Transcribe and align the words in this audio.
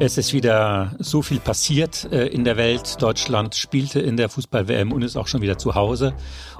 Es 0.00 0.16
ist 0.16 0.32
wieder 0.32 0.94
so 1.00 1.22
viel 1.22 1.40
passiert 1.40 2.06
äh, 2.12 2.28
in 2.28 2.44
der 2.44 2.56
Welt. 2.56 3.02
Deutschland 3.02 3.56
spielte 3.56 3.98
in 3.98 4.16
der 4.16 4.28
Fußball-WM 4.28 4.92
und 4.92 5.02
ist 5.02 5.16
auch 5.16 5.26
schon 5.26 5.42
wieder 5.42 5.58
zu 5.58 5.74
Hause. 5.74 6.14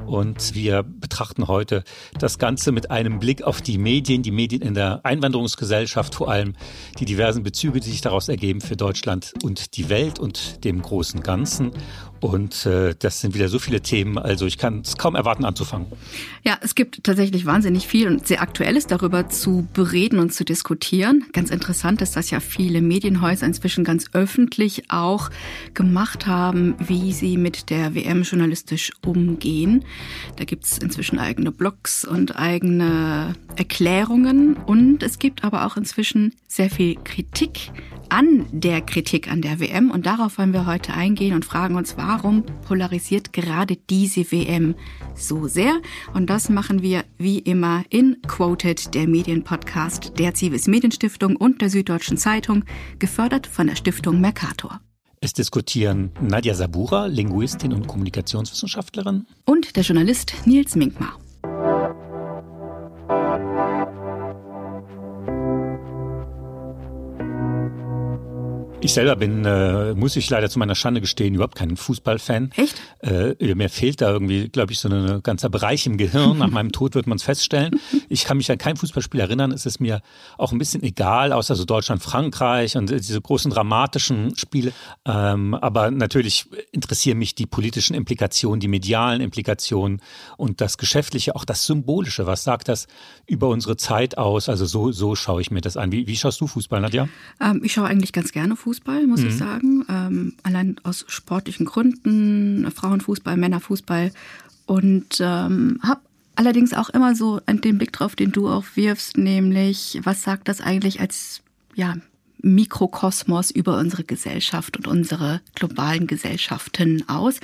Und 0.07 0.57
wir 0.57 0.83
betrachten 0.83 1.47
heute 1.47 1.85
das 2.19 2.39
Ganze 2.39 2.73
mit 2.73 2.91
einem 2.91 3.21
Blick 3.21 3.43
auf 3.43 3.63
die 3.63 3.79
Medien, 3.79 4.25
die 4.25 4.33
Medien 4.33 4.61
in 4.61 4.75
der 4.75 5.05
Einwanderungsgesellschaft, 5.05 6.17
vor 6.17 6.33
allem 6.33 6.55
die 6.99 7.05
diversen 7.05 7.45
Bezüge, 7.45 7.79
die 7.79 7.91
sich 7.91 8.01
daraus 8.01 8.29
ergeben 8.29 8.61
für 8.61 8.77
Deutschland 8.77 9.33
und 9.45 9.77
die 9.77 9.89
Welt 9.89 10.19
und 10.19 10.65
dem 10.65 10.83
großen 10.83 11.23
Ganzen. 11.23 11.71
Und 12.21 12.67
äh, 12.67 12.95
das 12.99 13.21
sind 13.21 13.35
wieder 13.35 13.49
so 13.49 13.59
viele 13.59 13.81
Themen, 13.81 14.19
also 14.19 14.47
ich 14.47 14.59
kann 14.59 14.81
es 14.81 14.97
kaum 14.97 15.15
erwarten 15.15 15.45
anzufangen. 15.45 15.87
Ja, 16.43 16.59
es 16.63 16.75
gibt 16.75 17.05
tatsächlich 17.05 17.47
wahnsinnig 17.47 17.87
viel 17.87 18.09
und 18.09 18.27
sehr 18.27 18.43
Aktuelles 18.43 18.87
darüber 18.87 19.29
zu 19.29 19.69
bereden 19.73 20.19
und 20.19 20.33
zu 20.33 20.45
diskutieren. 20.45 21.27
Ganz 21.33 21.51
interessant 21.51 22.03
ist, 22.03 22.17
dass 22.17 22.31
ja 22.31 22.41
viele 22.41 22.81
Medienhäuser 23.29 23.47
inzwischen 23.47 23.85
ganz 23.85 24.07
öffentlich 24.13 24.91
auch 24.91 25.31
gemacht 25.75 26.27
haben, 26.27 26.75
wie 26.79 27.13
sie 27.13 27.37
mit 27.37 27.71
der 27.71 27.95
WM 27.95 28.23
journalistisch 28.23 28.93
umgehen. 29.05 29.85
Da 30.37 30.45
gibt 30.45 30.65
es 30.65 30.79
inzwischen 30.79 31.19
eigene 31.19 31.53
Blogs 31.53 32.05
und 32.05 32.37
eigene 32.37 33.35
Erklärungen 33.57 34.57
und 34.57 35.03
es 35.03 35.19
gibt 35.19 35.45
aber 35.45 35.67
auch 35.67 35.77
inzwischen 35.77 36.35
sehr 36.47 36.71
viel 36.71 36.97
Kritik 37.05 37.71
an 38.09 38.47
der 38.53 38.81
Kritik 38.81 39.31
an 39.31 39.43
der 39.43 39.61
WM 39.61 39.91
und 39.91 40.07
darauf 40.07 40.39
wollen 40.39 40.53
wir 40.53 40.67
heute 40.67 40.95
eingehen 40.95 41.35
und 41.35 41.45
fragen 41.45 41.77
uns, 41.77 41.97
warum 41.97 42.45
polarisiert 42.67 43.33
gerade 43.33 43.77
diese 43.91 44.31
WM 44.33 44.75
so 45.15 45.47
sehr? 45.47 45.81
Und 46.15 46.31
das 46.31 46.49
machen 46.49 46.83
wir 46.83 47.05
wie 47.19 47.39
immer 47.39 47.85
in 47.91 48.17
Quoted, 48.27 48.95
der 48.95 49.07
Medienpodcast 49.09 50.19
der 50.19 50.35
Zivis 50.35 50.69
Medienstiftung 50.69 51.37
und 51.37 51.61
der 51.61 51.71
Süddeutschen 51.71 52.17
Zeitung, 52.17 52.65
gefördert 53.19 53.49
von 53.49 53.67
der 53.67 53.75
Stiftung 53.75 54.21
Mercator. 54.21 54.81
Es 55.21 55.33
diskutieren 55.33 56.13
Nadja 56.21 56.55
Sabura, 56.55 57.07
Linguistin 57.07 57.73
und 57.73 57.89
Kommunikationswissenschaftlerin, 57.89 59.27
und 59.45 59.75
der 59.75 59.83
Journalist 59.83 60.35
Nils 60.45 60.77
Minkmar. 60.77 61.19
Ich 68.81 68.93
selber 68.95 69.17
bin, 69.17 69.45
äh, 69.45 69.95
muss 69.95 70.15
ich 70.15 70.31
leider 70.31 70.49
zu 70.49 70.61
meiner 70.61 70.77
Schande 70.77 71.01
gestehen, 71.01 71.35
überhaupt 71.35 71.57
kein 71.57 71.77
Fußballfan. 71.77 72.53
Echt? 72.55 72.81
Äh, 73.01 73.55
mir 73.57 73.69
fehlt 73.71 74.01
da 74.01 74.11
irgendwie, 74.13 74.49
glaube 74.49 74.73
ich, 74.73 74.79
so 74.79 74.89
ein 74.89 75.21
ganzer 75.25 75.49
Bereich 75.49 75.85
im 75.87 75.97
Gehirn. 75.97 76.39
Nach 76.39 76.49
meinem 76.49 76.71
Tod 76.71 76.95
wird 76.95 77.09
man 77.09 77.17
es 77.17 77.25
feststellen. 77.25 77.81
Ich 78.09 78.25
kann 78.25 78.37
mich 78.37 78.49
an 78.53 78.59
kein 78.59 78.77
Fußballspiel 78.77 79.19
erinnern. 79.19 79.51
Es 79.51 79.67
ist 79.67 79.81
mir 79.81 80.01
auch 80.37 80.53
ein 80.53 80.59
bisschen 80.59 80.85
egal, 80.85 81.33
außer 81.33 81.57
so 81.57 81.65
Deutschland, 81.65 82.05
Frankreich 82.05 82.77
und 82.77 82.89
diese 82.89 83.21
großen 83.21 83.51
dramatischen 83.51 84.37
Spiele. 84.37 84.73
Ähm, 85.05 85.55
aber 85.55 85.91
natürlich 85.91 86.47
interessieren 86.71 87.19
mich 87.19 87.35
die 87.35 87.47
politischen 87.47 87.95
Implikationen, 87.95 88.61
die 88.61 88.69
medialen 88.69 89.21
Implikationen 89.21 90.01
und 90.37 90.61
das 90.61 90.79
Geschäftliche, 90.79 91.35
auch 91.35 91.45
das 91.45 91.67
Symbolische. 91.67 92.27
Was 92.27 92.45
sagt 92.45 92.69
das 92.69 92.87
über 93.27 93.49
unsere 93.49 93.77
Zeit 93.77 94.19
aus? 94.19 94.49
Also 94.49 94.67
so, 94.67 94.93
so 94.93 95.17
schaue 95.17 95.41
ich 95.41 95.51
mir 95.51 95.63
das 95.63 95.77
an. 95.77 95.91
Wie, 95.91 96.07
wie 96.07 96.17
schaust 96.17 96.41
du 96.41 96.47
Fußball, 96.47 96.81
Nadja? 96.81 97.09
Ähm, 97.41 97.61
ich 97.65 97.73
schaue 97.73 97.87
eigentlich 97.87 98.13
ganz 98.13 98.31
gerne 98.31 98.55
Fußball. 98.55 98.68
Fußball, 98.69 99.07
muss 99.07 99.23
mhm. 99.23 99.29
ich 99.29 99.37
sagen. 99.39 99.85
Ähm, 99.89 100.35
allein 100.43 100.77
aus 100.83 101.07
sportlichen 101.09 101.65
Gründen, 101.65 102.71
Frauenfußball, 102.71 103.39
Männerfußball. 103.39 104.13
Und 104.67 105.21
ähm, 105.21 105.81
habe 105.83 106.03
allerdings 106.35 106.75
auch 106.75 106.91
immer 106.91 107.15
so 107.15 107.41
den 107.47 107.79
Blick 107.79 107.93
drauf, 107.93 108.15
den 108.15 108.31
du 108.31 108.47
auch 108.49 108.65
wirfst, 108.75 109.17
nämlich, 109.17 109.99
was 110.05 110.23
sagt 110.23 110.49
das 110.49 110.61
eigentlich 110.61 111.01
als 111.01 111.41
ja, 111.75 111.97
Mikrokosmos 112.41 113.51
über 113.51 113.79
unsere 113.79 114.05
Gesellschaft 114.05 114.77
und 114.77 114.87
unsere 114.87 115.41
globalen 115.55 116.07
Gesellschaften 116.07 117.09
aus. 117.09 117.41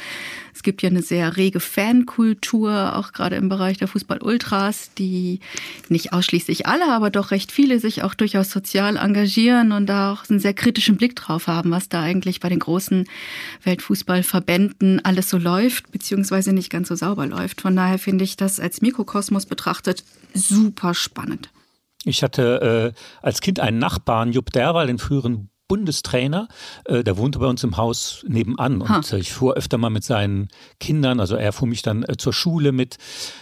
Es 0.55 0.63
gibt 0.63 0.83
ja 0.83 0.89
eine 0.89 1.03
sehr 1.03 1.37
rege 1.37 1.59
Fankultur, 1.59 2.97
auch 2.97 3.13
gerade 3.13 3.37
im 3.37 3.49
Bereich 3.49 3.79
der 3.79 3.89
Fußball-Ultras, 3.89 4.91
die 4.97 5.41
nicht 5.89 6.13
ausschließlich 6.13 6.67
alle, 6.67 6.93
aber 6.93 7.11
doch 7.11 7.33
recht 7.33 7.51
viele 7.51 7.81
sich 7.81 8.03
auch 8.03 8.15
durchaus 8.15 8.51
sozial 8.51 8.97
engagieren 8.97 9.73
und 9.73 9.87
da 9.87 10.13
auch 10.13 10.31
einen 10.31 10.39
sehr 10.39 10.55
kritischen 10.55 10.97
Blick 10.97 11.17
drauf 11.17 11.49
haben, 11.49 11.73
was 11.73 11.89
da 11.89 12.01
eigentlich 12.03 12.39
bei 12.41 12.49
den 12.49 12.61
großen 12.61 13.05
Weltfußballverbänden 13.65 15.05
alles 15.05 15.29
so 15.29 15.39
läuft, 15.39 15.91
beziehungsweise 15.91 16.53
nicht 16.53 16.71
ganz 16.71 16.89
so 16.89 16.95
sauber 16.95 17.27
läuft. 17.27 17.61
Von 17.61 17.75
daher 17.75 17.99
finde 17.99 18.25
ich 18.25 18.37
das 18.37 18.61
als 18.61 18.81
Mikrokosmos 18.81 19.47
betrachtet 19.47 20.05
super 20.35 20.95
spannend. 20.95 21.51
Ich 22.05 22.23
hatte 22.23 22.93
äh, 22.95 23.01
als 23.23 23.41
Kind 23.41 23.61
einen 23.61 23.79
Nachbarn, 23.79 24.33
Jupp 24.33 24.53
Derwal, 24.53 24.87
den 24.87 24.99
früheren 24.99 25.51
Bundestrainer, 25.67 26.49
äh, 26.85 27.03
der 27.03 27.17
wohnte 27.17 27.39
bei 27.39 27.47
uns 27.47 27.65
im 27.65 27.79
Haus 27.79 28.23
nebenan 28.29 28.83
und 28.83 28.89
ha. 28.89 29.17
ich 29.17 29.33
fuhr 29.33 29.55
öfter 29.55 29.79
mal 29.79 29.89
mit 29.89 30.05
seinen 30.05 30.49
Kindern, 30.79 31.21
also 31.21 31.37
er 31.37 31.55
fuhr 31.55 31.67
mich 31.67 31.81
dann 31.81 32.03
äh, 32.03 32.19
zur 32.19 32.35
Schule 32.35 32.71
mit 32.73 32.99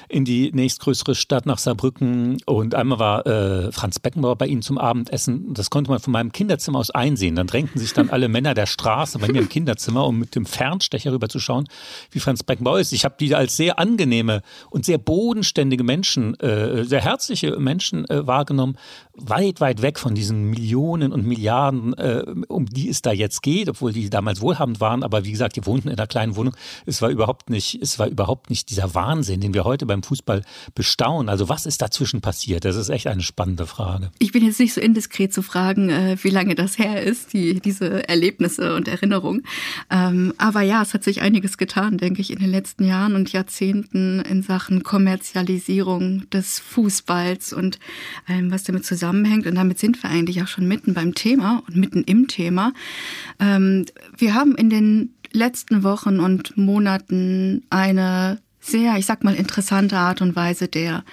in 0.09 0.25
die 0.25 0.53
nächstgrößere 0.53 1.17
Stadt 1.17 1.47
nach 1.47 1.59
Saarbrücken 1.59 2.39
und 2.47 2.77
einmal 2.77 3.01
war 3.01 3.27
äh, 3.27 3.73
Franz 3.73 3.99
Beckenbauer 3.99 4.37
bei 4.37 4.47
ihnen 4.47 4.63
zum 4.63 4.79
Abendessen. 4.79 5.53
Das 5.53 5.71
konnte 5.71 5.91
man 5.91 5.99
von 5.99 6.13
meinem 6.13 6.31
Kinderzimmer 6.31 6.79
aus 6.79 6.91
einsehen. 6.91 7.35
Dann 7.35 7.49
drängten 7.49 7.81
sich 7.81 7.93
dann 7.93 8.11
alle 8.11 8.29
Männer 8.29 8.55
der 8.55 8.67
Straße 8.67 9.19
bei 9.19 9.27
mir 9.27 9.41
im 9.41 9.49
Kinderzimmer, 9.49 10.07
um 10.07 10.19
mit 10.19 10.37
dem 10.37 10.47
Fernstecher 10.47 11.13
rüber 11.13 11.29
zu 11.29 11.41
schauen, 11.41 11.67
wie 12.11 12.21
Franz 12.21 12.45
Beckenbauer 12.45 12.79
ist. 12.79 12.93
Ich 12.93 13.05
habe 13.05 13.17
die 13.19 13.35
als 13.35 13.57
sehr 13.57 13.81
angenehme 13.81 14.43
und 14.71 14.85
sehr 14.85 14.99
bodenständige 14.99 15.83
Menschen, 15.83 16.39
äh, 16.39 16.85
sehr 16.85 17.01
herzliche 17.01 17.59
Menschen 17.59 18.07
wahrgenommen, 18.09 18.77
weit, 19.15 19.61
weit 19.61 19.83
weg 19.83 19.99
von 19.99 20.15
diesen 20.15 20.51
Millionen 20.51 21.13
und 21.13 21.27
Milliarden, 21.27 21.95
äh, 21.95 22.22
um 22.49 22.67
die 22.67 22.89
es 22.89 23.03
da 23.03 23.13
jetzt 23.13 23.43
geht, 23.43 23.69
obwohl 23.69 23.93
die 23.93 24.11
damals 24.11 24.41
wohlhabend 24.41 24.81
waren. 24.81 25.03
Aber 25.03 25.25
wie 25.25 25.33
gesagt, 25.33 25.57
die 25.57 25.67
wohnten 25.67 25.89
in 25.89 25.99
einer 25.99 26.07
kleinen 26.07 26.37
Wohnung. 26.37 26.55
Es 26.87 27.03
war 27.03 27.11
überhaupt 27.11 27.51
nicht, 27.51 27.81
es 27.81 27.99
war 27.99 28.09
überhaupt 28.09 28.51
nicht 28.51 28.71
dieser 28.71 28.95
Wahnsinn, 28.95 29.41
den 29.41 29.55
wir 29.55 29.65
heute 29.65 29.87
beim 29.87 30.03
Fußball 30.03 30.43
bestaunen. 30.75 31.29
Also 31.29 31.49
was 31.49 31.67
ist 31.67 31.83
dazwischen 31.83 32.21
passiert? 32.21 32.65
Das 32.65 32.77
ist 32.77 32.89
echt 32.89 33.07
eine 33.07 33.23
spannende 33.23 33.67
Frage. 33.67 34.11
Ich 34.19 34.33
bin 34.33 34.45
jetzt 34.45 34.61
nicht 34.61 34.75
so 34.75 34.81
indiskret 34.81 35.33
zu 35.33 35.43
fragen, 35.43 35.91
äh, 35.91 36.17
wie 36.23 36.31
lange 36.31 36.55
das 36.55 36.79
her 36.79 37.03
ist, 37.03 37.33
die, 37.33 37.61
diese 37.61 38.09
Erlebnisse 38.09 38.75
und 38.75 38.89
Erinnerungen. 38.89 39.43
Ähm, 39.91 40.35
aber 40.39 40.63
ja, 40.63 40.83
es 40.83 40.95
hat 40.95 41.05
sich 41.05 41.23
einiges 41.23 41.59
getan, 41.59 41.99
denke 41.99 42.21
ich, 42.21 42.31
in 42.31 42.39
den 42.39 42.51
letzten 42.51 42.85
Jahren 42.85 43.15
und 43.15 43.33
Jahrzehnten 43.33 44.21
in 44.21 44.43
Sachen 44.43 44.83
Kommerzialisierung 44.83 46.29
des 46.31 46.59
Fußballs 46.59 47.53
und 47.53 47.79
allem, 48.27 48.51
was 48.51 48.65
damit 48.65 48.85
zusammenhängt. 48.85 49.47
Und 49.47 49.55
damit 49.55 49.79
sind 49.79 50.03
wir 50.03 50.11
eigentlich 50.11 50.43
auch 50.43 50.49
schon 50.49 50.67
mitten 50.67 50.95
beim 50.95 51.15
Thema 51.15 51.63
und 51.67 51.77
mitten 51.77 52.02
im 52.05 52.29
Thema. 52.29 52.73
Ähm, 53.41 53.87
wir 54.17 54.35
haben 54.35 54.55
in 54.55 54.71
den 54.71 55.15
letzten 55.33 55.83
Wochen 55.83 56.21
und 56.21 56.57
Monaten 56.57 57.65
eine 57.71 58.41
sehr, 58.61 58.97
ich 58.97 59.07
sag 59.07 59.25
mal, 59.25 59.35
interessante 59.35 59.97
Art 59.97 60.23
und 60.23 60.37
Weise 60.37 60.69
der 60.69 61.05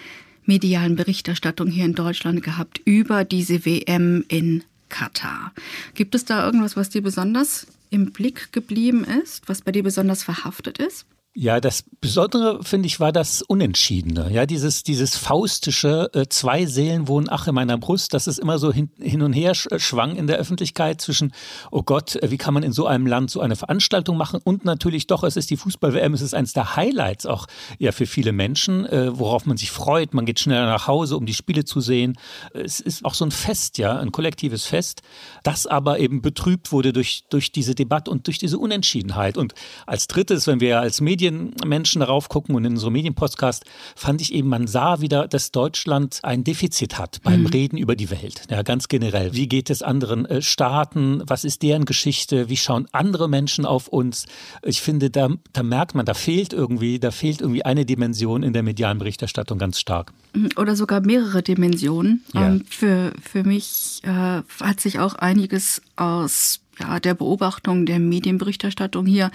medialen 0.46 0.96
Berichterstattung 0.96 1.68
hier 1.68 1.86
in 1.86 1.96
Deutschland 1.96 2.44
gehabt 2.44 2.82
über 2.86 3.24
diese 3.24 3.66
WM 3.66 4.26
in 4.28 4.64
Katar. 4.90 5.54
Gibt 5.94 6.16
es 6.16 6.26
da 6.26 6.46
irgendwas, 6.46 6.76
was 6.76 6.90
dir 6.90 7.02
besonders 7.02 7.68
im 7.92 8.12
Blick 8.12 8.52
geblieben 8.52 9.04
ist, 9.04 9.48
was 9.48 9.62
bei 9.62 9.72
dir 9.72 9.84
besonders 9.84 10.24
verhaftet 10.24 10.80
ist? 10.80 11.06
Ja, 11.36 11.60
das 11.60 11.84
Besondere, 12.02 12.64
finde 12.64 12.88
ich, 12.88 13.00
war 13.00 13.12
das 13.12 13.44
Unentschiedene. 13.44 14.32
Ja, 14.32 14.48
dieses, 14.48 14.82
dieses 14.82 15.16
faustische, 15.16 16.10
äh, 16.14 16.28
zwei 16.28 16.66
Seelen 16.66 17.08
wohnen 17.08 17.28
ach 17.30 17.48
in 17.48 17.54
meiner 17.54 17.78
Brust, 17.78 18.16
dass 18.16 18.26
es 18.26 18.40
immer 18.40 18.58
so 18.58 18.74
hin, 18.74 18.90
hin 19.00 19.22
und 19.22 19.34
her 19.34 19.54
schwang 19.54 20.16
in 20.16 20.26
der 20.26 20.38
Öffentlichkeit 20.38 21.02
zwischen, 21.02 21.32
oh 21.72 21.84
Gott, 21.84 22.16
äh, 22.16 22.32
wie 22.32 22.38
kann 22.38 22.56
man 22.56 22.64
in 22.64 22.72
so 22.72 22.88
einem 22.88 23.06
Land 23.06 23.30
so 23.30 23.42
eine 23.42 23.56
Veranstaltung 23.56 24.18
machen? 24.18 24.42
Und 24.44 24.66
natürlich 24.66 25.06
doch, 25.06 25.24
es 25.24 25.38
ist 25.38 25.52
die 25.52 25.58
Fußball-WM, 25.58 26.16
es 26.16 26.22
ist 26.22 26.34
eines 26.34 26.54
der 26.54 26.76
Highlights 26.76 27.28
auch 27.28 27.46
ja 27.78 27.92
für 27.92 28.08
viele 28.08 28.32
Menschen, 28.32 28.88
äh, 28.88 29.18
worauf 29.18 29.46
man 29.46 29.56
sich 29.56 29.70
freut. 29.70 30.16
Man 30.16 30.26
geht 30.26 30.40
schneller 30.40 30.66
nach 30.66 30.88
Hause, 30.88 31.16
um 31.16 31.28
die 31.28 31.36
Spiele 31.36 31.64
zu 31.64 31.80
sehen. 31.80 32.18
Es 32.54 32.80
ist 32.80 33.06
auch 33.06 33.14
so 33.14 33.24
ein 33.24 33.32
Fest, 33.32 33.78
ja, 33.78 33.98
ein 33.98 34.12
kollektives 34.12 34.66
Fest, 34.66 35.04
das 35.44 35.68
aber 35.68 36.00
eben 36.00 36.24
betrübt 36.24 36.72
wurde 36.72 36.92
durch, 36.92 37.26
durch 37.30 37.52
diese 37.52 37.76
Debatte 37.76 38.10
und 38.10 38.26
durch 38.26 38.40
diese 38.40 38.58
Unentschiedenheit. 38.58 39.38
Und 39.38 39.54
als 39.86 40.08
drittes, 40.08 40.48
wenn 40.48 40.60
wir 40.60 40.80
als 40.80 41.00
Medien 41.00 41.19
Medienmenschen 41.20 42.00
darauf 42.00 42.30
gucken 42.30 42.56
und 42.56 42.66
in 42.66 42.74
unserem 42.74 42.94
Medienpodcast 42.94 43.66
fand 43.96 44.22
ich 44.22 44.34
eben, 44.34 44.48
man 44.48 44.68
sah 44.68 45.02
wieder, 45.02 45.28
dass 45.28 45.52
Deutschland 45.52 46.20
ein 46.24 46.44
Defizit 46.44 46.98
hat 46.98 47.20
beim 47.24 47.42
mhm. 47.42 47.48
Reden 47.48 47.78
über 47.78 47.96
die 47.96 48.10
Welt. 48.10 48.44
Ja, 48.50 48.62
ganz 48.62 48.88
generell. 48.88 49.34
Wie 49.34 49.48
geht 49.48 49.70
es 49.70 49.82
anderen 49.82 50.26
äh, 50.26 50.42
Staaten? 50.42 51.22
Was 51.28 51.44
ist 51.44 51.62
deren 51.62 51.86
Geschichte? 51.86 52.50
Wie 52.50 52.58
schauen 52.58 52.88
andere 52.92 53.28
Menschen 53.28 53.66
auf 53.66 53.88
uns? 53.90 54.26
Ich 54.64 54.82
finde, 54.82 55.10
da, 55.10 55.30
da 55.52 55.64
merkt 55.64 55.96
man, 55.96 56.06
da 56.06 56.14
fehlt 56.14 56.54
irgendwie, 56.54 57.00
da 57.00 57.12
fehlt 57.12 57.42
irgendwie 57.42 57.66
eine 57.66 57.86
Dimension 57.86 58.44
in 58.44 58.54
der 58.54 58.64
medialen 58.64 59.00
Berichterstattung 59.00 59.58
ganz 59.60 59.80
stark. 59.80 60.14
Mhm, 60.34 60.50
oder 60.56 60.76
sogar 60.76 61.02
mehrere 61.02 61.44
Dimensionen. 61.44 62.24
Ja. 62.34 62.48
Ähm, 62.48 62.64
für, 62.70 63.12
für 63.22 63.44
mich 63.44 64.02
äh, 64.04 64.42
hat 64.62 64.80
sich 64.80 65.00
auch 65.00 65.16
einiges 65.16 65.82
aus 65.96 66.62
ja, 66.80 67.00
der 67.00 67.14
Beobachtung 67.14 67.86
der 67.86 68.00
Medienberichterstattung 68.00 69.06
hier 69.06 69.32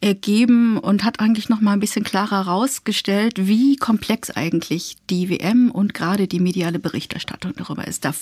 ergeben 0.00 0.78
und 0.78 1.04
hat 1.04 1.20
eigentlich 1.20 1.48
noch 1.48 1.60
mal 1.60 1.72
ein 1.72 1.80
bisschen 1.80 2.04
klarer 2.04 2.46
herausgestellt, 2.46 3.46
wie 3.46 3.76
komplex 3.76 4.30
eigentlich 4.30 4.96
die 5.10 5.28
WM 5.28 5.70
und 5.70 5.94
gerade 5.94 6.26
die 6.26 6.40
mediale 6.40 6.78
Berichterstattung 6.78 7.52
darüber 7.56 7.86
ist. 7.86 8.04
Da 8.04 8.14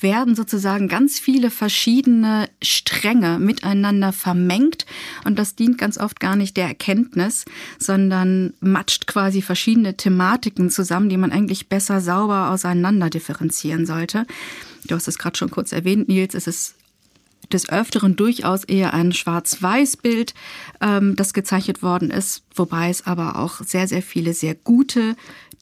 werden 0.00 0.34
sozusagen 0.34 0.88
ganz 0.88 1.18
viele 1.18 1.50
verschiedene 1.50 2.48
Stränge 2.62 3.38
miteinander 3.38 4.12
vermengt 4.12 4.86
und 5.24 5.38
das 5.38 5.54
dient 5.54 5.78
ganz 5.78 5.98
oft 5.98 6.18
gar 6.20 6.36
nicht 6.36 6.56
der 6.56 6.66
Erkenntnis, 6.66 7.44
sondern 7.78 8.54
matscht 8.60 9.06
quasi 9.06 9.42
verschiedene 9.42 9.96
Thematiken 9.96 10.70
zusammen, 10.70 11.08
die 11.08 11.16
man 11.16 11.32
eigentlich 11.32 11.68
besser 11.68 12.00
sauber 12.00 12.50
auseinander 12.50 13.10
differenzieren 13.10 13.86
sollte. 13.86 14.26
Du 14.84 14.94
hast 14.94 15.08
es 15.08 15.18
gerade 15.18 15.36
schon 15.36 15.50
kurz 15.50 15.72
erwähnt, 15.72 16.08
Nils, 16.08 16.34
es 16.34 16.46
ist 16.46 16.74
des 17.52 17.68
Öfteren 17.68 18.16
durchaus 18.16 18.64
eher 18.64 18.94
ein 18.94 19.12
Schwarz-Weiß-Bild, 19.12 20.34
ähm, 20.80 21.16
das 21.16 21.34
gezeichnet 21.34 21.82
worden 21.82 22.10
ist, 22.10 22.42
wobei 22.54 22.90
es 22.90 23.06
aber 23.06 23.36
auch 23.36 23.60
sehr, 23.60 23.88
sehr 23.88 24.02
viele 24.02 24.34
sehr 24.34 24.54
gute 24.54 25.16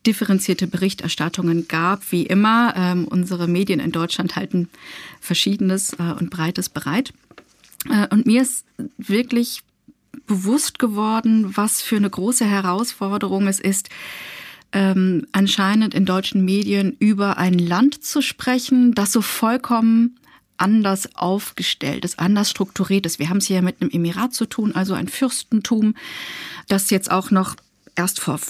differenzierte 0.06 0.66
Berichterstattungen 0.66 1.66
gab. 1.68 2.12
Wie 2.12 2.24
immer, 2.24 2.74
ähm, 2.76 3.06
unsere 3.06 3.48
Medien 3.48 3.80
in 3.80 3.92
Deutschland 3.92 4.36
halten 4.36 4.68
Verschiedenes 5.20 5.94
äh, 5.94 6.12
und 6.18 6.30
Breites 6.30 6.68
bereit. 6.68 7.12
Äh, 7.88 8.08
und 8.08 8.26
mir 8.26 8.42
ist 8.42 8.64
wirklich 8.98 9.62
bewusst 10.26 10.78
geworden, 10.78 11.56
was 11.56 11.80
für 11.82 11.96
eine 11.96 12.10
große 12.10 12.44
Herausforderung 12.44 13.46
es 13.46 13.60
ist, 13.60 13.88
ähm, 14.72 15.26
anscheinend 15.32 15.94
in 15.94 16.04
deutschen 16.04 16.44
Medien 16.44 16.96
über 16.98 17.38
ein 17.38 17.58
Land 17.58 18.02
zu 18.04 18.22
sprechen, 18.22 18.92
das 18.92 19.12
so 19.12 19.22
vollkommen 19.22 20.18
anders 20.56 21.14
aufgestellt 21.16 22.04
ist, 22.04 22.18
anders 22.18 22.50
strukturiert 22.50 23.06
ist. 23.06 23.18
Wir 23.18 23.28
haben 23.28 23.38
es 23.38 23.46
hier 23.46 23.62
mit 23.62 23.80
einem 23.80 23.90
Emirat 23.90 24.34
zu 24.34 24.46
tun, 24.46 24.74
also 24.74 24.94
ein 24.94 25.08
Fürstentum, 25.08 25.94
das 26.68 26.90
jetzt 26.90 27.10
auch 27.10 27.30
noch 27.30 27.56
erst 27.96 28.20
vor, 28.20 28.40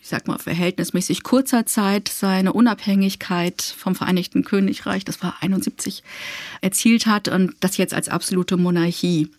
ich 0.00 0.08
sag 0.08 0.26
mal, 0.26 0.38
verhältnismäßig 0.38 1.22
kurzer 1.22 1.66
Zeit 1.66 2.08
seine 2.08 2.52
Unabhängigkeit 2.52 3.62
vom 3.62 3.94
Vereinigten 3.94 4.44
Königreich, 4.44 5.04
das 5.04 5.22
war 5.22 5.36
71, 5.40 6.02
erzielt 6.60 7.06
hat 7.06 7.28
und 7.28 7.54
das 7.60 7.76
jetzt 7.76 7.94
als 7.94 8.08
absolute 8.08 8.56
Monarchie 8.56 9.30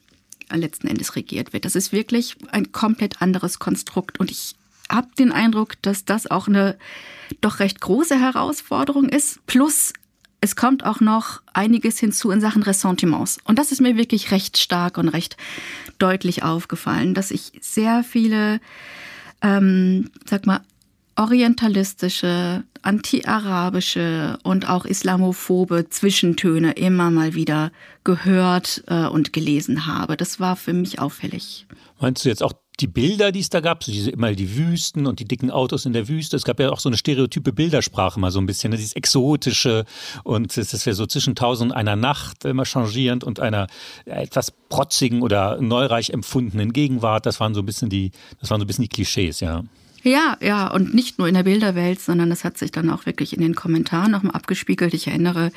letzten 0.52 0.88
Endes 0.88 1.16
regiert 1.16 1.54
wird. 1.54 1.66
Das 1.66 1.76
ist 1.76 1.92
wirklich 1.92 2.36
ein 2.52 2.72
komplett 2.72 3.22
anderes 3.22 3.60
Konstrukt 3.60 4.20
und 4.20 4.30
ich 4.30 4.56
habe 4.90 5.08
den 5.18 5.32
Eindruck, 5.32 5.82
dass 5.82 6.06
das 6.06 6.30
auch 6.30 6.48
eine 6.48 6.78
doch 7.42 7.60
recht 7.60 7.82
große 7.82 8.20
Herausforderung 8.20 9.10
ist. 9.10 9.46
Plus 9.48 9.94
es 10.44 10.58
kommt 10.58 10.86
auch 10.86 11.00
noch 11.00 11.42
einiges 11.54 12.00
hinzu 12.00 12.30
in 12.30 12.42
Sachen 12.42 12.64
Ressentiments. 12.64 13.38
Und 13.46 13.60
das 13.60 13.72
ist 13.72 13.80
mir 13.80 13.96
wirklich 13.96 14.32
recht 14.32 14.58
stark 14.58 14.98
und 14.98 15.08
recht 15.08 15.38
deutlich 16.00 16.44
aufgefallen, 16.44 17.14
dass 17.14 17.32
ich 17.32 17.54
sehr 17.62 18.04
viele, 18.04 18.60
ähm, 19.42 20.12
sag 20.26 20.46
mal, 20.46 20.60
orientalistische, 21.16 22.66
anti-arabische 22.82 24.38
und 24.44 24.68
auch 24.68 24.84
islamophobe 24.84 25.88
Zwischentöne 25.90 26.74
immer 26.74 27.10
mal 27.10 27.36
wieder 27.36 27.72
gehört 28.04 28.84
äh, 28.88 29.06
und 29.06 29.32
gelesen 29.32 29.86
habe. 29.86 30.18
Das 30.18 30.42
war 30.42 30.58
für 30.58 30.74
mich 30.74 31.00
auffällig. 31.00 31.68
Meinst 32.02 32.26
du 32.26 32.30
jetzt 32.30 32.44
auch 32.44 32.52
die 32.80 32.88
Bilder, 32.88 33.32
die 33.32 33.40
es 33.40 33.50
da 33.50 33.60
gab, 33.60 33.84
so 33.84 33.92
diese 33.92 34.12
immer 34.12 34.34
die 34.34 34.58
Wüsten 34.58 35.06
und 35.06 35.20
die 35.20 35.26
dicken 35.26 35.52
Autos 35.52 35.86
in 35.86 35.94
der 35.94 36.08
Wüste. 36.08 36.36
Es 36.36 36.44
gab 36.44 36.60
ja 36.60 36.72
auch 36.72 36.80
so 36.80 36.90
eine 36.90 36.98
stereotype 36.98 37.54
Bildersprache 37.54 38.20
mal 38.20 38.32
so 38.32 38.40
ein 38.40 38.46
bisschen, 38.46 38.72
ne? 38.72 38.78
dieses 38.78 38.94
exotische 38.94 39.86
und 40.24 40.58
das 40.58 40.86
wäre 40.86 40.96
so 40.96 41.06
zwischen 41.06 41.36
tausend 41.36 41.72
und 41.72 41.78
einer 41.78 41.96
Nacht 41.96 42.46
immer 42.46 42.66
changierend 42.66 43.24
und 43.24 43.40
einer 43.40 43.68
etwas 44.06 44.52
protzigen 44.70 45.22
oder 45.22 45.62
neureich 45.62 46.10
empfundenen 46.10 46.74
Gegenwart. 46.74 47.26
Das 47.26 47.40
waren 47.40 47.54
so 47.54 47.62
ein 47.62 47.66
bisschen 47.66 47.90
die, 47.90 48.12
das 48.40 48.50
waren 48.50 48.60
so 48.60 48.66
ein 48.66 48.68
bisschen 48.68 48.84
die 48.84 48.90
Klischees, 48.90 49.40
ja. 49.40 49.64
Ja, 50.04 50.36
ja, 50.42 50.68
und 50.68 50.94
nicht 50.94 51.18
nur 51.18 51.30
in 51.30 51.34
der 51.34 51.44
Bilderwelt, 51.44 52.02
sondern 52.02 52.30
das 52.30 52.44
hat 52.44 52.58
sich 52.58 52.72
dann 52.72 52.90
auch 52.90 53.06
wirklich 53.06 53.34
in 53.34 53.42
den 53.42 53.56
Kommentaren 53.56 54.12
nochmal 54.12 54.36
abgespiegelt. 54.36 54.94
Ich 54.94 55.08
erinnere 55.08 55.52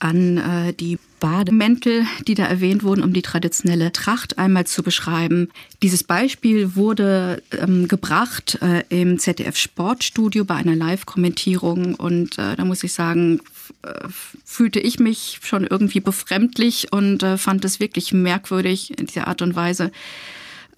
an 0.00 0.38
äh, 0.38 0.72
die 0.72 0.98
Bademäntel, 1.20 2.06
die 2.26 2.34
da 2.34 2.46
erwähnt 2.46 2.82
wurden, 2.82 3.02
um 3.02 3.12
die 3.12 3.22
traditionelle 3.22 3.92
Tracht 3.92 4.38
einmal 4.38 4.66
zu 4.66 4.82
beschreiben. 4.82 5.50
Dieses 5.82 6.02
Beispiel 6.02 6.74
wurde 6.74 7.42
ähm, 7.52 7.86
gebracht 7.88 8.58
äh, 8.62 8.82
im 8.88 9.18
ZDF 9.18 9.56
Sportstudio 9.56 10.44
bei 10.44 10.56
einer 10.56 10.74
Live-Kommentierung 10.74 11.94
und 11.94 12.38
äh, 12.38 12.56
da 12.56 12.64
muss 12.64 12.82
ich 12.82 12.94
sagen, 12.94 13.40
äh, 13.82 14.08
fühlte 14.44 14.80
ich 14.80 14.98
mich 14.98 15.40
schon 15.42 15.66
irgendwie 15.66 16.00
befremdlich 16.00 16.92
und 16.92 17.22
äh, 17.22 17.36
fand 17.36 17.64
es 17.64 17.80
wirklich 17.80 18.12
merkwürdig 18.12 18.98
in 18.98 19.06
dieser 19.06 19.28
Art 19.28 19.42
und 19.42 19.54
Weise 19.54 19.92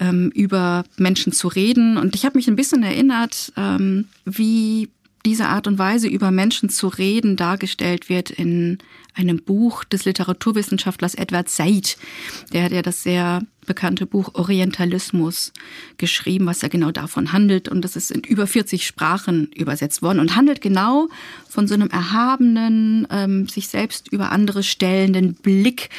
ähm, 0.00 0.30
über 0.34 0.84
Menschen 0.96 1.32
zu 1.32 1.48
reden. 1.48 1.96
Und 1.96 2.16
ich 2.16 2.24
habe 2.24 2.36
mich 2.36 2.48
ein 2.48 2.56
bisschen 2.56 2.82
erinnert, 2.82 3.52
ähm, 3.56 4.08
wie 4.24 4.88
diese 5.24 5.46
Art 5.46 5.66
und 5.66 5.78
Weise 5.78 6.08
über 6.08 6.30
Menschen 6.30 6.69
zu 6.69 6.88
reden 6.88 7.36
dargestellt 7.36 8.08
wird 8.08 8.30
in 8.30 8.78
einem 9.14 9.42
Buch 9.42 9.84
des 9.84 10.04
Literaturwissenschaftlers 10.04 11.14
Edward 11.14 11.48
Said. 11.48 11.96
Der 12.52 12.64
hat 12.64 12.72
ja 12.72 12.82
das 12.82 13.02
sehr 13.02 13.42
bekannte 13.66 14.06
Buch 14.06 14.34
Orientalismus 14.34 15.52
geschrieben, 15.98 16.46
was 16.46 16.62
ja 16.62 16.69
genau 16.69 16.90
davon 16.90 17.32
handelt. 17.32 17.69
Und 17.69 17.82
das 17.82 17.94
ist 17.94 18.10
in 18.10 18.22
über 18.22 18.46
40 18.46 18.86
Sprachen 18.86 19.50
übersetzt 19.54 20.02
worden 20.02 20.19
und 20.19 20.34
handelt 20.34 20.60
genau 20.60 21.08
von 21.48 21.69
so 21.69 21.74
einem 21.74 21.88
erhabenen, 21.88 23.06
ähm, 23.10 23.48
sich 23.48 23.69
selbst 23.69 24.08
über 24.08 24.32
andere 24.32 24.62
stellenden 24.62 25.34
Blick, 25.34 25.90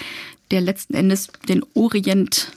der 0.51 0.61
letzten 0.61 0.93
Endes 0.93 1.29
den 1.47 1.63
Orient 1.73 2.51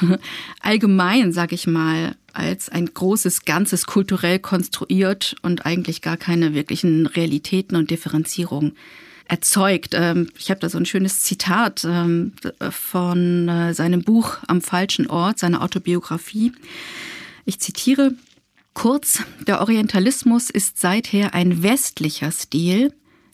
allgemein, 0.60 1.32
sag 1.32 1.52
ich 1.52 1.66
mal, 1.66 2.16
als 2.32 2.68
ein 2.68 2.86
großes 2.86 3.44
Ganzes 3.44 3.86
kulturell 3.86 4.38
konstruiert 4.38 5.36
und 5.42 5.66
eigentlich 5.66 6.02
gar 6.02 6.16
keine 6.16 6.54
wirklichen 6.54 7.06
Realitäten 7.06 7.76
und 7.76 7.90
Differenzierung 7.90 8.72
erzeugt. 9.30 9.94
Ähm, 9.94 10.28
ich 10.38 10.50
habe 10.50 10.60
da 10.60 10.68
so 10.68 10.78
ein 10.78 10.86
schönes 10.86 11.20
Zitat 11.20 11.84
ähm, 11.84 12.32
von 12.70 13.48
äh, 13.48 13.74
seinem 13.74 14.02
Buch 14.02 14.38
Am 14.48 14.60
falschen 14.60 15.08
Ort, 15.08 15.38
seiner 15.38 15.62
Autobiografie. 15.62 16.52
Ich 17.44 17.60
zitiere 17.60 18.14
kurz, 18.74 19.22
der 19.46 19.60
Orientalismus 19.60 20.50
ist 20.50 20.80
seither 20.80 21.34
ein 21.34 21.62
westlicher 21.62 22.30
Stil, 22.32 22.92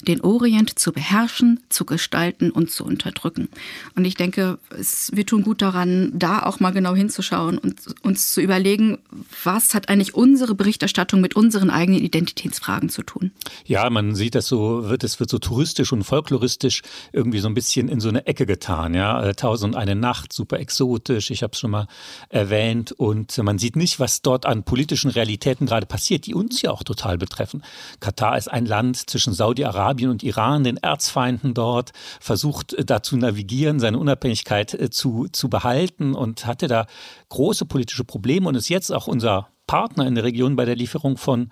den 0.08 0.20
Orient 0.20 0.78
zu 0.78 0.92
beherrschen, 0.92 1.60
zu 1.68 1.84
gestalten 1.84 2.50
und 2.50 2.70
zu 2.70 2.84
unterdrücken. 2.84 3.48
Und 3.94 4.04
ich 4.04 4.14
denke, 4.14 4.58
es, 4.70 5.10
wir 5.14 5.26
tun 5.26 5.42
gut 5.42 5.62
daran, 5.62 6.12
da 6.14 6.42
auch 6.42 6.60
mal 6.60 6.70
genau 6.70 6.94
hinzuschauen 6.94 7.58
und 7.58 7.80
uns 8.02 8.32
zu 8.32 8.40
überlegen, 8.40 8.98
was 9.44 9.74
hat 9.74 9.88
eigentlich 9.88 10.14
unsere 10.14 10.54
Berichterstattung 10.54 11.20
mit 11.20 11.36
unseren 11.36 11.70
eigenen 11.70 12.00
Identitätsfragen 12.00 12.88
zu 12.88 13.02
tun. 13.02 13.30
Ja, 13.64 13.88
man 13.90 14.14
sieht 14.14 14.34
das 14.34 14.46
so, 14.46 14.88
wird 14.88 15.04
es 15.04 15.20
wird 15.20 15.30
so 15.30 15.38
touristisch 15.38 15.92
und 15.92 16.04
folkloristisch 16.04 16.82
irgendwie 17.12 17.40
so 17.40 17.48
ein 17.48 17.54
bisschen 17.54 17.88
in 17.88 18.00
so 18.00 18.08
eine 18.08 18.26
Ecke 18.26 18.46
getan. 18.46 18.94
Ja, 18.94 19.22
äh, 19.22 19.34
Tausend 19.34 19.66
und 19.66 19.80
eine 19.80 19.94
Nacht, 19.94 20.32
super 20.32 20.58
exotisch. 20.58 21.30
Ich 21.30 21.42
habe 21.42 21.52
es 21.52 21.58
schon 21.58 21.70
mal 21.70 21.88
erwähnt 22.28 22.92
und 22.92 23.36
man 23.38 23.58
sieht 23.58 23.76
nicht, 23.76 24.00
was 24.00 24.22
dort 24.22 24.46
an 24.46 24.62
politischen 24.62 25.10
Realitäten 25.10 25.66
gerade 25.66 25.86
passiert, 25.86 26.26
die 26.26 26.34
uns 26.34 26.62
ja 26.62 26.70
auch 26.70 26.84
total 26.84 27.18
betreffen. 27.18 27.62
Katar 28.00 28.38
ist 28.38 28.48
ein 28.48 28.66
Land 28.66 29.10
zwischen 29.10 29.32
Saudi-Arabien 29.32 29.95
Saudi-Arabien 29.96 30.10
und 30.10 30.22
Iran, 30.22 30.64
den 30.64 30.76
Erzfeinden 30.76 31.54
dort, 31.54 31.92
versucht 32.20 32.74
äh, 32.74 32.84
da 32.84 33.02
zu 33.02 33.16
navigieren, 33.16 33.80
seine 33.80 33.98
Unabhängigkeit 33.98 34.74
äh, 34.74 34.90
zu, 34.90 35.26
zu 35.32 35.48
behalten 35.48 36.14
und 36.14 36.46
hatte 36.46 36.68
da 36.68 36.86
große 37.30 37.64
politische 37.64 38.04
Probleme 38.04 38.48
und 38.48 38.54
ist 38.54 38.68
jetzt 38.68 38.92
auch 38.92 39.06
unser 39.06 39.48
Partner 39.66 40.06
in 40.06 40.14
der 40.14 40.24
Region 40.24 40.56
bei 40.56 40.64
der 40.64 40.76
Lieferung 40.76 41.16
von, 41.16 41.50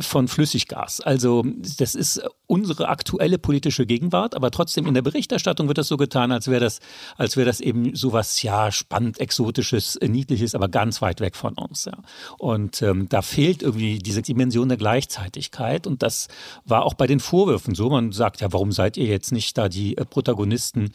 von 0.00 0.28
Flüssiggas. 0.28 1.00
Also 1.00 1.44
das 1.78 1.94
ist 1.94 2.22
unsere 2.46 2.88
aktuelle 2.88 3.38
politische 3.38 3.86
Gegenwart, 3.86 4.34
aber 4.34 4.50
trotzdem 4.50 4.86
in 4.86 4.94
der 4.94 5.02
Berichterstattung 5.02 5.68
wird 5.68 5.78
das 5.78 5.88
so 5.88 5.96
getan, 5.96 6.32
als 6.32 6.48
wäre 6.48 6.60
das, 6.60 6.80
als 7.16 7.36
wäre 7.36 7.46
das 7.46 7.60
eben 7.60 7.94
sowas 7.94 8.42
ja 8.42 8.72
spannend, 8.72 9.20
exotisches, 9.20 9.98
niedliches, 10.02 10.54
aber 10.54 10.68
ganz 10.68 11.02
weit 11.02 11.20
weg 11.20 11.36
von 11.36 11.54
uns. 11.54 11.84
Ja. 11.84 11.98
Und 12.38 12.82
ähm, 12.82 13.08
da 13.08 13.22
fehlt 13.22 13.62
irgendwie 13.62 13.98
diese 13.98 14.22
Dimension 14.22 14.68
der 14.68 14.78
Gleichzeitigkeit 14.78 15.86
und 15.86 16.02
das 16.02 16.28
war 16.64 16.84
auch 16.84 16.94
bei 16.94 17.06
den 17.06 17.20
Vorwürfen 17.20 17.74
so. 17.74 17.90
Man 17.90 18.12
sagt 18.12 18.40
ja, 18.40 18.52
warum 18.52 18.72
seid 18.72 18.96
ihr 18.96 19.06
jetzt 19.06 19.32
nicht 19.32 19.56
da 19.58 19.68
die 19.68 19.96
äh, 19.96 20.04
Protagonisten 20.04 20.92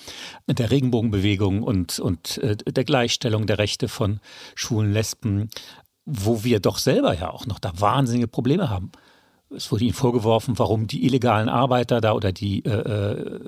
der 0.48 0.72
Regenbogenbewegung 0.72 1.64
und, 1.64 2.00
und 2.00 2.38
äh, 2.40 2.56
der 2.56 2.84
Gleichstellung 2.84 3.46
der 3.46 3.60
Rechte 3.60 3.88
von 3.88 4.20
Schwulen, 4.56 4.92
Lesben, 4.92 5.50
wo 6.06 6.44
wir 6.44 6.60
doch 6.60 6.78
selber 6.78 7.18
ja 7.18 7.32
auch 7.32 7.46
noch 7.46 7.60
da 7.60 7.72
wahnsinnige 7.78 8.28
Probleme 8.28 8.70
haben. 8.70 8.92
Es 9.56 9.72
wurde 9.72 9.86
ihnen 9.86 9.94
vorgeworfen, 9.94 10.58
warum 10.58 10.88
die 10.88 11.06
illegalen 11.06 11.50
Arbeiter 11.50 12.02
da 12.02 12.14
oder 12.14 12.32
die 12.32 12.66
äh, 12.66 12.72
äh, 12.72 13.42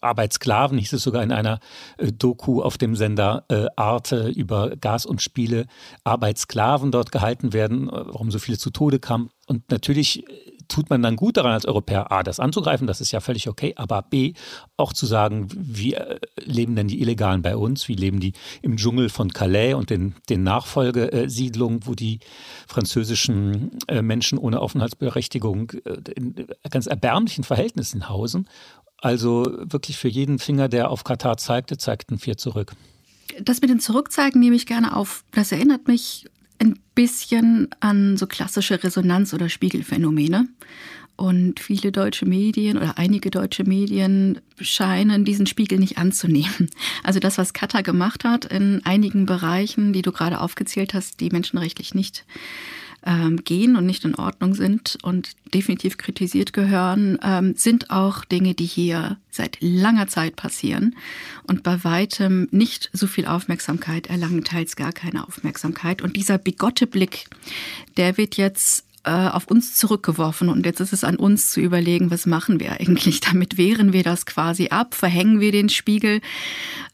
Arbeitssklaven, 0.00 0.78
hieß 0.78 0.92
es 0.92 1.02
sogar 1.02 1.22
in 1.22 1.32
einer 1.32 1.58
äh, 1.96 2.12
Doku 2.12 2.62
auf 2.62 2.76
dem 2.76 2.94
Sender 2.96 3.44
äh, 3.48 3.66
Arte 3.74 4.28
über 4.28 4.76
Gas 4.76 5.06
und 5.06 5.22
Spiele, 5.22 5.66
Arbeitssklaven 6.04 6.90
dort 6.90 7.12
gehalten 7.12 7.54
werden, 7.54 7.88
äh, 7.88 7.92
warum 7.92 8.30
so 8.30 8.38
viele 8.38 8.58
zu 8.58 8.70
Tode 8.70 8.98
kamen. 8.98 9.30
Und 9.46 9.70
natürlich 9.70 10.24
tut 10.68 10.90
man 10.90 11.02
dann 11.02 11.16
gut 11.16 11.36
daran 11.36 11.52
als 11.52 11.66
Europäer, 11.66 12.12
A, 12.12 12.22
das 12.22 12.40
anzugreifen, 12.40 12.86
das 12.86 13.00
ist 13.00 13.10
ja 13.10 13.20
völlig 13.20 13.48
okay, 13.48 13.72
aber 13.76 14.02
B, 14.02 14.34
auch 14.76 14.92
zu 14.92 15.06
sagen, 15.06 15.48
wie 15.54 15.94
äh, 15.94 16.18
leben 16.44 16.76
denn 16.76 16.88
die 16.88 17.00
Illegalen 17.00 17.42
bei 17.42 17.56
uns, 17.56 17.88
wie 17.88 17.94
leben 17.94 18.20
die 18.20 18.34
im 18.62 18.76
Dschungel 18.76 19.08
von 19.08 19.32
Calais 19.32 19.74
und 19.74 19.90
den, 19.90 20.14
den 20.28 20.42
Nachfolgesiedlungen, 20.42 21.80
wo 21.86 21.94
die 21.94 22.20
französischen 22.66 23.70
äh, 23.88 24.02
Menschen 24.02 24.38
ohne 24.38 24.60
Aufenthaltsberechtigung 24.60 25.72
äh, 25.84 26.12
in 26.14 26.46
ganz 26.70 26.86
erbärmlichen 26.86 27.44
Verhältnissen 27.44 28.08
hausen. 28.08 28.48
Also 29.00 29.46
wirklich 29.60 29.96
für 29.96 30.08
jeden 30.08 30.38
Finger, 30.38 30.68
der 30.68 30.90
auf 30.90 31.04
Katar 31.04 31.36
zeigte, 31.36 31.78
zeigten 31.78 32.18
vier 32.18 32.36
zurück. 32.36 32.74
Das 33.40 33.60
mit 33.60 33.70
dem 33.70 33.78
Zurückzeigen 33.78 34.40
nehme 34.40 34.56
ich 34.56 34.66
gerne 34.66 34.96
auf. 34.96 35.24
Das 35.32 35.52
erinnert 35.52 35.86
mich 35.86 36.26
ein 36.58 36.78
bisschen 36.94 37.68
an 37.80 38.16
so 38.16 38.26
klassische 38.26 38.82
Resonanz- 38.82 39.34
oder 39.34 39.48
Spiegelphänomene. 39.48 40.48
Und 41.16 41.58
viele 41.58 41.90
deutsche 41.90 42.26
Medien 42.26 42.76
oder 42.76 42.96
einige 42.96 43.30
deutsche 43.30 43.64
Medien 43.64 44.40
scheinen 44.60 45.24
diesen 45.24 45.46
Spiegel 45.46 45.78
nicht 45.78 45.98
anzunehmen. 45.98 46.70
Also 47.02 47.20
das, 47.20 47.38
was 47.38 47.52
Katar 47.52 47.82
gemacht 47.82 48.24
hat 48.24 48.44
in 48.44 48.82
einigen 48.84 49.24
Bereichen, 49.24 49.92
die 49.92 50.02
du 50.02 50.12
gerade 50.12 50.40
aufgezählt 50.40 50.94
hast, 50.94 51.20
die 51.20 51.30
menschenrechtlich 51.30 51.94
nicht 51.94 52.24
ähm, 53.04 53.44
gehen 53.44 53.76
und 53.76 53.86
nicht 53.86 54.04
in 54.04 54.14
Ordnung 54.14 54.54
sind 54.54 54.98
und 55.02 55.30
definitiv 55.54 55.98
kritisiert 55.98 56.52
gehören, 56.52 57.18
ähm, 57.22 57.54
sind 57.56 57.90
auch 57.90 58.24
Dinge, 58.24 58.54
die 58.54 58.66
hier 58.66 59.16
seit 59.30 59.58
langer 59.60 60.08
Zeit 60.08 60.36
passieren 60.36 60.96
und 61.44 61.62
bei 61.62 61.84
weitem 61.84 62.48
nicht 62.50 62.90
so 62.92 63.06
viel 63.06 63.26
Aufmerksamkeit 63.26 64.08
erlangen, 64.08 64.44
teils 64.44 64.76
gar 64.76 64.92
keine 64.92 65.26
Aufmerksamkeit. 65.26 66.02
Und 66.02 66.16
dieser 66.16 66.38
bigotte 66.38 66.86
Blick, 66.86 67.26
der 67.96 68.16
wird 68.16 68.36
jetzt 68.36 68.84
äh, 69.04 69.10
auf 69.10 69.46
uns 69.46 69.76
zurückgeworfen 69.76 70.48
und 70.48 70.66
jetzt 70.66 70.80
ist 70.80 70.92
es 70.92 71.04
an 71.04 71.16
uns 71.16 71.50
zu 71.50 71.60
überlegen, 71.60 72.10
was 72.10 72.26
machen 72.26 72.58
wir 72.60 72.72
eigentlich 72.72 73.20
damit? 73.32 73.56
Wehren 73.56 73.92
wir 73.92 74.02
das 74.02 74.26
quasi 74.26 74.68
ab? 74.68 74.94
Verhängen 74.94 75.40
wir 75.40 75.52
den 75.52 75.68
Spiegel 75.68 76.20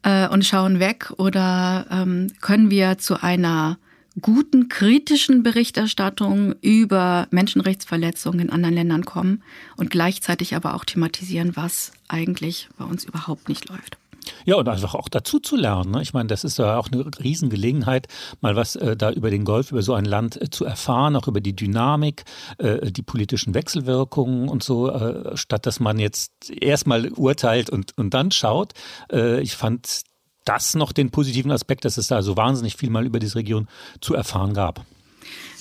äh, 0.02 0.28
und 0.28 0.44
schauen 0.44 0.78
weg 0.78 1.12
oder 1.16 1.86
ähm, 1.90 2.30
können 2.40 2.70
wir 2.70 2.98
zu 2.98 3.22
einer 3.22 3.78
guten 4.20 4.68
kritischen 4.68 5.42
Berichterstattung 5.42 6.54
über 6.60 7.26
Menschenrechtsverletzungen 7.30 8.40
in 8.40 8.50
anderen 8.50 8.74
Ländern 8.74 9.04
kommen 9.04 9.42
und 9.76 9.90
gleichzeitig 9.90 10.54
aber 10.54 10.74
auch 10.74 10.84
thematisieren, 10.84 11.56
was 11.56 11.92
eigentlich 12.08 12.68
bei 12.78 12.84
uns 12.84 13.04
überhaupt 13.04 13.48
nicht 13.48 13.68
läuft. 13.68 13.98
Ja, 14.44 14.56
und 14.56 14.68
einfach 14.68 14.94
auch 14.94 15.08
dazu 15.08 15.38
zu 15.38 15.56
lernen. 15.56 15.92
Ne? 15.92 16.02
Ich 16.02 16.12
meine, 16.12 16.28
das 16.28 16.44
ist 16.44 16.58
ja 16.58 16.78
auch 16.78 16.88
eine 16.90 17.04
Riesengelegenheit, 17.22 18.08
mal 18.40 18.56
was 18.56 18.76
äh, 18.76 18.96
da 18.96 19.10
über 19.10 19.30
den 19.30 19.44
Golf, 19.44 19.70
über 19.70 19.82
so 19.82 19.94
ein 19.94 20.04
Land 20.04 20.40
äh, 20.40 20.50
zu 20.50 20.64
erfahren, 20.64 21.16
auch 21.16 21.28
über 21.28 21.40
die 21.40 21.54
Dynamik, 21.54 22.24
äh, 22.58 22.90
die 22.90 23.02
politischen 23.02 23.54
Wechselwirkungen 23.54 24.48
und 24.48 24.62
so, 24.62 25.34
statt 25.34 25.66
dass 25.66 25.80
man 25.80 25.98
jetzt 25.98 26.50
erstmal 26.50 27.08
urteilt 27.12 27.70
und, 27.70 27.96
und 27.96 28.14
dann 28.14 28.30
schaut. 28.30 28.72
Ich 29.10 29.56
fand 29.56 30.02
das 30.44 30.74
noch 30.74 30.92
den 30.92 31.10
positiven 31.10 31.50
Aspekt, 31.50 31.84
dass 31.84 31.96
es 31.96 32.08
da 32.08 32.22
so 32.22 32.36
wahnsinnig 32.36 32.76
viel 32.76 32.90
mal 32.90 33.06
über 33.06 33.18
diese 33.18 33.36
Region 33.36 33.68
zu 34.00 34.14
erfahren 34.14 34.54
gab. 34.54 34.84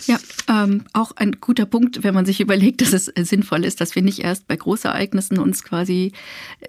Ja, 0.06 0.20
ähm, 0.50 0.84
auch 0.92 1.14
ein 1.16 1.40
guter 1.40 1.66
Punkt, 1.66 2.04
wenn 2.04 2.14
man 2.14 2.26
sich 2.26 2.42
überlegt, 2.42 2.82
dass 2.82 2.94
es 2.94 3.06
sinnvoll 3.06 3.64
ist, 3.64 3.80
dass 3.80 3.96
wir 3.96 4.02
nicht 4.02 4.20
erst 4.20 4.48
bei 4.48 4.56
Großereignissen 4.56 5.40
uns 5.40 5.64
quasi 5.64 6.12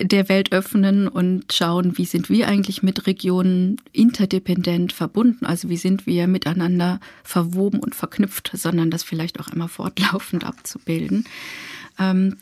der 0.01 0.29
Welt 0.29 0.53
öffnen 0.53 1.09
und 1.09 1.53
schauen, 1.53 1.99
wie 1.99 2.05
sind 2.05 2.31
wir 2.31 2.49
eigentlich 2.49 2.83
mit 2.83 3.07
Regionen 3.07 3.79
interdependent 3.93 4.93
verbunden, 4.93 5.47
also 5.47 5.69
wie 5.69 5.77
sind 5.77 6.07
wir 6.07 6.29
miteinander 6.29 7.01
verwoben 7.25 7.81
und 7.81 7.95
verknüpft, 7.95 8.53
sondern 8.55 8.91
das 8.91 9.03
vielleicht 9.03 9.41
auch 9.41 9.49
immer 9.49 9.69
fortlaufend 9.69 10.45
abzubilden. 10.45 11.25
Ähm, 11.99 12.37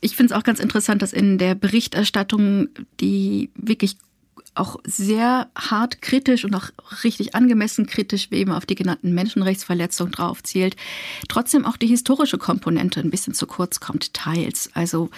ich 0.00 0.14
finde 0.14 0.32
es 0.32 0.38
auch 0.38 0.44
ganz 0.44 0.60
interessant, 0.60 1.02
dass 1.02 1.12
in 1.12 1.38
der 1.38 1.54
Berichterstattung 1.54 2.68
die 3.00 3.50
wirklich 3.56 3.96
auch 4.58 4.76
sehr 4.84 5.48
hart 5.56 6.02
kritisch 6.02 6.44
und 6.44 6.54
auch 6.54 6.70
richtig 7.04 7.34
angemessen 7.34 7.86
kritisch, 7.86 8.30
wie 8.30 8.36
eben 8.36 8.52
auf 8.52 8.66
die 8.66 8.74
genannten 8.74 9.14
Menschenrechtsverletzungen 9.14 10.12
drauf 10.12 10.42
zielt, 10.42 10.76
trotzdem 11.28 11.64
auch 11.64 11.76
die 11.76 11.86
historische 11.86 12.38
Komponente 12.38 13.00
ein 13.00 13.10
bisschen 13.10 13.34
zu 13.34 13.46
kurz 13.46 13.80
kommt, 13.80 14.14
teils. 14.14 14.70
Also 14.74 15.10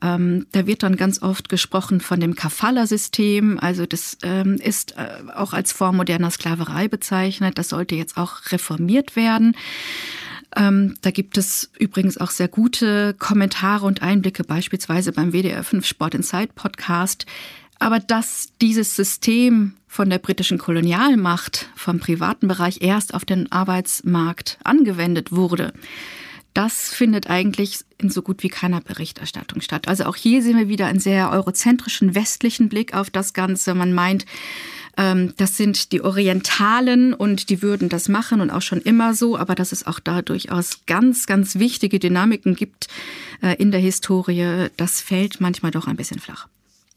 ähm, 0.00 0.46
da 0.52 0.66
wird 0.66 0.82
dann 0.82 0.96
ganz 0.96 1.22
oft 1.22 1.48
gesprochen 1.48 2.00
von 2.00 2.20
dem 2.20 2.34
Kafala-System, 2.34 3.58
also 3.60 3.86
das 3.86 4.18
ähm, 4.22 4.54
ist 4.56 4.96
äh, 4.96 5.30
auch 5.34 5.52
als 5.52 5.72
Form 5.72 5.96
moderner 5.96 6.30
Sklaverei 6.30 6.88
bezeichnet, 6.88 7.58
das 7.58 7.68
sollte 7.68 7.94
jetzt 7.94 8.16
auch 8.16 8.52
reformiert 8.52 9.16
werden. 9.16 9.56
Ähm, 10.54 10.96
da 11.00 11.10
gibt 11.10 11.38
es 11.38 11.70
übrigens 11.78 12.18
auch 12.18 12.30
sehr 12.30 12.48
gute 12.48 13.14
Kommentare 13.14 13.86
und 13.86 14.02
Einblicke, 14.02 14.44
beispielsweise 14.44 15.12
beim 15.12 15.32
WDR 15.32 15.64
5 15.64 15.86
Sport 15.86 16.14
Inside 16.14 16.50
Podcast, 16.54 17.26
aber 17.82 17.98
dass 17.98 18.50
dieses 18.60 18.94
System 18.94 19.74
von 19.88 20.08
der 20.08 20.18
britischen 20.18 20.56
Kolonialmacht 20.56 21.68
vom 21.74 21.98
privaten 21.98 22.46
Bereich 22.46 22.80
erst 22.80 23.12
auf 23.12 23.24
den 23.24 23.50
Arbeitsmarkt 23.50 24.58
angewendet 24.62 25.32
wurde, 25.32 25.72
das 26.54 26.90
findet 26.90 27.28
eigentlich 27.28 27.80
in 27.98 28.08
so 28.08 28.22
gut 28.22 28.42
wie 28.42 28.50
keiner 28.50 28.80
Berichterstattung 28.80 29.62
statt. 29.62 29.88
Also 29.88 30.04
auch 30.04 30.16
hier 30.16 30.42
sehen 30.42 30.58
wir 30.58 30.68
wieder 30.68 30.86
einen 30.86 31.00
sehr 31.00 31.30
eurozentrischen 31.30 32.14
westlichen 32.14 32.68
Blick 32.68 32.94
auf 32.94 33.10
das 33.10 33.32
Ganze. 33.32 33.74
Man 33.74 33.92
meint, 33.92 34.26
ähm, 34.96 35.34
das 35.38 35.56
sind 35.56 35.90
die 35.90 36.02
Orientalen 36.02 37.14
und 37.14 37.48
die 37.48 37.62
würden 37.62 37.88
das 37.88 38.08
machen 38.08 38.40
und 38.40 38.50
auch 38.50 38.62
schon 38.62 38.80
immer 38.80 39.14
so, 39.14 39.36
aber 39.36 39.54
dass 39.54 39.72
es 39.72 39.86
auch 39.86 39.98
da 39.98 40.22
durchaus 40.22 40.84
ganz, 40.86 41.26
ganz 41.26 41.58
wichtige 41.58 41.98
Dynamiken 41.98 42.54
gibt 42.54 42.88
äh, 43.42 43.56
in 43.56 43.72
der 43.72 43.80
Historie, 43.80 44.68
das 44.76 45.00
fällt 45.00 45.40
manchmal 45.40 45.72
doch 45.72 45.88
ein 45.88 45.96
bisschen 45.96 46.20
flach. 46.20 46.46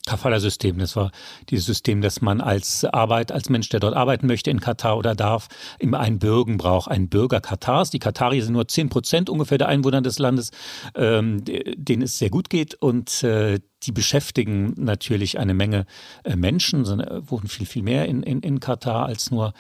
Kafala-System. 0.06 0.78
Das 0.78 0.96
war 0.96 1.12
dieses 1.50 1.66
System, 1.66 2.02
dass 2.02 2.22
man 2.22 2.40
als 2.40 2.86
Arbeit, 2.86 3.32
als 3.32 3.50
Mensch, 3.50 3.70
der 3.70 3.80
dort 3.80 3.96
arbeiten 3.96 4.28
möchte 4.28 4.52
in 4.52 4.60
Katar 4.60 4.98
oder 4.98 5.16
darf, 5.16 5.48
immer 5.80 6.00
einen 6.00 6.20
Bürgen 6.20 6.58
braucht, 6.58 6.92
einen 6.92 7.10
Bürger 7.10 7.42
Katars. 7.42 7.90
Die 7.90 8.00
Kataris 8.00 8.46
sind 8.46 8.54
nur 8.54 8.68
zehn 8.68 8.90
Prozent 8.90 9.30
ungefähr 9.30 9.58
der 9.58 9.68
Einwohner 9.68 10.02
des 10.02 10.20
Landes, 10.20 10.52
ähm, 10.96 11.44
denen 11.44 12.04
es 12.04 12.20
sehr 12.20 12.30
gut 12.30 12.52
geht 12.52 12.76
und 12.76 13.24
äh, 13.24 13.60
die 13.86 13.92
beschäftigen 13.92 14.74
natürlich 14.78 15.40
eine 15.40 15.54
Menge 15.54 15.86
äh, 16.24 16.36
Menschen, 16.36 16.86
äh, 17.00 17.22
wohnen 17.30 17.48
viel, 17.48 17.66
viel 17.66 17.84
mehr 17.84 18.06
in, 18.08 18.24
in, 18.24 18.40
in 18.42 18.60
Katar 18.60 19.06
als 19.06 19.32
nur, 19.32 19.54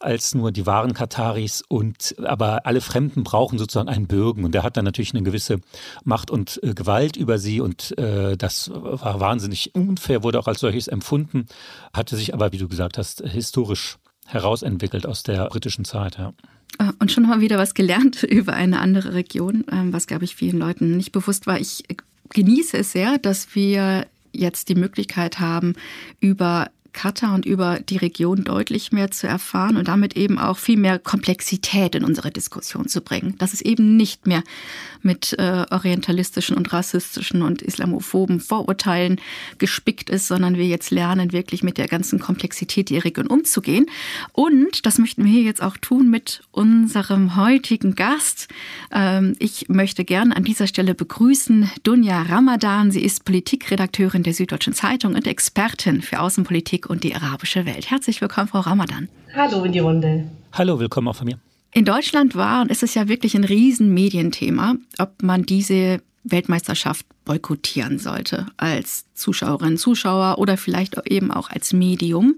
als 0.00 0.34
nur 0.34 0.52
die 0.52 0.66
wahren 0.66 0.94
Kataris. 0.94 1.62
Und, 1.68 2.14
aber 2.24 2.66
alle 2.66 2.80
Fremden 2.80 3.24
brauchen 3.24 3.58
sozusagen 3.58 3.88
einen 3.88 4.06
Bürgen 4.06 4.44
und 4.44 4.52
der 4.52 4.62
hat 4.62 4.76
dann 4.76 4.84
natürlich 4.84 5.14
eine 5.14 5.22
gewisse 5.22 5.60
Macht 6.04 6.30
und 6.30 6.60
äh, 6.62 6.74
Gewalt 6.74 7.16
über 7.16 7.38
sie 7.38 7.60
und 7.60 7.96
äh, 7.98 8.36
das 8.36 8.70
war 8.72 9.20
wahnsinnig 9.20 9.74
unfair, 9.74 10.22
wurde 10.22 10.38
auch 10.38 10.46
als 10.46 10.60
solches 10.60 10.88
empfunden, 10.88 11.46
hatte 11.92 12.16
sich 12.16 12.34
aber, 12.34 12.52
wie 12.52 12.58
du 12.58 12.68
gesagt 12.68 12.98
hast, 12.98 13.22
historisch 13.26 13.98
herausentwickelt 14.26 15.06
aus 15.06 15.22
der 15.22 15.46
britischen 15.48 15.84
Zeit. 15.84 16.18
Ja. 16.18 16.32
Und 16.98 17.12
schon 17.12 17.26
wir 17.26 17.40
wieder 17.40 17.58
was 17.58 17.74
gelernt 17.74 18.22
über 18.22 18.54
eine 18.54 18.80
andere 18.80 19.14
Region, 19.14 19.64
ähm, 19.70 19.92
was, 19.92 20.06
glaube 20.06 20.24
ich, 20.24 20.34
vielen 20.34 20.58
Leuten 20.58 20.96
nicht 20.96 21.12
bewusst 21.12 21.46
war. 21.46 21.60
Ich 21.60 21.84
genieße 22.34 22.78
es 22.78 22.92
sehr, 22.92 23.18
dass 23.18 23.54
wir 23.54 24.06
jetzt 24.32 24.68
die 24.68 24.74
Möglichkeit 24.74 25.40
haben, 25.40 25.74
über 26.20 26.70
Katar 26.92 27.34
und 27.34 27.46
über 27.46 27.80
die 27.80 27.96
Region 27.96 28.44
deutlich 28.44 28.92
mehr 28.92 29.10
zu 29.10 29.26
erfahren 29.26 29.76
und 29.76 29.88
damit 29.88 30.16
eben 30.16 30.38
auch 30.38 30.58
viel 30.58 30.76
mehr 30.76 30.98
Komplexität 30.98 31.94
in 31.94 32.04
unsere 32.04 32.30
Diskussion 32.30 32.88
zu 32.88 33.00
bringen. 33.00 33.34
Dass 33.38 33.52
es 33.52 33.60
eben 33.60 33.96
nicht 33.96 34.26
mehr 34.26 34.42
mit 35.02 35.34
äh, 35.38 35.64
orientalistischen 35.70 36.56
und 36.56 36.72
rassistischen 36.72 37.42
und 37.42 37.62
islamophoben 37.62 38.40
Vorurteilen 38.40 39.20
gespickt 39.58 40.10
ist, 40.10 40.28
sondern 40.28 40.56
wir 40.56 40.66
jetzt 40.66 40.90
lernen, 40.90 41.32
wirklich 41.32 41.62
mit 41.62 41.78
der 41.78 41.88
ganzen 41.88 42.18
Komplexität 42.18 42.90
der 42.90 43.04
Region 43.04 43.26
umzugehen. 43.26 43.86
Und 44.32 44.86
das 44.86 44.98
möchten 44.98 45.24
wir 45.24 45.32
hier 45.32 45.42
jetzt 45.42 45.62
auch 45.62 45.76
tun 45.76 46.10
mit 46.10 46.42
unserem 46.50 47.36
heutigen 47.36 47.94
Gast. 47.94 48.48
Ähm, 48.92 49.34
ich 49.38 49.68
möchte 49.68 50.04
gern 50.04 50.32
an 50.32 50.44
dieser 50.44 50.66
Stelle 50.66 50.94
begrüßen 50.94 51.70
Dunja 51.82 52.22
Ramadan. 52.22 52.90
Sie 52.90 53.02
ist 53.02 53.24
Politikredakteurin 53.24 54.22
der 54.22 54.34
Süddeutschen 54.34 54.74
Zeitung 54.74 55.14
und 55.14 55.26
Expertin 55.26 56.02
für 56.02 56.20
Außenpolitik 56.20 56.81
Politik 56.82 56.90
und 56.90 57.04
die 57.04 57.14
arabische 57.14 57.64
Welt. 57.66 57.90
Herzlich 57.90 58.20
willkommen, 58.20 58.48
Frau 58.48 58.60
Ramadan. 58.60 59.08
Hallo 59.34 59.64
in 59.64 59.72
die 59.72 59.78
Runde. 59.78 60.28
Hallo, 60.52 60.78
willkommen 60.78 61.08
auch 61.08 61.16
von 61.16 61.26
mir. 61.26 61.38
In 61.72 61.84
Deutschland 61.84 62.34
war 62.34 62.62
und 62.62 62.70
ist 62.70 62.82
es 62.82 62.94
ja 62.94 63.08
wirklich 63.08 63.34
ein 63.34 63.44
Riesenmedienthema, 63.44 64.74
ob 64.98 65.22
man 65.22 65.44
diese 65.44 66.02
Weltmeisterschaft 66.24 67.04
boykottieren 67.24 67.98
sollte 67.98 68.46
als 68.56 69.04
Zuschauerinnen, 69.14 69.76
Zuschauer 69.76 70.38
oder 70.38 70.56
vielleicht 70.56 70.96
eben 71.06 71.30
auch 71.30 71.50
als 71.50 71.72
Medium, 71.72 72.36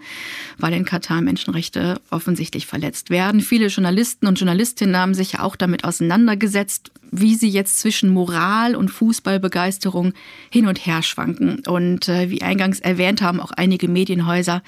weil 0.58 0.72
in 0.72 0.84
Katar 0.84 1.20
Menschenrechte 1.20 2.00
offensichtlich 2.10 2.66
verletzt 2.66 3.10
werden. 3.10 3.40
Viele 3.40 3.68
Journalisten 3.68 4.26
und 4.26 4.38
Journalistinnen 4.38 4.96
haben 4.96 5.14
sich 5.14 5.32
ja 5.32 5.40
auch 5.40 5.56
damit 5.56 5.84
auseinandergesetzt, 5.84 6.92
wie 7.10 7.34
sie 7.34 7.48
jetzt 7.48 7.78
zwischen 7.78 8.10
Moral 8.10 8.74
und 8.74 8.88
Fußballbegeisterung 8.88 10.12
hin 10.50 10.66
und 10.66 10.84
her 10.84 11.02
schwanken. 11.02 11.60
Und 11.66 12.08
äh, 12.08 12.30
wie 12.30 12.42
eingangs 12.42 12.80
erwähnt 12.80 13.22
haben 13.22 13.40
auch 13.40 13.52
einige 13.52 13.88
Medienhäuser 13.88 14.62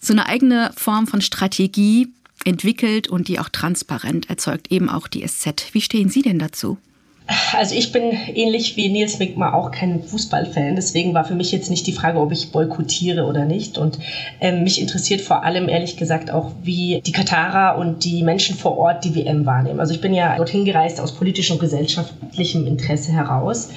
so 0.00 0.12
eine 0.12 0.26
eigene 0.26 0.72
Form 0.76 1.06
von 1.06 1.20
Strategie 1.20 2.08
entwickelt 2.44 3.08
und 3.08 3.28
die 3.28 3.38
auch 3.38 3.48
transparent 3.48 4.28
erzeugt, 4.28 4.70
eben 4.70 4.88
auch 4.88 5.08
die 5.08 5.26
SZ. 5.26 5.72
Wie 5.72 5.80
stehen 5.80 6.08
Sie 6.08 6.22
denn 6.22 6.38
dazu? 6.38 6.78
Also 7.56 7.74
ich 7.74 7.90
bin 7.90 8.12
ähnlich 8.34 8.76
wie 8.76 8.90
Nils 8.90 9.18
Minkmar 9.18 9.54
auch 9.54 9.70
kein 9.70 10.02
Fußballfan. 10.02 10.76
Deswegen 10.76 11.14
war 11.14 11.24
für 11.24 11.34
mich 11.34 11.52
jetzt 11.52 11.70
nicht 11.70 11.86
die 11.86 11.92
Frage, 11.92 12.20
ob 12.20 12.32
ich 12.32 12.52
boykottiere 12.52 13.24
oder 13.24 13.46
nicht. 13.46 13.78
Und 13.78 13.98
ähm, 14.40 14.62
mich 14.62 14.80
interessiert 14.80 15.22
vor 15.22 15.42
allem 15.42 15.68
ehrlich 15.68 15.96
gesagt 15.96 16.30
auch, 16.30 16.52
wie 16.62 17.00
die 17.04 17.12
Katarer 17.12 17.78
und 17.78 18.04
die 18.04 18.22
Menschen 18.22 18.56
vor 18.56 18.76
Ort 18.76 19.04
die 19.04 19.14
WM 19.14 19.46
wahrnehmen. 19.46 19.80
Also 19.80 19.94
ich 19.94 20.02
bin 20.02 20.12
ja 20.12 20.36
dorthin 20.36 20.66
gereist 20.66 21.00
aus 21.00 21.12
politischem 21.12 21.54
und 21.56 21.60
gesellschaftlichem 21.60 22.66
Interesse 22.66 23.12
heraus. 23.12 23.70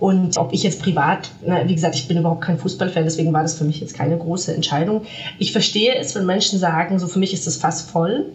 Und 0.00 0.38
ob 0.38 0.52
ich 0.52 0.62
jetzt 0.62 0.82
privat, 0.82 1.30
na, 1.46 1.68
wie 1.68 1.74
gesagt, 1.74 1.94
ich 1.96 2.08
bin 2.08 2.16
überhaupt 2.16 2.42
kein 2.42 2.58
Fußballfan, 2.58 3.04
deswegen 3.04 3.32
war 3.32 3.42
das 3.42 3.58
für 3.58 3.64
mich 3.64 3.80
jetzt 3.80 3.94
keine 3.94 4.16
große 4.16 4.54
Entscheidung. 4.54 5.02
Ich 5.38 5.52
verstehe 5.52 5.94
es, 5.94 6.14
wenn 6.14 6.26
Menschen 6.26 6.58
sagen, 6.58 6.98
so 6.98 7.06
für 7.06 7.18
mich 7.18 7.34
ist 7.34 7.46
das 7.46 7.56
fast 7.56 7.90
voll. 7.90 8.32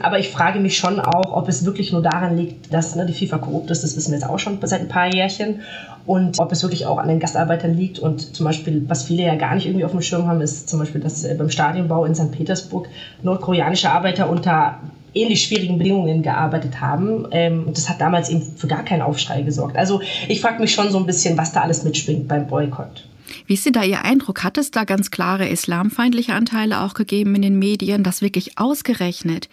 Aber 0.00 0.18
ich 0.18 0.28
frage 0.28 0.60
mich 0.60 0.76
schon 0.76 1.00
auch, 1.00 1.32
ob 1.32 1.48
es 1.48 1.64
wirklich 1.64 1.92
nur 1.92 2.02
daran 2.02 2.36
liegt, 2.36 2.72
dass 2.72 2.94
ne, 2.94 3.04
die 3.04 3.14
FIFA 3.14 3.38
korrupt 3.38 3.70
ist. 3.70 3.82
Das 3.82 3.96
wissen 3.96 4.12
wir 4.12 4.18
jetzt 4.18 4.28
auch 4.28 4.38
schon 4.38 4.58
seit 4.62 4.80
ein 4.80 4.88
paar 4.88 5.12
Jährchen. 5.12 5.60
Und 6.06 6.38
ob 6.38 6.52
es 6.52 6.62
wirklich 6.62 6.86
auch 6.86 6.98
an 6.98 7.08
den 7.08 7.18
Gastarbeitern 7.18 7.76
liegt. 7.76 7.98
Und 7.98 8.34
zum 8.34 8.44
Beispiel, 8.46 8.84
was 8.88 9.04
viele 9.04 9.24
ja 9.24 9.34
gar 9.34 9.54
nicht 9.54 9.66
irgendwie 9.66 9.84
auf 9.84 9.90
dem 9.90 10.00
Schirm 10.00 10.26
haben, 10.26 10.40
ist 10.40 10.68
zum 10.68 10.78
Beispiel, 10.78 11.00
dass 11.00 11.24
äh, 11.24 11.34
beim 11.34 11.50
Stadionbau 11.50 12.04
in 12.04 12.14
St. 12.14 12.30
Petersburg 12.30 12.88
nordkoreanische 13.22 13.90
Arbeiter 13.90 14.30
unter 14.30 14.78
ähnlich 15.14 15.42
schwierigen 15.44 15.78
Bedingungen 15.78 16.22
gearbeitet 16.22 16.80
haben. 16.80 17.26
Ähm, 17.32 17.66
und 17.66 17.76
das 17.76 17.88
hat 17.88 18.00
damals 18.00 18.30
eben 18.30 18.42
für 18.42 18.68
gar 18.68 18.84
keinen 18.84 19.02
Aufschrei 19.02 19.42
gesorgt. 19.42 19.76
Also 19.76 20.00
ich 20.28 20.40
frage 20.40 20.60
mich 20.60 20.72
schon 20.72 20.90
so 20.90 20.98
ein 20.98 21.06
bisschen, 21.06 21.36
was 21.36 21.52
da 21.52 21.62
alles 21.62 21.82
mitschwingt 21.82 22.28
beim 22.28 22.46
Boykott. 22.46 23.08
Wie 23.46 23.54
ist 23.54 23.66
denn 23.66 23.72
da 23.72 23.82
Ihr 23.82 24.04
Eindruck? 24.04 24.44
Hat 24.44 24.58
es 24.58 24.70
da 24.70 24.84
ganz 24.84 25.10
klare 25.10 25.48
islamfeindliche 25.48 26.34
Anteile 26.34 26.80
auch 26.82 26.94
gegeben 26.94 27.34
in 27.34 27.42
den 27.42 27.58
Medien, 27.58 28.02
dass 28.02 28.22
wirklich 28.22 28.58
ausgerechnet 28.58 29.48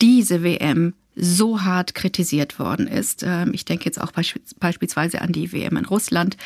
diese 0.00 0.42
WM 0.42 0.94
so 1.14 1.62
hart 1.62 1.94
kritisiert 1.94 2.58
worden 2.58 2.86
ist. 2.86 3.22
Ähm, 3.22 3.52
ich 3.54 3.64
denke 3.64 3.86
jetzt 3.86 4.00
auch 4.00 4.12
beispielsweise 4.12 5.22
an 5.22 5.32
die 5.32 5.52
WM 5.52 5.76
in 5.76 5.86
Russland. 5.86 6.36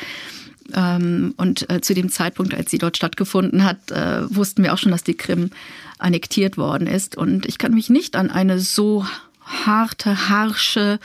Ähm, 0.73 1.33
und 1.37 1.69
äh, 1.69 1.81
zu 1.81 1.93
dem 1.93 2.09
Zeitpunkt, 2.09 2.53
als 2.53 2.71
sie 2.71 2.77
dort 2.77 2.95
stattgefunden 2.95 3.65
hat, 3.65 3.91
äh, 3.91 4.33
wussten 4.33 4.63
wir 4.63 4.73
auch 4.73 4.77
schon, 4.77 4.91
dass 4.91 5.03
die 5.03 5.15
Krim 5.15 5.49
annektiert 5.97 6.57
worden 6.57 6.87
ist. 6.87 7.17
Und 7.17 7.45
ich 7.45 7.57
kann 7.57 7.73
mich 7.73 7.89
nicht 7.89 8.15
an 8.15 8.31
eine 8.31 8.59
so 8.59 9.05
harte, 9.41 10.29
harsche 10.29 10.99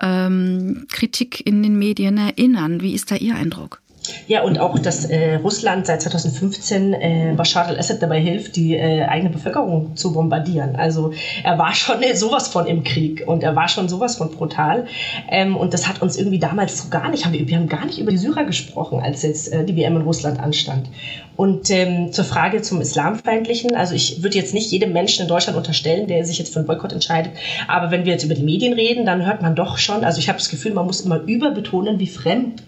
ähm, 0.00 0.86
Kritik 0.90 1.46
in 1.46 1.62
den 1.62 1.78
Medien 1.78 2.18
erinnern. 2.18 2.80
Wie 2.80 2.94
ist 2.94 3.10
da 3.10 3.16
Ihr 3.16 3.36
Eindruck? 3.36 3.80
Ja, 4.26 4.42
und 4.42 4.58
auch, 4.58 4.78
dass 4.78 5.04
äh, 5.04 5.34
Russland 5.36 5.86
seit 5.86 6.02
2015 6.02 6.92
äh, 6.92 7.34
Bashar 7.36 7.66
al-Assad 7.66 8.02
dabei 8.02 8.20
hilft, 8.20 8.56
die 8.56 8.76
äh, 8.76 9.04
eigene 9.04 9.30
Bevölkerung 9.30 9.96
zu 9.96 10.12
bombardieren. 10.12 10.76
Also 10.76 11.12
er 11.42 11.58
war 11.58 11.74
schon 11.74 11.96
sowas 12.14 12.48
von 12.48 12.66
im 12.66 12.84
Krieg 12.84 13.24
und 13.26 13.42
er 13.42 13.56
war 13.56 13.68
schon 13.68 13.88
sowas 13.88 14.16
von 14.16 14.30
brutal. 14.30 14.86
Ähm, 15.28 15.56
und 15.56 15.74
das 15.74 15.88
hat 15.88 16.02
uns 16.02 16.16
irgendwie 16.16 16.38
damals 16.38 16.78
so 16.82 16.88
gar 16.88 17.10
nicht, 17.10 17.24
haben 17.24 17.32
wir, 17.32 17.46
wir 17.46 17.56
haben 17.56 17.68
gar 17.68 17.86
nicht 17.86 17.98
über 17.98 18.10
die 18.10 18.16
Syrer 18.16 18.44
gesprochen, 18.44 19.00
als 19.00 19.22
jetzt 19.22 19.52
äh, 19.52 19.64
die 19.64 19.76
WM 19.76 19.96
in 19.96 20.02
Russland 20.02 20.40
anstand. 20.40 20.88
Und 21.36 21.70
ähm, 21.70 22.12
zur 22.12 22.24
Frage 22.24 22.62
zum 22.62 22.80
Islamfeindlichen, 22.80 23.74
also 23.74 23.94
ich 23.94 24.22
würde 24.22 24.38
jetzt 24.38 24.54
nicht 24.54 24.70
jedem 24.70 24.92
Menschen 24.92 25.22
in 25.22 25.28
Deutschland 25.28 25.56
unterstellen, 25.56 26.06
der 26.06 26.24
sich 26.24 26.38
jetzt 26.38 26.52
für 26.52 26.60
einen 26.60 26.66
Boykott 26.66 26.92
entscheidet, 26.92 27.32
aber 27.68 27.90
wenn 27.90 28.04
wir 28.04 28.12
jetzt 28.12 28.24
über 28.24 28.34
die 28.34 28.42
Medien 28.42 28.72
reden, 28.72 29.04
dann 29.04 29.26
hört 29.26 29.42
man 29.42 29.54
doch 29.54 29.76
schon, 29.76 30.02
also 30.02 30.18
ich 30.18 30.28
habe 30.28 30.38
das 30.38 30.48
Gefühl, 30.48 30.72
man 30.72 30.86
muss 30.86 31.02
immer 31.02 31.20
überbetonen, 31.20 31.98
wie 31.98 32.06
fremd, 32.06 32.62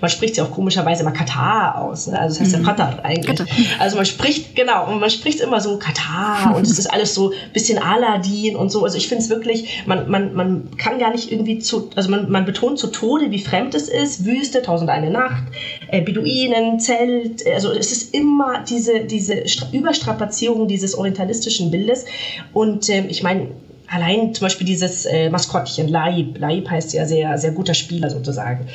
man 0.00 0.08
spricht 0.08 0.36
ja 0.36 0.44
auch 0.44 0.52
komischerweise 0.52 1.02
immer 1.02 1.10
Katar 1.10 1.82
aus, 1.82 2.06
ne? 2.06 2.18
also 2.18 2.38
das 2.38 2.40
heißt 2.44 2.52
ja 2.52 2.58
mhm. 2.60 2.64
Katar 2.64 3.04
eigentlich. 3.04 3.26
Katar. 3.26 3.46
Also 3.80 3.96
man 3.96 4.06
spricht, 4.06 4.54
genau, 4.54 4.90
und 4.92 5.00
man 5.00 5.10
spricht 5.10 5.40
immer 5.40 5.60
so 5.60 5.78
Katar 5.78 6.54
und 6.56 6.62
es 6.62 6.78
ist 6.78 6.86
alles 6.86 7.14
so 7.14 7.30
ein 7.30 7.52
bisschen 7.52 7.78
Aladdin 7.78 8.54
und 8.54 8.70
so, 8.70 8.84
also 8.84 8.96
ich 8.96 9.08
finde 9.08 9.24
es 9.24 9.30
wirklich, 9.30 9.82
man, 9.86 10.08
man, 10.08 10.34
man 10.34 10.76
kann 10.76 11.00
gar 11.00 11.10
nicht 11.10 11.32
irgendwie 11.32 11.58
zu, 11.58 11.90
also 11.96 12.08
man, 12.08 12.30
man 12.30 12.44
betont 12.44 12.78
zu 12.78 12.86
Tode, 12.86 13.32
wie 13.32 13.40
fremd 13.40 13.74
es 13.74 13.88
ist, 13.88 14.24
Wüste, 14.24 14.62
Tausend 14.62 14.90
eine 14.90 15.10
Nacht, 15.10 15.42
äh, 15.88 16.02
Beduinen, 16.02 16.78
Zelt, 16.78 17.44
also 17.52 17.72
es 17.72 17.90
ist 17.90 18.11
immer 18.12 18.64
diese, 18.64 19.00
diese 19.00 19.44
Überstrapazierung 19.72 20.68
dieses 20.68 20.94
orientalistischen 20.94 21.70
Bildes. 21.70 22.04
Und 22.52 22.88
ähm, 22.88 23.06
ich 23.08 23.22
meine, 23.22 23.48
allein 23.88 24.34
zum 24.34 24.46
Beispiel 24.46 24.66
dieses 24.66 25.04
äh, 25.06 25.30
Maskottchen, 25.30 25.88
Laib, 25.88 26.38
Laib 26.38 26.70
heißt 26.70 26.92
ja 26.94 27.06
sehr, 27.06 27.36
sehr 27.38 27.52
guter 27.52 27.74
Spieler 27.74 28.10
sozusagen. 28.10 28.66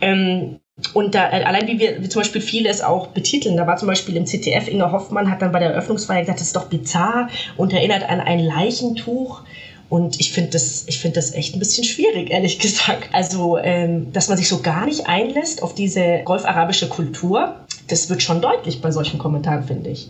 Ähm, 0.00 0.60
und 0.92 1.14
da, 1.14 1.30
äh, 1.30 1.42
allein 1.42 1.66
wie 1.66 1.78
wir 1.78 2.02
wie 2.02 2.08
zum 2.08 2.20
Beispiel 2.20 2.42
viele 2.42 2.68
es 2.68 2.82
auch 2.82 3.08
betiteln, 3.08 3.56
da 3.56 3.66
war 3.66 3.78
zum 3.78 3.88
Beispiel 3.88 4.16
im 4.16 4.26
ZDF 4.26 4.68
Inge 4.68 4.92
Hoffmann 4.92 5.30
hat 5.30 5.40
dann 5.40 5.52
bei 5.52 5.58
der 5.58 5.70
Eröffnungsfeier 5.70 6.20
gesagt, 6.20 6.40
das 6.40 6.48
ist 6.48 6.56
doch 6.56 6.66
bizarr 6.66 7.30
und 7.56 7.72
erinnert 7.72 8.08
an 8.08 8.20
ein 8.20 8.40
Leichentuch. 8.40 9.42
Und 9.88 10.18
ich 10.18 10.32
finde 10.32 10.50
das, 10.50 10.84
ich 10.88 11.00
das 11.12 11.32
echt 11.34 11.54
ein 11.54 11.60
bisschen 11.60 11.84
schwierig, 11.84 12.30
ehrlich 12.30 12.58
gesagt. 12.60 13.08
Also, 13.12 13.56
ähm, 13.58 14.12
dass 14.12 14.28
man 14.28 14.36
sich 14.36 14.48
so 14.48 14.60
gar 14.60 14.84
nicht 14.84 15.06
einlässt 15.06 15.62
auf 15.62 15.74
diese 15.74 16.22
golfarabische 16.24 16.88
Kultur, 16.88 17.65
das 17.86 18.08
wird 18.08 18.22
schon 18.22 18.40
deutlich 18.40 18.80
bei 18.80 18.90
solchen 18.90 19.18
Kommentaren, 19.18 19.62
finde 19.62 19.90
ich. 19.90 20.08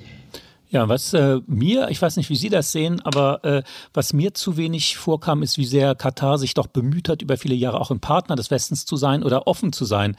Ja, 0.69 0.89
was 0.89 1.15
äh, 1.15 1.39
mir, 1.47 1.91
ich 1.91 2.03
weiß 2.03 2.17
nicht, 2.17 2.29
wie 2.29 2.35
Sie 2.35 2.49
das 2.49 2.73
sehen, 2.73 3.01
aber 3.05 3.45
äh, 3.45 3.63
was 3.95 4.13
mir 4.13 4.35
zu 4.35 4.57
wenig 4.57 4.97
vorkam, 4.97 5.45
ist, 5.45 5.59
wie 5.59 5.65
sehr 5.65 5.95
Katar 5.95 6.39
sich 6.39 6.55
doch 6.55 6.67
bemüht 6.67 7.09
hat, 7.09 7.23
über 7.23 7.37
viele 7.37 7.55
Jahre 7.55 7.81
auch 7.81 7.93
ein 7.93 8.01
Partner 8.01 8.35
des 8.35 8.51
Westens 8.51 8.85
zu 8.85 8.97
sein 8.97 9.23
oder 9.23 9.47
offen 9.47 9.73
zu 9.73 9.85
sein 9.85 10.17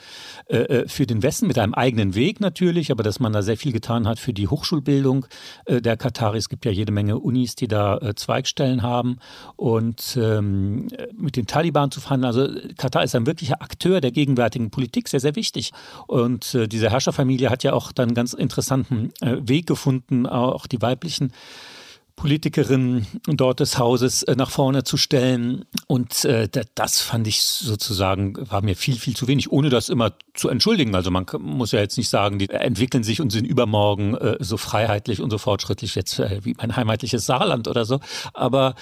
äh, 0.48 0.58
äh 0.58 0.88
für 0.88 1.06
den 1.06 1.22
Westen, 1.22 1.48
mit 1.48 1.60
einem 1.60 1.74
eigenen 1.74 2.16
Weg 2.16 2.40
natürlich, 2.40 2.92
aber 2.92 3.04
dass 3.04 3.20
man 3.20 3.34
da 3.34 3.42
sehr 3.42 3.58
viel 3.58 3.74
getan 3.74 4.08
hat 4.08 4.20
für 4.20 4.32
die 4.32 4.48
Hochschulbildung 4.48 5.26
äh, 5.66 5.82
der 5.82 5.98
Kataris. 5.98 6.46
Es 6.46 6.50
gibt 6.50 6.64
ja 6.64 6.72
jede 6.72 6.94
Menge 6.94 7.20
Unis, 7.20 7.56
die 7.56 7.68
da 7.68 7.98
äh, 7.98 8.16
Zweigstellen 8.16 8.84
haben 8.84 9.18
und 9.58 10.18
ähm, 10.22 10.88
mit 11.14 11.36
den 11.36 11.46
Taliban 11.46 11.92
zu 11.92 12.00
verhandeln. 12.00 12.34
Also 12.34 12.48
Katar 12.78 13.04
ist 13.04 13.16
ein 13.16 13.26
wirklicher 13.26 13.62
Akteur 13.62 14.00
der 14.00 14.12
gegenwärtigen 14.12 14.72
Politik, 14.72 15.10
sehr, 15.10 15.20
sehr 15.20 15.36
wichtig. 15.36 15.72
Und 16.08 16.58
diese 16.72 16.90
Herrscherfamilie 16.90 17.50
hat 17.50 17.64
ja 17.64 17.74
auch 17.74 17.92
dann 17.92 18.10
einen 18.10 18.16
ganz 18.16 18.34
interessanten 18.34 19.12
Weg 19.22 19.68
gefunden, 19.68 20.26
auch 20.38 20.68
die 20.68 20.82
weiblichen 20.82 21.34
Politikerinnen 22.18 23.06
dort 23.28 23.60
des 23.60 23.78
Hauses 23.78 24.24
äh, 24.24 24.36
nach 24.36 24.50
vorne 24.50 24.84
zu 24.84 24.98
stellen. 24.98 25.66
Und 25.86 26.26
äh, 26.26 26.50
das 26.74 27.00
fand 27.00 27.28
ich 27.28 27.44
sozusagen, 27.44 28.36
war 28.50 28.64
mir 28.64 28.76
viel, 28.76 28.96
viel 28.96 29.16
zu 29.16 29.28
wenig, 29.28 29.52
ohne 29.52 29.70
das 29.70 29.88
immer 29.88 30.14
zu 30.34 30.50
entschuldigen. 30.50 30.96
Also 30.96 31.12
man 31.12 31.28
muss 31.38 31.74
ja 31.74 31.80
jetzt 31.80 31.96
nicht 31.96 32.10
sagen, 32.10 32.40
die 32.40 32.50
entwickeln 32.50 33.04
sich 33.04 33.22
und 33.22 33.30
sind 33.30 33.46
übermorgen 33.46 34.16
äh, 34.16 34.36
so 34.40 34.58
freiheitlich 34.58 35.22
und 35.22 35.30
so 35.30 35.38
fortschrittlich 35.38 35.94
jetzt 35.94 36.20
wie 36.42 36.56
mein 36.58 36.76
heimatliches 36.76 37.28
Saarland 37.28 37.68
oder 37.68 37.86
so. 37.86 38.00
Aber 38.34 38.74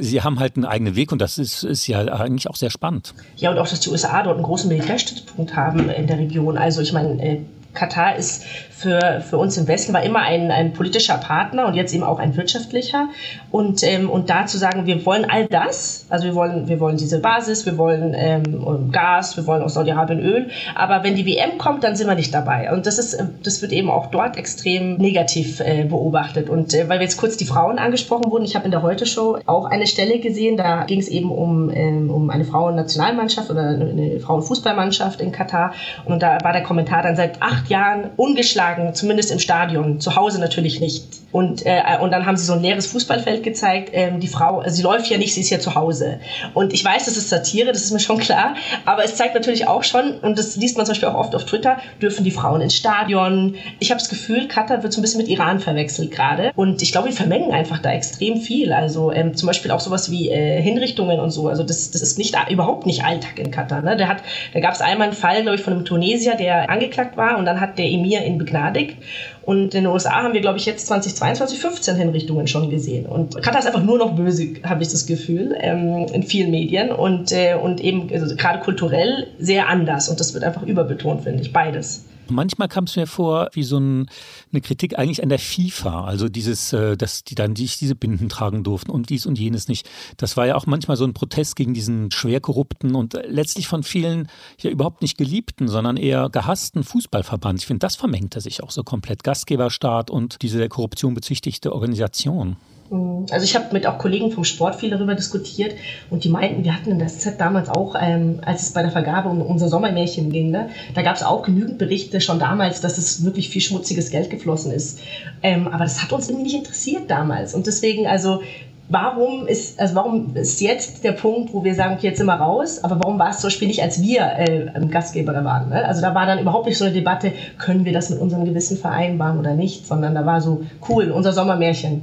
sie 0.00 0.22
haben 0.22 0.40
halt 0.40 0.56
einen 0.56 0.64
eigenen 0.64 0.96
Weg 0.96 1.12
und 1.12 1.20
das 1.20 1.38
ist, 1.38 1.62
ist 1.62 1.86
ja 1.86 2.00
eigentlich 2.00 2.50
auch 2.50 2.56
sehr 2.56 2.70
spannend. 2.70 3.14
Ja, 3.36 3.52
und 3.52 3.58
auch, 3.58 3.68
dass 3.68 3.78
die 3.78 3.90
USA 3.90 4.22
dort 4.24 4.34
einen 4.34 4.44
großen 4.44 4.68
Militärstützpunkt 4.68 5.54
haben 5.54 5.88
in 5.90 6.08
der 6.08 6.18
Region. 6.18 6.58
Also 6.58 6.80
ich 6.80 6.92
meine, 6.92 7.46
Katar 7.72 8.16
ist 8.16 8.44
für, 8.80 9.20
für 9.20 9.36
uns 9.36 9.58
im 9.58 9.68
Westen 9.68 9.92
war 9.92 10.02
immer 10.02 10.20
ein, 10.20 10.50
ein 10.50 10.72
politischer 10.72 11.18
Partner 11.18 11.66
und 11.66 11.74
jetzt 11.74 11.92
eben 11.92 12.02
auch 12.02 12.18
ein 12.18 12.34
wirtschaftlicher. 12.36 13.08
Und, 13.50 13.82
ähm, 13.82 14.08
und 14.08 14.30
da 14.30 14.46
zu 14.46 14.56
sagen, 14.56 14.86
wir 14.86 15.04
wollen 15.04 15.26
all 15.28 15.46
das, 15.46 16.06
also 16.08 16.24
wir 16.24 16.34
wollen, 16.34 16.66
wir 16.66 16.80
wollen 16.80 16.96
diese 16.96 17.20
Basis, 17.20 17.66
wir 17.66 17.76
wollen 17.76 18.14
ähm, 18.16 18.90
Gas, 18.90 19.36
wir 19.36 19.46
wollen 19.46 19.62
aus 19.62 19.74
Saudi-Arabien 19.74 20.20
Öl, 20.20 20.50
aber 20.74 21.04
wenn 21.04 21.14
die 21.14 21.26
WM 21.26 21.58
kommt, 21.58 21.84
dann 21.84 21.94
sind 21.94 22.06
wir 22.06 22.14
nicht 22.14 22.32
dabei. 22.32 22.72
Und 22.72 22.86
das, 22.86 22.98
ist, 22.98 23.22
das 23.42 23.60
wird 23.60 23.72
eben 23.72 23.90
auch 23.90 24.06
dort 24.06 24.38
extrem 24.38 24.96
negativ 24.96 25.60
äh, 25.60 25.84
beobachtet. 25.84 26.48
Und 26.48 26.72
äh, 26.72 26.88
weil 26.88 27.02
jetzt 27.02 27.18
kurz 27.18 27.36
die 27.36 27.46
Frauen 27.46 27.78
angesprochen 27.78 28.30
wurden, 28.30 28.46
ich 28.46 28.54
habe 28.54 28.64
in 28.64 28.70
der 28.70 28.82
Heute-Show 28.82 29.40
auch 29.44 29.66
eine 29.66 29.86
Stelle 29.86 30.20
gesehen, 30.20 30.56
da 30.56 30.84
ging 30.84 31.00
es 31.00 31.08
eben 31.08 31.30
um, 31.30 31.70
ähm, 31.70 32.10
um 32.10 32.30
eine 32.30 32.46
Frauennationalmannschaft 32.46 33.50
oder 33.50 33.60
eine 33.60 34.20
Frauenfußballmannschaft 34.20 35.20
in 35.20 35.32
Katar. 35.32 35.74
Und 36.06 36.22
da 36.22 36.38
war 36.42 36.54
der 36.54 36.62
Kommentar 36.62 37.02
dann 37.02 37.14
seit 37.14 37.42
acht 37.42 37.68
Jahren 37.68 38.10
ungeschlagen 38.16 38.69
geschlagen, 38.70 38.94
zumindest 38.94 39.30
im 39.30 39.38
Stadion, 39.38 40.00
zu 40.00 40.16
Hause 40.16 40.40
natürlich 40.40 40.80
nicht. 40.80 41.04
Und, 41.32 41.64
äh, 41.64 41.82
und 42.00 42.10
dann 42.10 42.26
haben 42.26 42.36
sie 42.36 42.44
so 42.44 42.54
ein 42.54 42.62
leeres 42.62 42.86
Fußballfeld 42.88 43.42
gezeigt. 43.42 43.90
Ähm, 43.92 44.20
die 44.20 44.28
Frau, 44.28 44.60
also 44.60 44.74
sie 44.74 44.82
läuft 44.82 45.08
ja 45.08 45.18
nicht, 45.18 45.34
sie 45.34 45.40
ist 45.40 45.50
ja 45.50 45.60
zu 45.60 45.74
Hause. 45.74 46.20
Und 46.54 46.72
ich 46.72 46.84
weiß, 46.84 47.04
das 47.04 47.16
ist 47.16 47.28
Satire, 47.28 47.72
das 47.72 47.82
ist 47.82 47.92
mir 47.92 48.00
schon 48.00 48.18
klar. 48.18 48.54
Aber 48.84 49.04
es 49.04 49.16
zeigt 49.16 49.34
natürlich 49.34 49.68
auch 49.68 49.84
schon, 49.84 50.18
und 50.20 50.38
das 50.38 50.56
liest 50.56 50.76
man 50.76 50.86
zum 50.86 50.92
Beispiel 50.92 51.08
auch 51.08 51.14
oft 51.14 51.34
auf 51.34 51.44
Twitter, 51.44 51.78
dürfen 52.02 52.24
die 52.24 52.30
Frauen 52.30 52.60
ins 52.60 52.74
Stadion. 52.74 53.56
Ich 53.78 53.90
habe 53.90 54.00
das 54.00 54.08
Gefühl, 54.08 54.48
Katar 54.48 54.82
wird 54.82 54.92
so 54.92 55.00
ein 55.00 55.02
bisschen 55.02 55.20
mit 55.20 55.28
Iran 55.28 55.60
verwechselt 55.60 56.10
gerade. 56.10 56.52
Und 56.56 56.82
ich 56.82 56.92
glaube, 56.92 57.08
die 57.08 57.14
vermengen 57.14 57.52
einfach 57.52 57.78
da 57.78 57.92
extrem 57.92 58.40
viel. 58.40 58.72
Also 58.72 59.12
ähm, 59.12 59.34
zum 59.34 59.46
Beispiel 59.46 59.70
auch 59.70 59.80
sowas 59.80 60.10
wie 60.10 60.30
äh, 60.30 60.60
Hinrichtungen 60.60 61.20
und 61.20 61.30
so. 61.30 61.48
Also 61.48 61.62
das, 61.62 61.90
das 61.90 62.02
ist 62.02 62.18
nicht 62.18 62.36
überhaupt 62.50 62.86
nicht 62.86 63.04
Alltag 63.04 63.38
in 63.38 63.50
Katar. 63.50 63.82
Ne? 63.82 63.96
Der 63.96 64.08
hat, 64.08 64.22
da 64.52 64.60
gab 64.60 64.74
es 64.74 64.80
einmal 64.80 65.08
einen 65.08 65.16
Fall, 65.16 65.42
glaube 65.42 65.56
ich, 65.56 65.62
von 65.62 65.72
einem 65.72 65.84
Tunesier, 65.84 66.34
der 66.34 66.70
angeklagt 66.70 67.16
war 67.16 67.38
und 67.38 67.44
dann 67.44 67.60
hat 67.60 67.78
der 67.78 67.86
Emir 67.86 68.24
ihn 68.24 68.38
begnadigt. 68.38 68.96
Und 69.42 69.74
in 69.74 69.84
den 69.84 69.86
USA 69.86 70.22
haben 70.22 70.34
wir, 70.34 70.40
glaube 70.40 70.58
ich, 70.58 70.66
jetzt 70.66 70.86
2022 70.86 71.58
15 71.58 71.96
Hinrichtungen 71.96 72.46
schon 72.46 72.70
gesehen. 72.70 73.06
Und 73.06 73.40
Katar 73.42 73.60
ist 73.60 73.66
einfach 73.66 73.82
nur 73.82 73.98
noch 73.98 74.14
böse, 74.14 74.54
habe 74.64 74.82
ich 74.82 74.88
das 74.88 75.06
Gefühl, 75.06 75.56
ähm, 75.60 76.06
in 76.12 76.22
vielen 76.22 76.50
Medien. 76.50 76.90
Und, 76.90 77.32
äh, 77.32 77.54
und 77.54 77.80
eben 77.80 78.08
also 78.12 78.34
gerade 78.36 78.60
kulturell 78.60 79.28
sehr 79.38 79.68
anders. 79.68 80.08
Und 80.08 80.20
das 80.20 80.34
wird 80.34 80.44
einfach 80.44 80.62
überbetont, 80.62 81.22
finde 81.22 81.42
ich, 81.42 81.52
beides. 81.52 82.04
Manchmal 82.30 82.68
kam 82.68 82.84
es 82.84 82.96
mir 82.96 83.06
vor 83.06 83.50
wie 83.52 83.62
so 83.62 83.78
ein, 83.78 84.08
eine 84.52 84.60
Kritik 84.60 84.98
eigentlich 84.98 85.22
an 85.22 85.28
der 85.28 85.38
FIFA, 85.38 86.04
also 86.04 86.28
dieses, 86.28 86.72
äh, 86.72 86.96
dass 86.96 87.24
die 87.24 87.34
dann 87.34 87.52
nicht 87.52 87.80
diese 87.80 87.94
Binden 87.94 88.28
tragen 88.28 88.64
durften 88.64 88.90
und 88.90 89.10
dies 89.10 89.26
und 89.26 89.38
jenes 89.38 89.68
nicht. 89.68 89.88
Das 90.16 90.36
war 90.36 90.46
ja 90.46 90.56
auch 90.56 90.66
manchmal 90.66 90.96
so 90.96 91.04
ein 91.04 91.14
Protest 91.14 91.56
gegen 91.56 91.74
diesen 91.74 92.10
schwer 92.10 92.40
korrupten 92.40 92.94
und 92.94 93.18
letztlich 93.26 93.68
von 93.68 93.82
vielen 93.82 94.28
ja 94.60 94.70
überhaupt 94.70 95.02
nicht 95.02 95.18
geliebten, 95.18 95.68
sondern 95.68 95.96
eher 95.96 96.28
gehassten 96.30 96.84
Fußballverband. 96.84 97.60
Ich 97.60 97.66
finde, 97.66 97.80
das 97.80 97.96
vermengte 97.96 98.40
sich 98.40 98.62
auch 98.62 98.70
so 98.70 98.82
komplett. 98.82 99.24
Gastgeberstaat 99.24 100.10
und 100.10 100.42
diese 100.42 100.68
Korruption 100.68 101.14
bezichtigte 101.14 101.72
Organisation. 101.72 102.56
Mhm. 102.90 103.26
Also 103.30 103.44
ich 103.44 103.54
habe 103.54 103.66
mit 103.72 103.86
auch 103.86 103.98
Kollegen 103.98 104.30
vom 104.32 104.44
Sport 104.44 104.76
viel 104.76 104.90
darüber 104.90 105.14
diskutiert 105.14 105.74
und 106.10 106.24
die 106.24 106.28
meinten, 106.28 106.64
wir 106.64 106.74
hatten 106.74 106.90
in 106.90 106.98
der 106.98 107.08
SZ 107.08 107.38
damals 107.38 107.68
auch, 107.68 107.94
ähm, 108.00 108.40
als 108.44 108.62
es 108.62 108.72
bei 108.72 108.82
der 108.82 108.90
Vergabe 108.90 109.28
um 109.28 109.40
unser 109.40 109.68
Sommermärchen 109.68 110.30
ging, 110.30 110.50
ne, 110.50 110.68
da 110.94 111.02
gab 111.02 111.16
es 111.16 111.22
auch 111.22 111.42
genügend 111.42 111.78
Berichte 111.78 112.20
schon 112.20 112.38
damals, 112.38 112.80
dass 112.80 112.98
es 112.98 113.24
wirklich 113.24 113.48
viel 113.48 113.62
schmutziges 113.62 114.10
Geld 114.10 114.30
geflossen 114.30 114.72
ist. 114.72 115.00
Ähm, 115.42 115.68
aber 115.68 115.84
das 115.84 116.02
hat 116.02 116.12
uns 116.12 116.28
irgendwie 116.28 116.44
nicht 116.44 116.56
interessiert 116.56 117.10
damals. 117.10 117.54
Und 117.54 117.66
deswegen, 117.66 118.06
also 118.06 118.40
warum 118.88 119.46
ist, 119.46 119.78
also 119.78 119.94
warum 119.94 120.34
ist 120.34 120.60
jetzt 120.60 121.04
der 121.04 121.12
Punkt, 121.12 121.54
wo 121.54 121.62
wir 121.62 121.76
sagen, 121.76 121.94
okay, 121.94 122.08
jetzt 122.08 122.18
sind 122.18 122.26
wir 122.26 122.34
raus, 122.34 122.82
aber 122.82 122.98
warum 122.98 123.20
war 123.20 123.30
es 123.30 123.38
zum 123.38 123.48
Beispiel 123.48 123.68
nicht, 123.68 123.82
als 123.82 124.02
wir 124.02 124.22
äh, 124.36 124.86
Gastgeber 124.90 125.44
waren? 125.44 125.68
Ne? 125.68 125.84
Also 125.84 126.00
da 126.00 126.12
war 126.14 126.26
dann 126.26 126.40
überhaupt 126.40 126.66
nicht 126.66 126.78
so 126.78 126.84
eine 126.84 126.92
Debatte, 126.92 127.32
können 127.56 127.84
wir 127.84 127.92
das 127.92 128.10
mit 128.10 128.18
unserem 128.18 128.44
Gewissen 128.44 128.76
vereinbaren 128.76 129.38
oder 129.38 129.54
nicht, 129.54 129.86
sondern 129.86 130.16
da 130.16 130.26
war 130.26 130.40
so, 130.40 130.62
cool, 130.88 131.12
unser 131.12 131.32
Sommermärchen. 131.32 132.02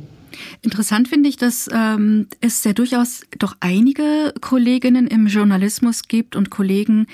Interessant 0.62 1.08
finde 1.08 1.30
ich, 1.30 1.38
dass 1.38 1.70
ähm, 1.72 2.28
es 2.42 2.64
ja 2.64 2.74
durchaus 2.74 3.22
doch 3.38 3.56
einige 3.60 4.34
Kolleginnen 4.42 5.08
im 5.08 5.28
Journalismus 5.28 6.04
gibt 6.04 6.36
und 6.36 6.50
Kollegen, 6.50 7.08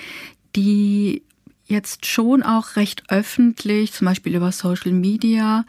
die 0.56 1.22
jetzt 1.66 2.06
schon 2.06 2.42
auch 2.42 2.76
recht 2.76 3.04
öffentlich, 3.08 3.92
zum 3.92 4.06
Beispiel 4.06 4.34
über 4.34 4.52
Social 4.52 4.92
Media 4.92 5.64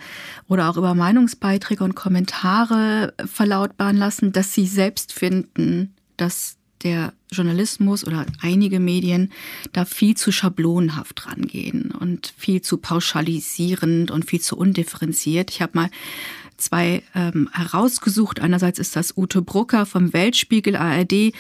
oder 0.48 0.70
auch 0.70 0.78
über 0.78 0.94
Meinungsbeiträge 0.94 1.84
und 1.84 1.96
Kommentare 1.96 3.14
verlautbaren 3.26 3.98
lassen, 3.98 4.32
dass 4.32 4.54
sie 4.54 4.68
selbst 4.68 5.14
finden, 5.14 5.94
dass 6.18 6.58
der 6.84 7.14
Journalismus 7.32 8.06
oder 8.06 8.26
einige 8.42 8.80
Medien 8.80 9.32
da 9.74 9.86
viel 9.86 10.16
zu 10.16 10.32
schablonenhaft 10.32 11.26
rangehen 11.26 11.92
und 11.92 12.34
viel 12.38 12.62
zu 12.62 12.78
pauschalisierend 12.78 14.12
und 14.12 14.26
viel 14.26 14.42
zu 14.42 14.58
undifferenziert. 14.58 15.50
Ich 15.50 15.62
habe 15.62 15.72
mal 15.76 15.90
zwei 16.58 17.04
ähm, 17.14 17.50
herausgesucht. 17.52 18.40
Einerseits 18.40 18.80
ist 18.80 18.96
das 18.96 19.16
Ute 19.18 19.42
Brucker 19.42 19.86
vom 19.86 20.14
Weltspiegel 20.14 20.76
ARD, 20.76 21.34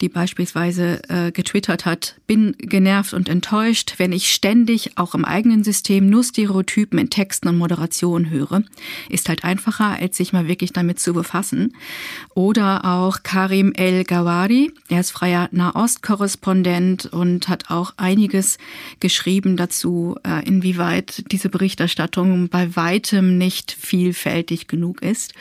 die 0.00 0.08
beispielsweise 0.08 1.02
äh, 1.08 1.32
getwittert 1.32 1.86
hat, 1.86 2.16
bin 2.26 2.54
genervt 2.58 3.14
und 3.14 3.28
enttäuscht, 3.28 3.94
wenn 3.98 4.12
ich 4.12 4.32
ständig 4.32 4.96
auch 4.96 5.14
im 5.14 5.24
eigenen 5.24 5.64
System 5.64 6.08
nur 6.08 6.24
Stereotypen 6.24 6.98
in 6.98 7.10
Texten 7.10 7.48
und 7.48 7.58
Moderationen 7.58 8.30
höre. 8.30 8.62
Ist 9.08 9.28
halt 9.28 9.44
einfacher, 9.44 9.96
als 10.00 10.16
sich 10.16 10.32
mal 10.32 10.48
wirklich 10.48 10.72
damit 10.72 11.00
zu 11.00 11.12
befassen. 11.12 11.74
Oder 12.34 12.84
auch 12.84 13.22
Karim 13.22 13.72
El 13.72 14.04
Gawari, 14.04 14.72
er 14.88 15.00
ist 15.00 15.10
freier 15.10 15.48
Nahost-Korrespondent 15.52 17.06
und 17.06 17.48
hat 17.48 17.70
auch 17.70 17.94
einiges 17.96 18.58
geschrieben 19.00 19.56
dazu, 19.56 20.16
äh, 20.24 20.46
inwieweit 20.46 21.24
diese 21.32 21.48
Berichterstattung 21.48 22.48
bei 22.48 22.76
weitem 22.76 23.38
nicht 23.38 23.72
vielfältig 23.72 24.59
wichtig 24.60 24.68
genug 24.68 25.02
ist. 25.02 25.34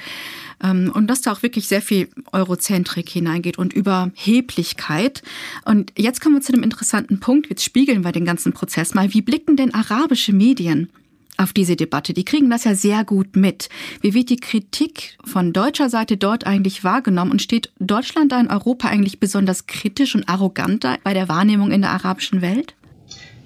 Ähm, 0.64 0.92
und 0.94 1.08
dass 1.08 1.22
da 1.22 1.32
auch 1.32 1.44
wirklich 1.44 1.68
sehr 1.68 1.82
viel 1.82 2.10
Eurozentrik 2.32 3.10
hineingeht 3.10 3.58
und 3.58 3.74
Überheblichkeit. 3.74 5.22
Und 5.66 5.94
jetzt 5.98 6.22
kommen 6.22 6.36
wir 6.36 6.42
zu 6.42 6.54
einem 6.54 6.64
interessanten 6.64 7.20
Punkt. 7.20 7.50
Jetzt 7.50 7.64
spiegeln 7.64 8.04
wir 8.04 8.12
den 8.12 8.26
ganzen 8.26 8.54
Prozess 8.54 8.94
mal. 8.94 9.14
Wie 9.14 9.22
blicken 9.22 9.56
denn 9.56 9.74
arabische 9.74 10.34
Medien 10.34 10.90
auf 11.38 11.54
diese 11.54 11.78
Debatte. 11.78 12.14
Die 12.14 12.26
kriegen 12.26 12.50
das 12.50 12.66
ja 12.66 12.76
sehr 12.76 13.06
gut 13.06 13.38
mit. 13.38 13.70
Wie 14.02 14.14
wird 14.14 14.30
die 14.30 14.42
Kritik 14.42 15.18
von 15.24 15.54
deutscher 15.54 15.90
Seite 15.90 16.18
dort 16.18 16.46
eigentlich 16.46 16.84
wahrgenommen 16.84 17.32
und 17.32 17.42
steht 17.42 17.72
Deutschland 17.80 18.34
da 18.34 18.42
in 18.42 18.50
Europa 18.50 18.90
eigentlich 18.90 19.22
besonders 19.22 19.66
kritisch 19.66 20.16
und 20.16 20.28
arrogant 20.28 20.86
bei 21.02 21.14
der 21.14 21.30
Wahrnehmung 21.30 21.72
in 21.72 21.80
der 21.80 21.92
arabischen 21.92 22.42
Welt? 22.42 22.76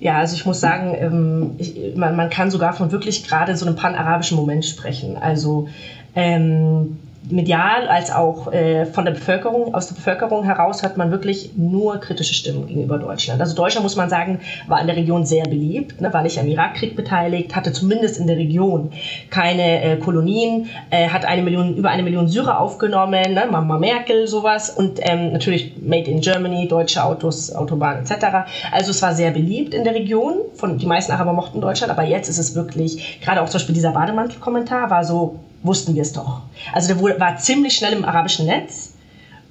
Ja, 0.03 0.17
also 0.17 0.35
ich 0.35 0.43
muss 0.45 0.59
sagen, 0.59 0.93
ähm, 0.99 1.51
ich, 1.59 1.95
man, 1.95 2.13
man 2.17 2.29
kann 2.29 2.51
sogar 2.51 2.73
von 2.73 2.91
wirklich 2.91 3.23
gerade 3.23 3.55
so 3.55 3.65
einem 3.65 3.75
pan-arabischen 3.75 4.35
Moment 4.35 4.65
sprechen. 4.65 5.15
Also 5.15 5.69
ähm, 6.13 6.97
medial 7.29 7.87
als 7.87 8.11
auch 8.11 8.51
äh, 8.51 8.85
von 8.85 9.05
der 9.05 9.13
Bevölkerung, 9.13 9.73
aus 9.73 9.87
der 9.87 9.95
Bevölkerung 9.95 10.43
heraus 10.43 10.83
hört 10.83 10.97
man 10.97 11.11
wirklich 11.11 11.51
nur 11.55 11.97
kritische 11.99 12.33
Stimmen 12.33 12.67
gegenüber 12.67 12.97
Deutschland. 12.97 13.39
Also 13.39 13.55
Deutschland, 13.55 13.83
muss 13.83 13.95
man 13.95 14.09
sagen, 14.09 14.39
war 14.67 14.81
in 14.81 14.87
der 14.87 14.95
Region 14.95 15.25
sehr 15.25 15.43
beliebt, 15.45 16.01
ne, 16.01 16.13
war 16.13 16.21
nicht 16.21 16.37
am 16.39 16.47
Irakkrieg 16.47 16.95
beteiligt, 16.95 17.55
hatte 17.55 17.71
zumindest 17.71 18.19
in 18.19 18.27
der 18.27 18.37
Region 18.37 18.91
keine 19.29 19.83
äh, 19.83 19.97
Kolonien, 19.97 20.67
äh, 20.89 21.07
hat 21.09 21.25
eine 21.25 21.43
Million, 21.43 21.75
über 21.75 21.89
eine 21.89 22.03
Million 22.03 22.27
Syrer 22.27 22.59
aufgenommen, 22.59 23.33
ne, 23.33 23.47
Mama 23.49 23.77
Merkel, 23.77 24.27
sowas 24.27 24.69
und 24.69 24.99
ähm, 25.01 25.31
natürlich 25.31 25.73
Made 25.81 26.09
in 26.09 26.19
Germany, 26.19 26.67
deutsche 26.67 27.03
Autos, 27.03 27.53
Autobahnen 27.55 28.03
etc. 28.03 28.25
Also 28.71 28.91
es 28.91 29.01
war 29.01 29.13
sehr 29.13 29.31
beliebt 29.31 29.73
in 29.73 29.83
der 29.83 29.95
Region, 29.95 30.35
von, 30.55 30.77
die 30.77 30.85
meisten 30.85 31.11
Araber 31.13 31.33
mochten 31.33 31.61
Deutschland, 31.61 31.91
aber 31.91 32.03
jetzt 32.03 32.27
ist 32.27 32.37
es 32.37 32.55
wirklich, 32.55 33.21
gerade 33.21 33.41
auch 33.41 33.47
zum 33.47 33.59
Beispiel 33.59 33.75
dieser 33.75 33.91
Bademantel-Kommentar 33.91 34.89
war 34.89 35.03
so, 35.05 35.39
wussten 35.63 35.95
wir 35.95 36.01
es 36.01 36.13
doch. 36.13 36.41
Also 36.71 36.93
der 36.93 37.19
war 37.19 37.37
ziemlich 37.37 37.75
schnell 37.75 37.93
im 37.93 38.05
arabischen 38.05 38.45
Netz 38.45 38.92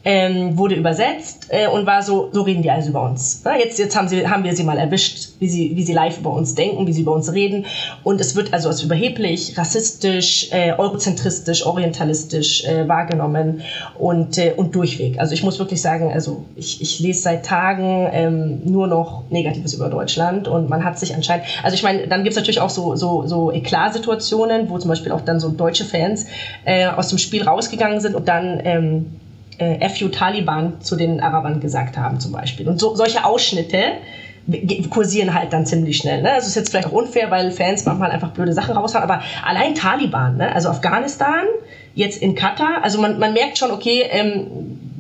ähm, 0.05 0.59
wurde 0.59 0.75
übersetzt 0.75 1.47
äh, 1.51 1.69
und 1.69 1.87
war 1.87 2.03
so, 2.03 2.29
so 2.33 2.43
reden 2.43 2.63
die 2.63 2.71
also 2.71 2.91
über 2.91 3.03
uns. 3.03 3.43
Ja, 3.45 3.57
jetzt 3.57 3.79
jetzt 3.79 3.97
haben, 3.97 4.09
sie, 4.09 4.27
haben 4.27 4.45
wir 4.45 4.55
sie 4.55 4.65
mal 4.65 4.79
erwischt, 4.79 5.31
wie 5.39 5.49
sie, 5.49 5.77
wie 5.77 5.83
sie 5.85 5.93
live 5.93 6.19
über 6.19 6.33
uns 6.33 6.55
denken, 6.55 6.87
wie 6.87 6.93
sie 6.93 7.03
über 7.03 7.13
uns 7.13 7.33
reden. 7.33 7.67
Und 8.03 8.21
es 8.21 8.35
wird 8.35 8.53
also 8.53 8.69
als 8.69 8.83
überheblich, 8.83 9.57
rassistisch, 9.57 10.49
äh, 10.51 10.73
eurozentristisch, 10.77 11.65
orientalistisch 11.65 12.65
äh, 12.65 12.89
wahrgenommen 12.89 13.63
und, 13.99 14.39
äh, 14.39 14.55
und 14.57 14.75
durchweg. 14.75 15.19
Also 15.19 15.35
ich 15.35 15.43
muss 15.45 15.59
wirklich 15.59 15.81
sagen, 15.81 16.13
also 16.13 16.45
ich, 16.57 16.81
ich 16.83 16.99
lese 16.99 17.23
seit 17.23 17.45
Tagen 17.45 18.09
ähm, 18.13 18.61
nur 18.65 18.89
noch 18.89 19.25
Negatives 19.31 19.75
über 19.75 19.89
Deutschland 19.89 20.49
und 20.49 20.69
man 20.69 20.85
hat 20.85 20.99
sich 20.99 21.15
anscheinend, 21.15 21.47
also 21.63 21.75
ich 21.75 21.83
meine, 21.83 22.09
dann 22.09 22.25
gibt 22.25 22.33
es 22.33 22.37
natürlich 22.37 22.61
auch 22.61 22.71
so, 22.71 22.97
so, 22.97 23.27
so 23.27 23.53
Eklat-Situationen, 23.53 24.69
wo 24.69 24.79
zum 24.79 24.89
Beispiel 24.89 25.13
auch 25.13 25.21
dann 25.21 25.39
so 25.39 25.51
deutsche 25.51 25.85
Fans 25.85 26.27
äh, 26.65 26.87
aus 26.87 27.09
dem 27.09 27.19
Spiel 27.19 27.43
rausgegangen 27.43 28.01
sind 28.01 28.15
und 28.17 28.27
dann 28.27 28.61
ähm, 28.65 29.07
äh, 29.59 29.89
FU 29.89 30.09
Taliban 30.09 30.81
zu 30.81 30.97
den 30.97 31.21
Arabern 31.21 31.61
gesagt 31.61 31.97
haben 31.97 32.21
zum 32.21 32.33
Beispiel. 32.33 32.69
Und 32.69 32.79
so, 32.79 32.95
solche 32.95 33.25
Ausschnitte 33.25 33.99
kursieren 34.91 35.35
halt 35.35 35.53
dann 35.53 35.67
ziemlich 35.67 35.99
schnell. 35.99 36.23
Ne? 36.23 36.33
Also 36.33 36.49
ist 36.49 36.57
jetzt 36.57 36.71
vielleicht 36.71 36.89
auch 36.89 36.93
unfair, 36.93 37.31
weil 37.31 37.53
Fans 37.53 37.85
manchmal 37.85 38.11
einfach 38.11 38.31
blöde 38.31 38.53
Sachen 38.53 38.77
raushauen, 38.77 39.05
aber 39.05 39.23
allein 39.45 39.75
Taliban, 39.75 40.37
ne? 40.37 40.53
also 40.53 40.69
Afghanistan, 40.69 41.45
jetzt 41.95 42.21
in 42.21 42.35
Katar, 42.35 42.83
also 42.83 43.01
man, 43.01 43.19
man 43.19 43.35
merkt 43.35 43.59
schon, 43.59 43.71
okay, 43.71 44.05
ähm, 44.11 44.47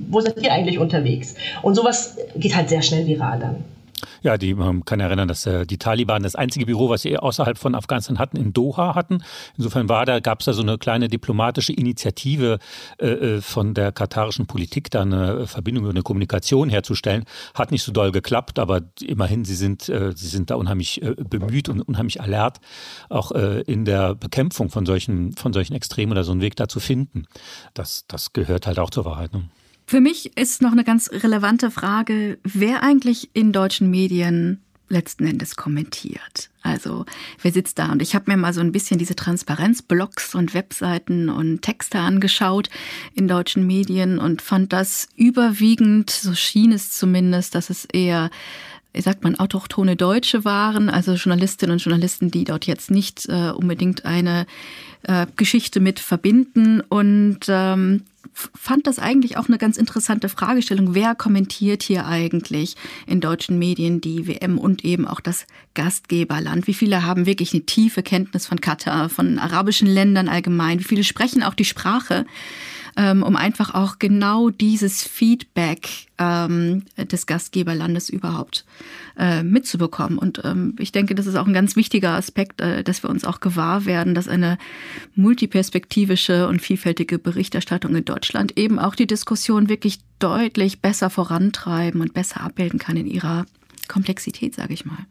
wo 0.09 0.21
sind 0.21 0.41
die 0.45 0.51
eigentlich 0.51 0.79
unterwegs? 0.79 1.35
Und 1.62 1.75
sowas 1.75 2.19
geht 2.37 2.55
halt 2.55 2.69
sehr 2.69 2.83
schnell 2.83 3.07
viral 3.07 3.41
dann. 3.41 3.65
Ja, 4.23 4.39
die, 4.39 4.55
man 4.55 4.85
kann 4.85 5.01
erinnern, 5.01 5.27
dass 5.27 5.47
äh, 5.47 5.67
die 5.67 5.79
Taliban 5.79 6.23
das 6.23 6.37
einzige 6.37 6.65
Büro, 6.65 6.89
was 6.89 7.03
sie 7.03 7.19
außerhalb 7.19 7.59
von 7.59 7.75
Afghanistan 7.75 8.21
hatten, 8.21 8.37
in 8.37 8.53
Doha 8.53 8.95
hatten. 8.95 9.25
Insofern 9.57 9.89
war 9.89 10.07
da, 10.07 10.21
gab 10.21 10.41
es 10.41 10.47
da 10.47 10.53
so 10.53 10.63
eine 10.63 10.79
kleine 10.79 11.09
diplomatische 11.09 11.73
Initiative 11.73 12.59
äh, 12.99 13.07
äh, 13.07 13.41
von 13.41 13.75
der 13.75 13.91
katarischen 13.91 14.47
Politik, 14.47 14.91
da 14.91 15.03
eine 15.03 15.49
Verbindung, 15.49 15.89
eine 15.89 16.03
Kommunikation 16.03 16.69
herzustellen. 16.69 17.25
Hat 17.55 17.73
nicht 17.73 17.83
so 17.83 17.91
doll 17.91 18.13
geklappt, 18.13 18.61
aber 18.61 18.83
immerhin, 19.01 19.45
sie 19.45 19.57
sind, 19.57 19.89
äh, 19.89 20.13
sie 20.15 20.29
sind 20.29 20.51
da 20.51 20.55
unheimlich 20.55 21.03
äh, 21.03 21.17
bemüht 21.17 21.69
und 21.69 21.81
unheimlich 21.81 22.21
alert, 22.21 22.61
auch 23.09 23.33
äh, 23.33 23.63
in 23.63 23.85
der 23.85 24.15
Bekämpfung 24.15 24.71
von 24.71 24.87
solchen, 24.87 25.33
von 25.33 25.53
solchen 25.53 25.75
Extremen 25.75 26.13
oder 26.13 26.23
so 26.23 26.31
einen 26.31 26.43
Weg 26.43 26.55
da 26.55 26.69
zu 26.69 26.79
finden. 26.79 27.27
Das, 27.75 28.05
das 28.07 28.33
gehört 28.33 28.69
halt 28.69 28.79
auch 28.79 28.91
zur 28.91 29.05
Wahrheit. 29.05 29.33
Ne? 29.33 29.49
Für 29.93 30.01
mich 30.01 30.39
ist 30.39 30.63
noch 30.63 30.73
eine 30.73 30.85
ganz 30.85 31.11
relevante 31.13 31.71
Frage, 31.71 32.39
wer 32.45 32.83
eigentlich 32.83 33.29
in 33.35 33.53
deutschen 33.53 33.91
Medien 33.91 34.63
letzten 34.89 35.27
Endes 35.27 35.55
kommentiert. 35.55 36.49
Also 36.63 37.05
wer 37.43 37.53
sitzt 37.53 37.79
da? 37.79 37.93
Und 37.93 38.01
ich 38.01 38.15
habe 38.15 38.31
mir 38.31 38.39
mal 38.39 38.55
so 38.55 38.63
ein 38.63 38.73
bisschen 38.73 38.97
diese 38.97 39.15
Transparenzblogs 39.15 40.35
und 40.35 40.55
Webseiten 40.55 41.29
und 41.29 41.61
Texte 41.61 41.99
angeschaut 41.99 42.71
in 43.13 43.29
deutschen 43.29 43.67
Medien 43.67 44.19
und 44.19 44.41
fand 44.41 44.73
das 44.73 45.11
überwiegend, 45.15 46.09
so 46.09 46.35
schien 46.35 46.73
es 46.73 46.93
zumindest, 46.93 47.55
dass 47.55 47.69
es 47.69 47.85
eher 47.85 48.31
sagt 48.97 49.25
man, 49.25 49.39
autochtone 49.39 49.97
Deutsche 49.97 50.47
waren, 50.47 50.89
also 50.89 51.15
Journalistinnen 51.15 51.75
und 51.75 51.83
Journalisten, 51.83 52.31
die 52.31 52.45
dort 52.45 52.67
jetzt 52.67 52.91
nicht 52.91 53.27
äh, 53.29 53.51
unbedingt 53.51 54.07
eine 54.07 54.47
äh, 55.03 55.27
Geschichte 55.37 55.81
mit 55.81 56.01
verbinden. 56.01 56.81
Und 56.81 57.41
ähm, 57.49 58.05
fand 58.33 58.87
das 58.87 58.99
eigentlich 58.99 59.37
auch 59.37 59.49
eine 59.49 59.59
ganz 59.59 59.77
interessante 59.77 60.29
Fragestellung. 60.29 60.95
Wer 60.95 61.14
kommentiert 61.14 61.83
hier 61.83 62.07
eigentlich 62.07 62.77
in 63.07 63.21
deutschen 63.21 63.59
Medien 63.59 64.01
die 64.01 64.27
WM 64.27 64.59
und 64.59 64.85
eben 64.85 65.07
auch 65.07 65.21
das 65.21 65.47
Gastgeberland? 65.75 66.66
Wie 66.66 66.75
viele 66.75 67.05
haben 67.05 67.27
wirklich 67.27 67.53
eine 67.53 67.64
tiefe 67.64 68.03
Kenntnis 68.03 68.47
von 68.47 68.61
Katar, 68.61 69.09
von 69.09 69.38
arabischen 69.38 69.88
Ländern 69.88 70.29
allgemein? 70.29 70.81
Wie 70.81 70.85
viele 70.85 71.05
sprechen 71.05 71.42
auch 71.42 71.55
die 71.55 71.64
Sprache? 71.64 72.27
Ähm, 72.95 73.23
um 73.23 73.37
einfach 73.37 73.75
auch 73.75 73.99
genau 73.99 74.51
dieses 74.51 75.03
Feedback 75.03 75.89
ähm, 76.19 76.83
des 76.99 77.27
Gastgeberlandes 77.27 78.11
überhaupt 78.11 78.67
äh, 79.19 79.43
mitzubekommen. 79.43 80.19
Und 80.19 80.43
ähm, 80.45 80.77
ich 80.79 80.93
denke, 80.93 81.15
das 81.15 81.27
ist 81.27 81.37
auch 81.37 81.47
ein 81.47 81.55
ganz 81.55 81.75
wichtiger 81.75 82.11
Aspekt, 82.11 82.61
äh, 82.61 82.85
dass 82.85 83.03
wir 83.03 83.09
uns 83.09 83.25
auch 83.25 83.41
gewahr 83.41 83.87
werden, 83.87 84.15
dass 84.15 84.29
eine 84.29 84.59
multiperspektivische 85.15 86.47
und 86.49 86.61
vielfältige 86.61 87.19
Berichterstattung 87.19 87.97
in 87.97 88.05
Deutschland 88.05 88.59
eben 88.59 88.79
auch 88.79 88.95
die 88.95 89.07
Diskussion 89.07 89.71
wirklich 89.71 90.01
deutlich 90.19 90.81
besser 90.83 91.09
vorantreiben 91.09 92.03
und 92.03 92.13
besser 92.13 92.43
abbilden 92.43 92.79
kann 92.79 92.99
in 92.99 93.07
ihrer 93.07 93.47
Komplexität, 93.89 94.55
sage 94.55 94.75
ich 94.75 94.85
mal. 94.85 95.07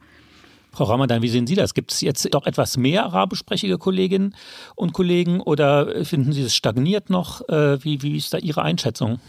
Frau 0.73 0.85
Ramadan, 0.85 1.21
wie 1.21 1.27
sehen 1.27 1.47
Sie 1.47 1.55
das? 1.55 1.73
Gibt 1.73 1.91
es 1.91 1.99
jetzt 1.99 2.33
doch 2.33 2.45
etwas 2.45 2.77
mehr 2.77 3.03
arabischsprachige 3.03 3.77
Kolleginnen 3.77 4.35
und 4.75 4.93
Kollegen 4.93 5.41
oder 5.41 6.05
finden 6.05 6.31
Sie 6.31 6.43
es 6.43 6.55
stagniert 6.55 7.09
noch? 7.09 7.47
Äh, 7.49 7.83
wie, 7.83 8.01
wie 8.01 8.15
ist 8.15 8.33
da 8.33 8.37
Ihre 8.37 8.61
Einschätzung? 8.61 9.19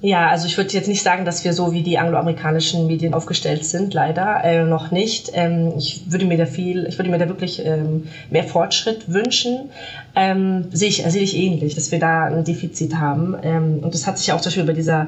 Ja, 0.00 0.30
also 0.30 0.48
ich 0.48 0.56
würde 0.56 0.72
jetzt 0.72 0.88
nicht 0.88 1.02
sagen, 1.02 1.24
dass 1.24 1.44
wir 1.44 1.52
so 1.52 1.72
wie 1.72 1.82
die 1.82 1.96
angloamerikanischen 1.96 2.88
Medien 2.88 3.14
aufgestellt 3.14 3.64
sind, 3.64 3.94
leider 3.94 4.42
äh, 4.42 4.64
noch 4.64 4.90
nicht. 4.90 5.30
Ähm, 5.32 5.74
ich 5.78 6.02
würde 6.10 6.24
mir 6.24 6.36
da 6.36 6.46
viel, 6.46 6.86
ich 6.88 6.98
würde 6.98 7.08
mir 7.08 7.18
da 7.18 7.28
wirklich 7.28 7.64
ähm, 7.64 8.08
mehr 8.28 8.42
Fortschritt 8.42 9.12
wünschen. 9.12 9.70
Ähm, 10.16 10.66
sehe 10.72 10.88
ich, 10.88 11.04
sehe 11.04 11.22
ich 11.22 11.36
ähnlich, 11.36 11.76
dass 11.76 11.92
wir 11.92 12.00
da 12.00 12.24
ein 12.24 12.42
Defizit 12.42 12.96
haben. 12.96 13.36
Ähm, 13.44 13.78
und 13.80 13.94
das 13.94 14.08
hat 14.08 14.18
sich 14.18 14.32
auch 14.32 14.40
zum 14.40 14.50
Beispiel 14.50 14.64
bei 14.64 14.72
dieser 14.72 15.06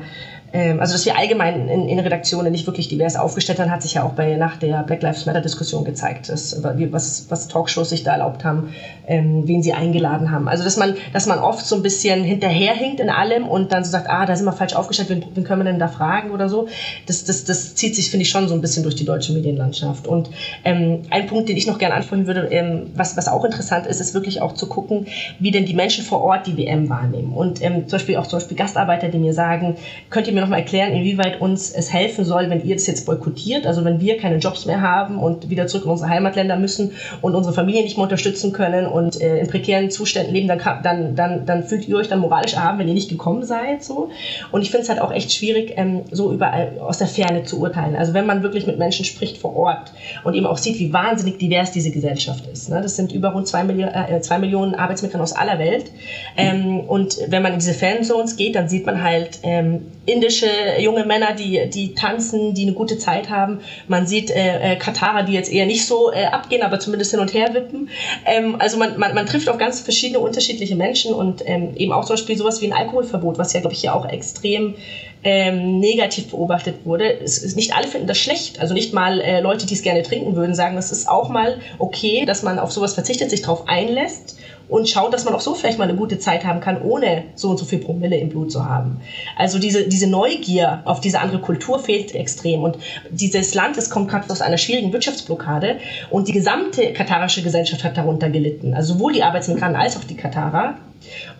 ähm, 0.54 0.78
also 0.78 0.92
dass 0.92 1.04
wir 1.04 1.18
allgemein 1.18 1.68
in, 1.68 1.88
in, 1.88 1.98
Redaktionen 1.98 2.52
nicht 2.52 2.66
wirklich 2.66 2.86
divers 2.86 3.16
aufgestellt 3.16 3.58
haben, 3.58 3.72
hat 3.72 3.82
sich 3.82 3.94
ja 3.94 4.04
auch 4.04 4.12
bei 4.12 4.36
nach 4.36 4.56
der 4.56 4.84
Black 4.84 5.02
Lives 5.02 5.26
Matter 5.26 5.40
Diskussion 5.40 5.84
gezeigt, 5.84 6.28
dass, 6.28 6.62
was, 6.62 7.26
was 7.28 7.48
Talkshows 7.48 7.90
sich 7.90 8.04
da 8.04 8.12
erlaubt 8.12 8.44
haben, 8.44 8.72
ähm, 9.08 9.48
wen 9.48 9.64
sie 9.64 9.72
eingeladen 9.72 10.30
haben. 10.30 10.46
Also 10.46 10.62
dass 10.62 10.76
man, 10.76 10.94
dass 11.12 11.26
man 11.26 11.40
oft 11.40 11.66
so 11.66 11.74
ein 11.74 11.82
bisschen 11.82 12.22
hinterherhinkt 12.22 13.00
in 13.00 13.10
allem 13.10 13.48
und 13.48 13.72
dann 13.72 13.84
so 13.84 13.90
sagt, 13.90 14.08
ah, 14.08 14.26
da 14.26 14.36
sind 14.36 14.46
wir 14.46 14.52
falsch 14.52 14.74
aufgestellt, 14.74 15.10
wen, 15.10 15.24
wen 15.34 15.42
können 15.42 15.62
wir 15.62 15.64
denn 15.64 15.80
da 15.80 15.88
fragen 15.88 16.30
oder 16.30 16.48
so. 16.48 16.68
Das, 17.06 17.24
das, 17.24 17.42
das 17.42 17.74
zieht 17.74 17.96
sich, 17.96 18.10
finde 18.10 18.22
ich, 18.22 18.30
schon 18.30 18.46
so 18.46 18.54
ein 18.54 18.60
bisschen 18.60 18.84
durch 18.84 18.94
die 18.94 19.04
deutsche 19.04 19.32
Medienlandschaft. 19.32 20.06
Und 20.06 20.30
ähm, 20.64 21.02
ein 21.10 21.26
Punkt, 21.26 21.48
den 21.48 21.56
ich 21.56 21.66
noch 21.66 21.78
gerne 21.78 21.96
ansprechen 21.96 22.28
würde, 22.28 22.46
ähm, 22.52 22.92
was, 22.94 23.16
was 23.16 23.26
auch 23.26 23.44
interessant 23.44 23.86
ist, 23.88 24.00
ist 24.00 24.14
wirklich 24.14 24.40
auch 24.40 24.52
zu 24.52 24.68
gucken, 24.68 25.06
wie 25.40 25.50
denn 25.50 25.66
die 25.66 25.74
Menschen 25.74 26.04
vor 26.04 26.20
Ort 26.20 26.46
die 26.46 26.56
WM 26.56 26.88
wahrnehmen. 26.88 27.32
Und 27.32 27.60
ähm, 27.60 27.88
zum 27.88 27.98
Beispiel 27.98 28.16
auch 28.18 28.28
zum 28.28 28.38
Beispiel 28.38 28.56
Gastarbeiter, 28.56 29.08
die 29.08 29.18
mir 29.18 29.34
sagen, 29.34 29.76
könnt 30.10 30.28
ihr 30.28 30.32
mir 30.32 30.43
nochmal 30.44 30.60
erklären, 30.60 30.92
inwieweit 30.92 31.40
uns 31.40 31.70
es 31.70 31.92
helfen 31.92 32.24
soll, 32.24 32.50
wenn 32.50 32.64
ihr 32.64 32.74
das 32.74 32.86
jetzt 32.86 33.06
boykottiert, 33.06 33.66
also 33.66 33.84
wenn 33.84 34.00
wir 34.00 34.16
keine 34.18 34.36
Jobs 34.36 34.66
mehr 34.66 34.80
haben 34.80 35.18
und 35.18 35.50
wieder 35.50 35.66
zurück 35.66 35.84
in 35.84 35.90
unsere 35.90 36.10
Heimatländer 36.10 36.56
müssen 36.56 36.92
und 37.20 37.34
unsere 37.34 37.54
Familie 37.54 37.82
nicht 37.82 37.96
mehr 37.96 38.04
unterstützen 38.04 38.52
können 38.52 38.86
und 38.86 39.20
äh, 39.20 39.38
in 39.38 39.48
prekären 39.48 39.90
Zuständen 39.90 40.32
leben, 40.32 40.48
dann, 40.48 40.60
dann, 40.82 41.16
dann, 41.16 41.46
dann 41.46 41.64
fühlt 41.64 41.88
ihr 41.88 41.96
euch 41.96 42.08
dann 42.08 42.20
moralisch 42.20 42.54
erhaben, 42.54 42.78
wenn 42.78 42.88
ihr 42.88 42.94
nicht 42.94 43.08
gekommen 43.08 43.44
seid. 43.44 43.82
So. 43.82 44.10
Und 44.52 44.62
ich 44.62 44.70
finde 44.70 44.82
es 44.84 44.88
halt 44.88 45.00
auch 45.00 45.12
echt 45.12 45.32
schwierig, 45.32 45.74
ähm, 45.76 46.02
so 46.10 46.32
überall 46.32 46.78
aus 46.80 46.98
der 46.98 47.06
Ferne 47.06 47.44
zu 47.44 47.60
urteilen. 47.60 47.96
Also 47.96 48.14
wenn 48.14 48.26
man 48.26 48.42
wirklich 48.42 48.66
mit 48.66 48.78
Menschen 48.78 49.04
spricht 49.04 49.38
vor 49.38 49.56
Ort 49.56 49.92
und 50.22 50.34
eben 50.34 50.46
auch 50.46 50.58
sieht, 50.58 50.78
wie 50.78 50.92
wahnsinnig 50.92 51.38
divers 51.38 51.72
diese 51.72 51.90
Gesellschaft 51.90 52.46
ist. 52.52 52.70
Ne? 52.70 52.80
Das 52.82 52.96
sind 52.96 53.12
über 53.12 53.30
rund 53.30 53.48
zwei, 53.48 53.64
Millionen, 53.64 53.94
äh, 53.94 54.20
zwei 54.20 54.38
Millionen 54.38 54.74
Arbeitsmigranten 54.74 55.22
aus 55.22 55.32
aller 55.32 55.58
Welt. 55.58 55.90
Ähm, 56.36 56.80
und 56.80 57.18
wenn 57.28 57.42
man 57.42 57.52
in 57.52 57.58
diese 57.58 57.74
Fanzones 57.74 58.36
geht, 58.36 58.54
dann 58.54 58.68
sieht 58.68 58.86
man 58.86 59.02
halt 59.02 59.38
ähm, 59.42 59.86
indische 60.34 60.80
junge 60.80 61.04
Männer, 61.04 61.32
die, 61.32 61.68
die 61.68 61.94
tanzen, 61.94 62.54
die 62.54 62.62
eine 62.62 62.72
gute 62.72 62.98
Zeit 62.98 63.30
haben. 63.30 63.60
Man 63.88 64.06
sieht 64.06 64.30
äh, 64.30 64.72
äh, 64.72 64.76
Katarer, 64.76 65.22
die 65.22 65.32
jetzt 65.32 65.52
eher 65.52 65.66
nicht 65.66 65.86
so 65.86 66.12
äh, 66.12 66.24
abgehen, 66.26 66.62
aber 66.62 66.78
zumindest 66.80 67.12
hin 67.12 67.20
und 67.20 67.32
her 67.34 67.54
wippen. 67.54 67.88
Ähm, 68.24 68.56
also 68.58 68.78
man, 68.78 68.98
man, 68.98 69.14
man 69.14 69.26
trifft 69.26 69.48
auf 69.48 69.58
ganz 69.58 69.80
verschiedene 69.80 70.18
unterschiedliche 70.18 70.76
Menschen 70.76 71.12
und 71.12 71.42
ähm, 71.46 71.74
eben 71.76 71.92
auch 71.92 72.04
zum 72.04 72.14
Beispiel 72.14 72.36
sowas 72.36 72.60
wie 72.60 72.66
ein 72.66 72.72
Alkoholverbot, 72.72 73.38
was 73.38 73.52
ja, 73.52 73.60
glaube 73.60 73.74
ich, 73.74 73.80
hier 73.80 73.94
auch 73.94 74.08
extrem 74.08 74.74
ähm, 75.22 75.80
negativ 75.80 76.30
beobachtet 76.30 76.84
wurde. 76.84 77.20
Es 77.20 77.38
ist, 77.38 77.56
nicht 77.56 77.74
alle 77.74 77.88
finden 77.88 78.06
das 78.06 78.18
schlecht. 78.18 78.60
Also 78.60 78.74
nicht 78.74 78.92
mal 78.92 79.20
äh, 79.20 79.40
Leute, 79.40 79.66
die 79.66 79.74
es 79.74 79.82
gerne 79.82 80.02
trinken 80.02 80.36
würden, 80.36 80.54
sagen, 80.54 80.76
es 80.76 80.90
ist 80.90 81.08
auch 81.08 81.28
mal 81.28 81.60
okay, 81.78 82.24
dass 82.26 82.42
man 82.42 82.58
auf 82.58 82.72
sowas 82.72 82.94
verzichtet, 82.94 83.30
sich 83.30 83.42
darauf 83.42 83.68
einlässt 83.68 84.36
und 84.68 84.88
schaut, 84.88 85.12
dass 85.12 85.24
man 85.24 85.34
auch 85.34 85.40
so 85.40 85.54
vielleicht 85.54 85.78
mal 85.78 85.84
eine 85.84 85.96
gute 85.96 86.18
Zeit 86.18 86.44
haben 86.44 86.60
kann, 86.60 86.80
ohne 86.80 87.24
so 87.34 87.50
und 87.50 87.58
so 87.58 87.64
viel 87.64 87.78
Promille 87.78 88.16
im 88.16 88.28
Blut 88.28 88.50
zu 88.50 88.64
haben. 88.64 89.00
Also 89.36 89.58
diese, 89.58 89.86
diese 89.88 90.06
Neugier 90.06 90.80
auf 90.84 91.00
diese 91.00 91.20
andere 91.20 91.40
Kultur 91.40 91.78
fehlt 91.78 92.14
extrem. 92.14 92.62
Und 92.62 92.78
dieses 93.10 93.54
Land, 93.54 93.76
es 93.76 93.90
kommt 93.90 94.10
gerade 94.10 94.30
aus 94.30 94.40
einer 94.40 94.58
schwierigen 94.58 94.92
Wirtschaftsblockade 94.92 95.76
und 96.10 96.28
die 96.28 96.32
gesamte 96.32 96.92
katarische 96.92 97.42
Gesellschaft 97.42 97.84
hat 97.84 97.96
darunter 97.96 98.30
gelitten. 98.30 98.74
Also 98.74 98.94
sowohl 98.94 99.12
die 99.12 99.22
Arbeitsmigranten 99.22 99.80
als 99.80 99.96
auch 99.96 100.04
die 100.04 100.16
Katarer. 100.16 100.76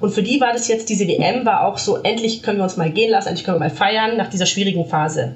Und 0.00 0.12
für 0.12 0.22
die 0.22 0.40
war 0.40 0.52
das 0.52 0.68
jetzt, 0.68 0.90
diese 0.90 1.08
WM 1.08 1.46
war 1.46 1.66
auch 1.66 1.78
so, 1.78 1.96
endlich 1.96 2.42
können 2.42 2.58
wir 2.58 2.64
uns 2.64 2.76
mal 2.76 2.90
gehen 2.90 3.10
lassen, 3.10 3.28
endlich 3.28 3.44
können 3.44 3.56
wir 3.56 3.68
mal 3.68 3.70
feiern 3.70 4.16
nach 4.16 4.28
dieser 4.28 4.46
schwierigen 4.46 4.87
Phase. 4.87 5.32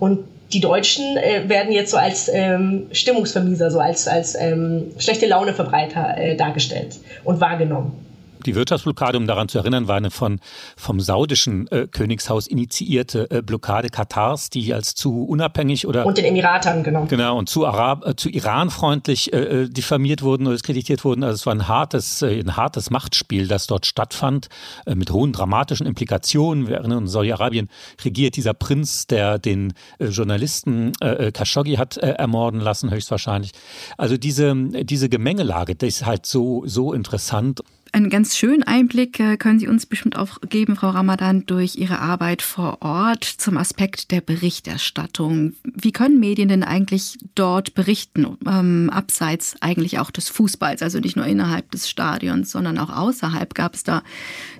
Und 0.00 0.24
die 0.52 0.60
Deutschen 0.60 1.16
äh, 1.16 1.48
werden 1.48 1.72
jetzt 1.72 1.90
so 1.90 1.96
als 1.96 2.30
ähm, 2.32 2.86
Stimmungsvermieser, 2.92 3.70
so 3.70 3.80
als, 3.80 4.08
als 4.08 4.34
ähm, 4.34 4.92
schlechte 4.98 5.26
Launeverbreiter 5.26 6.16
äh, 6.16 6.36
dargestellt 6.36 6.98
und 7.24 7.40
wahrgenommen. 7.40 8.07
Die 8.46 8.54
Wirtschaftsblockade, 8.54 9.18
um 9.18 9.26
daran 9.26 9.48
zu 9.48 9.58
erinnern, 9.58 9.88
war 9.88 9.96
eine 9.96 10.10
von, 10.10 10.40
vom 10.76 11.00
saudischen 11.00 11.66
äh, 11.68 11.86
Königshaus 11.90 12.46
initiierte 12.46 13.30
äh, 13.30 13.42
Blockade 13.42 13.88
Katars, 13.88 14.50
die 14.50 14.72
als 14.72 14.94
zu 14.94 15.24
unabhängig 15.24 15.86
oder. 15.86 16.06
Und 16.06 16.18
den 16.18 16.24
Emiratern, 16.24 16.82
genau. 16.82 17.06
Genau, 17.06 17.38
und 17.38 17.48
zu, 17.48 17.66
Arab, 17.66 18.06
äh, 18.06 18.16
zu 18.16 18.28
Iran-freundlich 18.28 19.32
äh, 19.32 19.36
äh, 19.36 19.68
diffamiert 19.68 20.22
wurden 20.22 20.46
oder 20.46 20.54
diskreditiert 20.54 21.04
wurden. 21.04 21.24
Also 21.24 21.34
es 21.34 21.46
war 21.46 21.54
ein 21.54 21.68
hartes, 21.68 22.22
äh, 22.22 22.40
ein 22.40 22.56
hartes 22.56 22.90
Machtspiel, 22.90 23.48
das 23.48 23.66
dort 23.66 23.86
stattfand, 23.86 24.48
mit 24.86 25.10
hohen 25.10 25.32
dramatischen 25.32 25.86
Implikationen. 25.86 26.68
Wir 26.68 26.76
erinnern 26.76 26.98
uns, 26.98 27.12
Saudi-Arabien 27.12 27.68
regiert 28.04 28.36
dieser 28.36 28.54
Prinz, 28.54 29.06
der 29.06 29.38
den 29.38 29.72
Journalisten 29.98 30.92
Khashoggi 30.98 31.76
hat 31.76 31.96
ermorden 31.96 32.60
lassen, 32.60 32.90
höchstwahrscheinlich. 32.90 33.52
Also 33.96 34.16
diese, 34.16 34.54
diese 34.54 35.08
Gemengelage, 35.08 35.74
das 35.74 35.88
ist 35.88 36.06
halt 36.06 36.26
so, 36.26 36.62
so 36.66 36.92
interessant. 36.92 37.62
Einen 37.92 38.10
ganz 38.10 38.36
schönen 38.36 38.62
Einblick 38.62 39.18
äh, 39.20 39.36
können 39.36 39.58
Sie 39.58 39.68
uns 39.68 39.86
bestimmt 39.86 40.16
auch 40.16 40.40
geben, 40.42 40.76
Frau 40.76 40.90
Ramadan, 40.90 41.46
durch 41.46 41.76
Ihre 41.76 42.00
Arbeit 42.00 42.42
vor 42.42 42.78
Ort 42.80 43.24
zum 43.24 43.56
Aspekt 43.56 44.10
der 44.10 44.20
Berichterstattung. 44.20 45.54
Wie 45.64 45.92
können 45.92 46.20
Medien 46.20 46.48
denn 46.48 46.62
eigentlich 46.62 47.18
dort 47.34 47.74
berichten, 47.74 48.36
ähm, 48.46 48.90
abseits 48.90 49.56
eigentlich 49.60 49.98
auch 49.98 50.10
des 50.10 50.28
Fußballs, 50.28 50.82
also 50.82 50.98
nicht 50.98 51.16
nur 51.16 51.26
innerhalb 51.26 51.70
des 51.70 51.88
Stadions, 51.88 52.50
sondern 52.50 52.78
auch 52.78 52.94
außerhalb? 52.94 53.54
Gab 53.54 53.74
es 53.74 53.84
da 53.84 54.02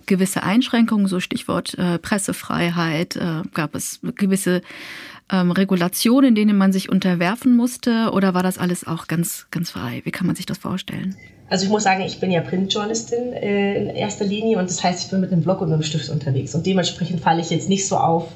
gewisse 0.07 0.43
Einschränkungen, 0.43 1.07
so 1.07 1.21
Stichwort 1.21 1.75
äh, 1.79 1.99
Pressefreiheit? 1.99 3.17
Äh, 3.17 3.43
gab 3.53 3.75
es 3.75 4.01
gewisse 4.17 4.63
ähm, 5.31 5.51
Regulationen, 5.51 6.35
denen 6.35 6.57
man 6.57 6.73
sich 6.73 6.89
unterwerfen 6.89 7.57
musste? 7.57 8.11
Oder 8.13 8.35
war 8.35 8.43
das 8.43 8.59
alles 8.59 8.87
auch 8.87 9.07
ganz, 9.07 9.47
ganz 9.51 9.71
frei? 9.71 10.01
Wie 10.05 10.11
kann 10.11 10.27
man 10.27 10.37
sich 10.37 10.47
das 10.47 10.59
vorstellen? 10.59 11.17
Also 11.51 11.65
ich 11.65 11.71
muss 11.71 11.85
sagen, 11.85 12.03
ich 12.03 12.21
bin 12.21 12.31
ja 12.31 12.43
Printjournalistin 12.43 13.33
äh, 13.33 13.83
in 13.83 13.89
erster 13.89 14.27
Linie 14.27 14.59
und 14.59 14.69
das 14.69 14.83
heißt, 14.85 15.05
ich 15.05 15.11
bin 15.11 15.21
mit 15.21 15.33
einem 15.33 15.43
Blog 15.43 15.63
und 15.63 15.73
einem 15.73 15.83
Stift 15.83 16.11
unterwegs 16.11 16.55
und 16.55 16.67
dementsprechend 16.67 17.21
falle 17.21 17.41
ich 17.41 17.49
jetzt 17.49 17.71
nicht 17.71 17.87
so 17.87 17.97
auf 17.97 18.29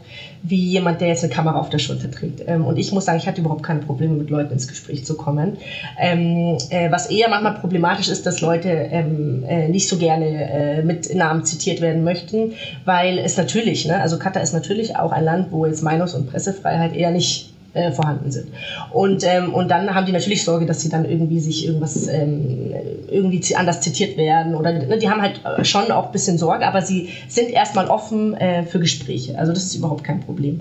wie 0.42 0.66
jemand, 0.66 1.00
der 1.00 1.08
jetzt 1.08 1.22
eine 1.22 1.32
Kamera 1.32 1.58
auf 1.58 1.70
der 1.70 1.78
Schulter 1.78 2.10
trägt. 2.10 2.42
Ähm, 2.46 2.66
und 2.66 2.78
ich 2.78 2.92
muss 2.92 3.04
sagen, 3.04 3.18
ich 3.18 3.26
hatte 3.26 3.40
überhaupt 3.40 3.62
keine 3.62 3.80
Probleme 3.80 4.14
mit 4.14 4.30
Leuten 4.30 4.52
ins 4.52 4.66
Gespräch 4.66 5.04
zu 5.04 5.16
kommen. 5.16 5.58
Ähm, 5.98 6.58
äh, 6.70 6.90
was 6.90 7.06
eher 7.06 7.28
manchmal 7.28 7.54
problematisch 7.54 8.08
ist, 8.08 8.26
dass 8.26 8.40
Leute 8.40 8.68
ähm, 8.68 9.44
äh, 9.46 9.68
nicht 9.68 9.88
so 9.88 9.96
gerne 9.96 10.50
äh, 10.50 10.82
mit 10.82 11.14
Namen 11.14 11.44
zitiert 11.44 11.80
werden 11.80 12.02
möchten, 12.02 12.52
weil 12.84 13.18
es 13.18 13.36
natürlich, 13.36 13.84
ne, 13.84 14.00
also 14.00 14.18
Katar 14.18 14.42
ist 14.42 14.52
natürlich 14.52 14.96
auch 14.96 15.12
ein 15.12 15.24
Land, 15.24 15.52
wo 15.52 15.64
jetzt 15.66 15.82
Meinungs- 15.82 16.14
und 16.14 16.26
Pressefreiheit 16.26 16.92
eher 16.92 17.10
nicht 17.10 17.51
äh, 17.74 17.90
vorhanden 17.92 18.30
sind. 18.30 18.48
Und, 18.90 19.24
ähm, 19.24 19.54
und 19.54 19.70
dann 19.70 19.94
haben 19.94 20.06
die 20.06 20.12
natürlich 20.12 20.44
Sorge, 20.44 20.66
dass 20.66 20.80
sie 20.80 20.88
dann 20.88 21.04
irgendwie 21.04 21.40
sich 21.40 21.66
irgendwas 21.66 22.06
ähm, 22.06 22.72
irgendwie 23.10 23.42
anders 23.54 23.80
zitiert 23.80 24.16
werden 24.16 24.54
oder 24.54 24.72
ne, 24.72 24.98
die 24.98 25.08
haben 25.08 25.22
halt 25.22 25.40
äh, 25.44 25.64
schon 25.64 25.90
auch 25.90 26.06
ein 26.06 26.12
bisschen 26.12 26.38
Sorge, 26.38 26.66
aber 26.66 26.82
sie 26.82 27.10
sind 27.28 27.50
erstmal 27.50 27.88
offen 27.88 28.34
äh, 28.34 28.64
für 28.64 28.78
Gespräche. 28.78 29.38
Also 29.38 29.52
das 29.52 29.64
ist 29.64 29.74
überhaupt 29.74 30.04
kein 30.04 30.20
Problem. 30.20 30.60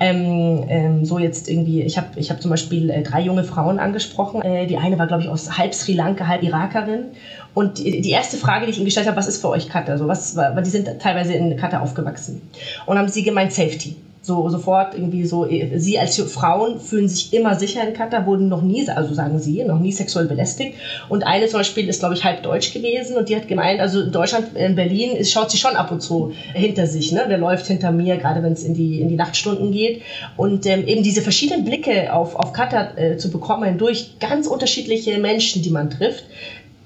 Ähm, 0.00 0.64
ähm, 0.68 1.04
so 1.04 1.18
jetzt 1.18 1.48
irgendwie, 1.48 1.82
ich 1.82 1.96
habe 1.96 2.08
ich 2.16 2.30
hab 2.30 2.40
zum 2.40 2.50
Beispiel 2.50 2.90
äh, 2.90 3.02
drei 3.02 3.20
junge 3.20 3.44
Frauen 3.44 3.78
angesprochen. 3.78 4.42
Äh, 4.42 4.66
die 4.66 4.76
eine 4.76 4.98
war, 4.98 5.06
glaube 5.06 5.22
ich, 5.22 5.28
aus 5.28 5.58
halb 5.58 5.74
Sri 5.74 5.94
Lanka, 5.94 6.26
halb 6.26 6.42
Irakerin. 6.42 7.06
Und 7.54 7.78
die, 7.78 8.00
die 8.00 8.10
erste 8.10 8.36
Frage, 8.36 8.66
die 8.66 8.72
ich 8.72 8.78
ihnen 8.78 8.86
gestellt 8.86 9.06
habe, 9.06 9.16
was 9.16 9.28
ist 9.28 9.40
für 9.40 9.48
euch 9.48 9.68
Katar? 9.68 9.98
So, 9.98 10.08
was, 10.08 10.36
weil 10.36 10.62
die 10.62 10.70
sind 10.70 10.88
teilweise 11.00 11.34
in 11.34 11.56
Katar 11.56 11.82
aufgewachsen. 11.82 12.40
Und 12.86 12.98
haben 12.98 13.08
sie 13.08 13.22
gemeint 13.22 13.52
Safety 13.52 13.96
so 14.22 14.48
sofort 14.48 14.94
irgendwie 14.94 15.24
so, 15.24 15.46
sie 15.76 15.98
als 15.98 16.16
Frauen 16.20 16.78
fühlen 16.78 17.08
sich 17.08 17.32
immer 17.32 17.56
sicher 17.56 17.86
in 17.86 17.92
Katar, 17.92 18.24
wurden 18.24 18.48
noch 18.48 18.62
nie, 18.62 18.88
also 18.88 19.12
sagen 19.14 19.40
sie, 19.40 19.64
noch 19.64 19.80
nie 19.80 19.92
sexuell 19.92 20.26
belästigt. 20.26 20.74
Und 21.08 21.26
eine 21.26 21.48
zum 21.48 21.60
Beispiel 21.60 21.88
ist, 21.88 21.98
glaube 21.98 22.14
ich, 22.14 22.24
halb 22.24 22.42
deutsch 22.42 22.72
gewesen 22.72 23.16
und 23.16 23.28
die 23.28 23.36
hat 23.36 23.48
gemeint, 23.48 23.80
also 23.80 24.00
in 24.00 24.12
Deutschland, 24.12 24.56
in 24.56 24.76
Berlin, 24.76 25.16
ist, 25.16 25.32
schaut 25.32 25.50
sie 25.50 25.58
schon 25.58 25.74
ab 25.74 25.90
und 25.90 26.00
zu 26.00 26.32
hinter 26.54 26.86
sich, 26.86 27.10
ne? 27.10 27.24
Wer 27.26 27.38
läuft 27.38 27.66
hinter 27.66 27.90
mir, 27.90 28.16
gerade 28.16 28.42
wenn 28.42 28.52
es 28.52 28.62
in 28.62 28.74
die, 28.74 29.00
in 29.00 29.08
die 29.08 29.16
Nachtstunden 29.16 29.72
geht. 29.72 30.00
Und 30.36 30.66
ähm, 30.66 30.86
eben 30.86 31.02
diese 31.02 31.22
verschiedenen 31.22 31.64
Blicke 31.64 32.12
auf, 32.12 32.36
auf 32.36 32.52
Katar 32.52 32.96
äh, 32.96 33.16
zu 33.16 33.30
bekommen 33.30 33.76
durch 33.76 34.18
ganz 34.20 34.46
unterschiedliche 34.46 35.18
Menschen, 35.18 35.62
die 35.62 35.70
man 35.70 35.90
trifft, 35.90 36.24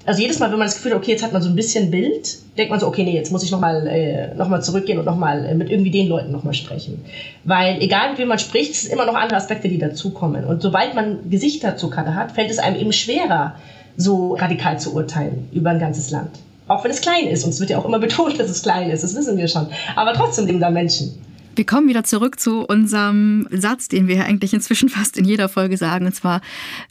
Also 0.07 0.21
jedes 0.21 0.39
Mal, 0.39 0.49
wenn 0.51 0.57
man 0.57 0.67
das 0.67 0.75
Gefühl 0.75 0.93
hat, 0.93 0.99
okay, 0.99 1.11
jetzt 1.11 1.21
hat 1.21 1.33
man 1.33 1.41
so 1.41 1.49
ein 1.49 1.55
bisschen 1.57 1.91
Bild, 1.91 2.37
denkt 2.57 2.71
man 2.71 2.79
so, 2.79 2.87
okay, 2.87 3.03
nee, 3.03 3.13
jetzt 3.13 3.29
muss 3.29 3.43
ich 3.43 3.51
nochmal 3.51 3.85
äh, 3.87 4.33
noch 4.35 4.61
zurückgehen 4.61 4.97
und 4.99 5.03
nochmal 5.03 5.43
äh, 5.45 5.53
mit 5.53 5.69
irgendwie 5.69 5.91
den 5.91 6.07
Leuten 6.07 6.31
nochmal 6.31 6.53
sprechen. 6.53 7.03
Weil 7.43 7.81
egal 7.81 8.11
mit 8.11 8.17
wem 8.17 8.29
man 8.29 8.39
spricht, 8.39 8.71
es 8.71 8.83
sind 8.83 8.93
immer 8.93 9.05
noch 9.05 9.15
andere 9.15 9.35
Aspekte, 9.35 9.67
die 9.67 9.77
dazukommen. 9.77 10.45
Und 10.45 10.61
sobald 10.61 10.95
man 10.95 11.29
Gesichter 11.29 11.75
zu 11.75 11.89
Karte 11.89 12.15
hat, 12.15 12.31
fällt 12.31 12.49
es 12.49 12.57
einem 12.57 12.77
eben 12.77 12.93
schwerer, 12.93 13.55
so 13.97 14.35
radikal 14.35 14.79
zu 14.79 14.95
urteilen 14.95 15.49
über 15.51 15.71
ein 15.71 15.79
ganzes 15.79 16.09
Land. 16.09 16.39
Auch 16.69 16.85
wenn 16.85 16.91
es 16.91 17.01
klein 17.01 17.27
ist. 17.27 17.43
Und 17.43 17.49
es 17.49 17.59
wird 17.59 17.69
ja 17.69 17.77
auch 17.77 17.85
immer 17.85 17.99
betont, 18.07 18.39
dass 18.39 18.49
es 18.49 18.63
klein 18.63 18.89
ist. 18.89 19.03
Das 19.03 19.13
wissen 19.13 19.37
wir 19.37 19.49
schon. 19.49 19.67
Aber 19.97 20.13
trotzdem 20.13 20.45
leben 20.45 20.61
da 20.61 20.69
Menschen. 20.69 21.21
Wir 21.57 21.65
kommen 21.65 21.89
wieder 21.89 22.03
zurück 22.03 22.39
zu 22.39 22.61
unserem 22.61 23.47
Satz, 23.49 23.87
den 23.87 24.07
wir 24.07 24.23
eigentlich 24.25 24.53
inzwischen 24.53 24.89
fast 24.97 25.17
in 25.17 25.25
jeder 25.25 25.49
Folge 25.49 25.75
sagen, 25.75 26.05
und 26.05 26.13
zwar 26.13 26.41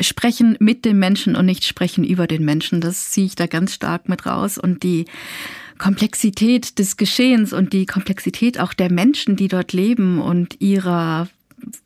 sprechen 0.01 0.57
mit 0.59 0.85
dem 0.85 0.99
Menschen 0.99 1.37
und 1.37 1.47
nicht 1.47 1.65
sprechen 1.65 2.03
über 2.03 2.27
den 2.27 2.45
Menschen. 2.45 2.81
Das 2.81 3.11
ziehe 3.11 3.27
ich 3.27 3.37
da 3.37 3.47
ganz 3.47 3.75
stark 3.75 4.09
mit 4.09 4.27
raus. 4.27 4.59
Und 4.59 4.83
die 4.83 5.05
Komplexität 5.79 6.81
des 6.81 6.97
Geschehens 6.97 7.53
und 7.53 7.73
die 7.73 7.87
Komplexität 7.87 8.59
auch 8.59 8.75
der 8.75 8.91
Menschen, 8.91 9.37
die 9.37 9.47
dort 9.47 9.73
leben 9.73 10.21
und 10.21 10.61
ihrer 10.61 11.29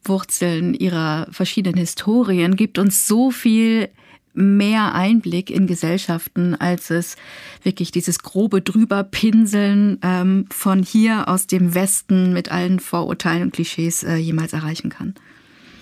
Wurzeln, 0.05 0.73
ihrer 0.73 1.27
verschiedenen 1.31 1.79
Historien 1.79 2.57
gibt 2.57 2.79
uns 2.79 3.07
so 3.07 3.31
viel 3.31 3.89
mehr 4.33 4.95
Einblick 4.95 5.51
in 5.51 5.67
Gesellschaften, 5.67 6.55
als 6.55 6.91
es 6.91 7.17
wirklich 7.63 7.91
dieses 7.91 8.21
grobe 8.21 8.61
Drüberpinseln 8.61 9.99
ähm, 10.03 10.47
von 10.51 10.83
hier 10.83 11.29
aus 11.29 11.47
dem 11.47 11.75
Westen 11.75 12.33
mit 12.33 12.51
allen 12.51 12.81
Vorurteilen 12.81 13.43
und 13.45 13.53
Klischees 13.53 14.03
äh, 14.03 14.17
jemals 14.17 14.53
erreichen 14.53 14.91
kann. 14.91 15.15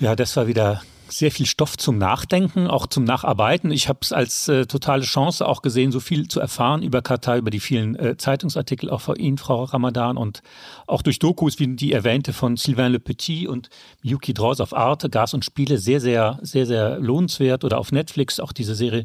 Ja, 0.01 0.15
das 0.17 0.37
war 0.37 0.47
wieder 0.47 0.83
sehr 1.11 1.31
viel 1.31 1.47
Stoff 1.47 1.77
zum 1.77 1.99
Nachdenken, 1.99 2.67
auch 2.67 2.87
zum 2.87 3.05
Nacharbeiten. 3.05 3.71
Ich 3.71 3.89
habe 3.89 3.99
es 4.03 4.13
als 4.13 4.49
äh, 4.49 4.67
totale 4.67 5.03
Chance 5.03 5.47
auch 5.47 5.63
gesehen, 5.63 5.93
so 5.93 6.01
viel 6.01 6.29
zu 6.29 6.41
erfahren 6.41 6.83
über 6.83 7.03
Katar, 7.03 7.37
über 7.37 7.51
die 7.51 7.61
vielen 7.61 7.97
äh, 7.97 8.17
Zeitungsartikel 8.17 8.91
auch 8.91 9.01
von 9.01 9.17
Ihnen, 9.17 9.39
Frau 9.39 9.65
Ramadan, 9.65 10.17
und 10.17 10.43
auch 10.87 11.03
durch 11.03 11.19
Dokus 11.19 11.59
wie 11.59 11.69
die 11.77 11.93
erwähnte 11.93 12.33
von 12.33 12.57
Sylvain 12.57 12.93
Le 12.93 13.01
Petit 13.01 13.49
und 13.49 13.69
Yuki 14.03 14.35
Draws 14.35 14.61
auf 14.61 14.75
Arte, 14.75 15.11
Gas 15.11 15.35
und 15.35 15.45
Spiele, 15.45 15.79
sehr, 15.79 16.01
sehr, 16.01 16.39
sehr, 16.43 16.67
sehr 16.67 16.99
lohnenswert. 16.99 17.65
Oder 17.65 17.79
auf 17.79 17.93
Netflix 17.93 18.41
auch 18.41 18.53
diese 18.53 18.75
Serie 18.75 19.05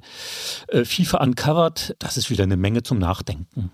äh, 0.67 0.85
FIFA 0.85 1.23
Uncovered. 1.23 1.95
Das 1.99 2.17
ist 2.17 2.29
wieder 2.29 2.43
eine 2.43 2.57
Menge 2.57 2.83
zum 2.83 2.99
Nachdenken. 2.99 3.71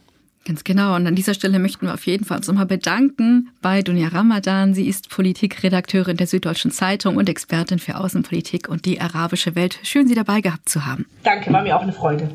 Ganz 0.49 0.63
genau. 0.63 0.95
Und 0.95 1.05
an 1.05 1.13
dieser 1.13 1.35
Stelle 1.35 1.59
möchten 1.59 1.85
wir 1.85 1.93
auf 1.93 2.07
jeden 2.07 2.25
Fall 2.25 2.37
uns 2.37 2.47
nochmal 2.47 2.65
bedanken 2.65 3.51
bei 3.61 3.83
Dunja 3.83 4.07
Ramadan. 4.07 4.73
Sie 4.73 4.87
ist 4.87 5.07
Politikredakteurin 5.07 6.17
der 6.17 6.25
Süddeutschen 6.25 6.71
Zeitung 6.71 7.17
und 7.17 7.29
Expertin 7.29 7.77
für 7.77 7.97
Außenpolitik 7.97 8.67
und 8.67 8.85
die 8.85 8.99
arabische 8.99 9.53
Welt. 9.53 9.77
Schön, 9.83 10.07
Sie 10.07 10.15
dabei 10.15 10.41
gehabt 10.41 10.67
zu 10.67 10.87
haben. 10.87 11.05
Danke, 11.21 11.53
war 11.53 11.61
mir 11.61 11.77
auch 11.77 11.83
eine 11.83 11.93
Freude. 11.93 12.31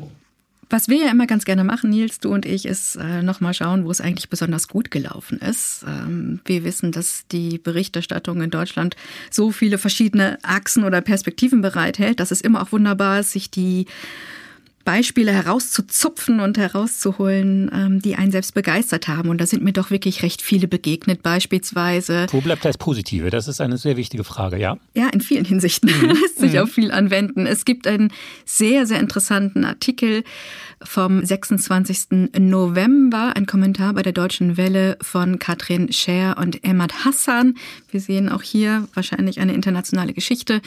Was 0.69 0.87
wir 0.87 1.03
ja 1.03 1.11
immer 1.11 1.27
ganz 1.27 1.43
gerne 1.43 1.65
machen, 1.65 1.89
Nils, 1.89 2.21
du 2.21 2.33
und 2.33 2.45
ich, 2.45 2.65
ist 2.65 2.95
äh, 2.95 3.21
nochmal 3.21 3.53
schauen, 3.53 3.83
wo 3.83 3.91
es 3.91 3.99
eigentlich 3.99 4.29
besonders 4.29 4.69
gut 4.69 4.91
gelaufen 4.91 5.39
ist. 5.39 5.83
Ähm, 5.85 6.39
wir 6.45 6.63
wissen, 6.63 6.93
dass 6.93 7.27
die 7.27 7.57
Berichterstattung 7.57 8.41
in 8.41 8.49
Deutschland 8.49 8.95
so 9.29 9.51
viele 9.51 9.77
verschiedene 9.77 10.37
Achsen 10.41 10.85
oder 10.85 11.01
Perspektiven 11.01 11.59
bereithält, 11.59 12.21
dass 12.21 12.31
es 12.31 12.39
immer 12.39 12.61
auch 12.61 12.71
wunderbar 12.71 13.19
ist, 13.19 13.33
sich 13.33 13.51
die 13.51 13.87
Beispiele 14.85 15.31
herauszuzupfen 15.33 16.39
und 16.39 16.57
herauszuholen, 16.57 17.69
ähm, 17.73 18.01
die 18.01 18.15
einen 18.15 18.31
selbst 18.31 18.53
begeistert 18.53 19.07
haben. 19.07 19.29
Und 19.29 19.41
da 19.41 19.47
sind 19.47 19.63
mir 19.63 19.73
doch 19.73 19.89
wirklich 19.89 20.23
recht 20.23 20.41
viele 20.41 20.67
begegnet, 20.67 21.23
beispielsweise. 21.23 22.27
Wo 22.31 22.39
bleibt 22.39 22.63
das 22.63 22.77
Positive? 22.77 23.31
Das 23.31 23.47
ist 23.47 23.59
eine 23.59 23.77
sehr 23.77 23.97
wichtige 23.97 24.23
Frage, 24.23 24.57
ja? 24.57 24.77
Ja, 24.93 25.09
in 25.09 25.21
vielen 25.21 25.43
Hinsichten 25.43 25.89
mhm. 25.89 26.09
lässt 26.21 26.37
sich 26.37 26.53
mhm. 26.53 26.59
auch 26.59 26.67
viel 26.67 26.91
anwenden. 26.91 27.47
Es 27.47 27.65
gibt 27.65 27.87
einen 27.87 28.13
sehr, 28.45 28.85
sehr 28.85 28.99
interessanten 28.99 29.65
Artikel 29.65 30.23
vom 30.83 31.25
26. 31.25 32.29
November, 32.37 33.33
ein 33.35 33.45
Kommentar 33.45 33.93
bei 33.93 34.03
der 34.03 34.13
Deutschen 34.13 34.57
Welle 34.57 34.97
von 35.01 35.39
Katrin 35.39 35.91
Scher 35.91 36.37
und 36.39 36.63
Emad 36.63 37.05
Hassan. 37.05 37.55
Wir 37.89 37.99
sehen 37.99 38.29
auch 38.29 38.43
hier 38.43 38.87
wahrscheinlich 38.93 39.39
eine 39.39 39.53
internationale 39.53 40.13
Geschichte. 40.13 40.61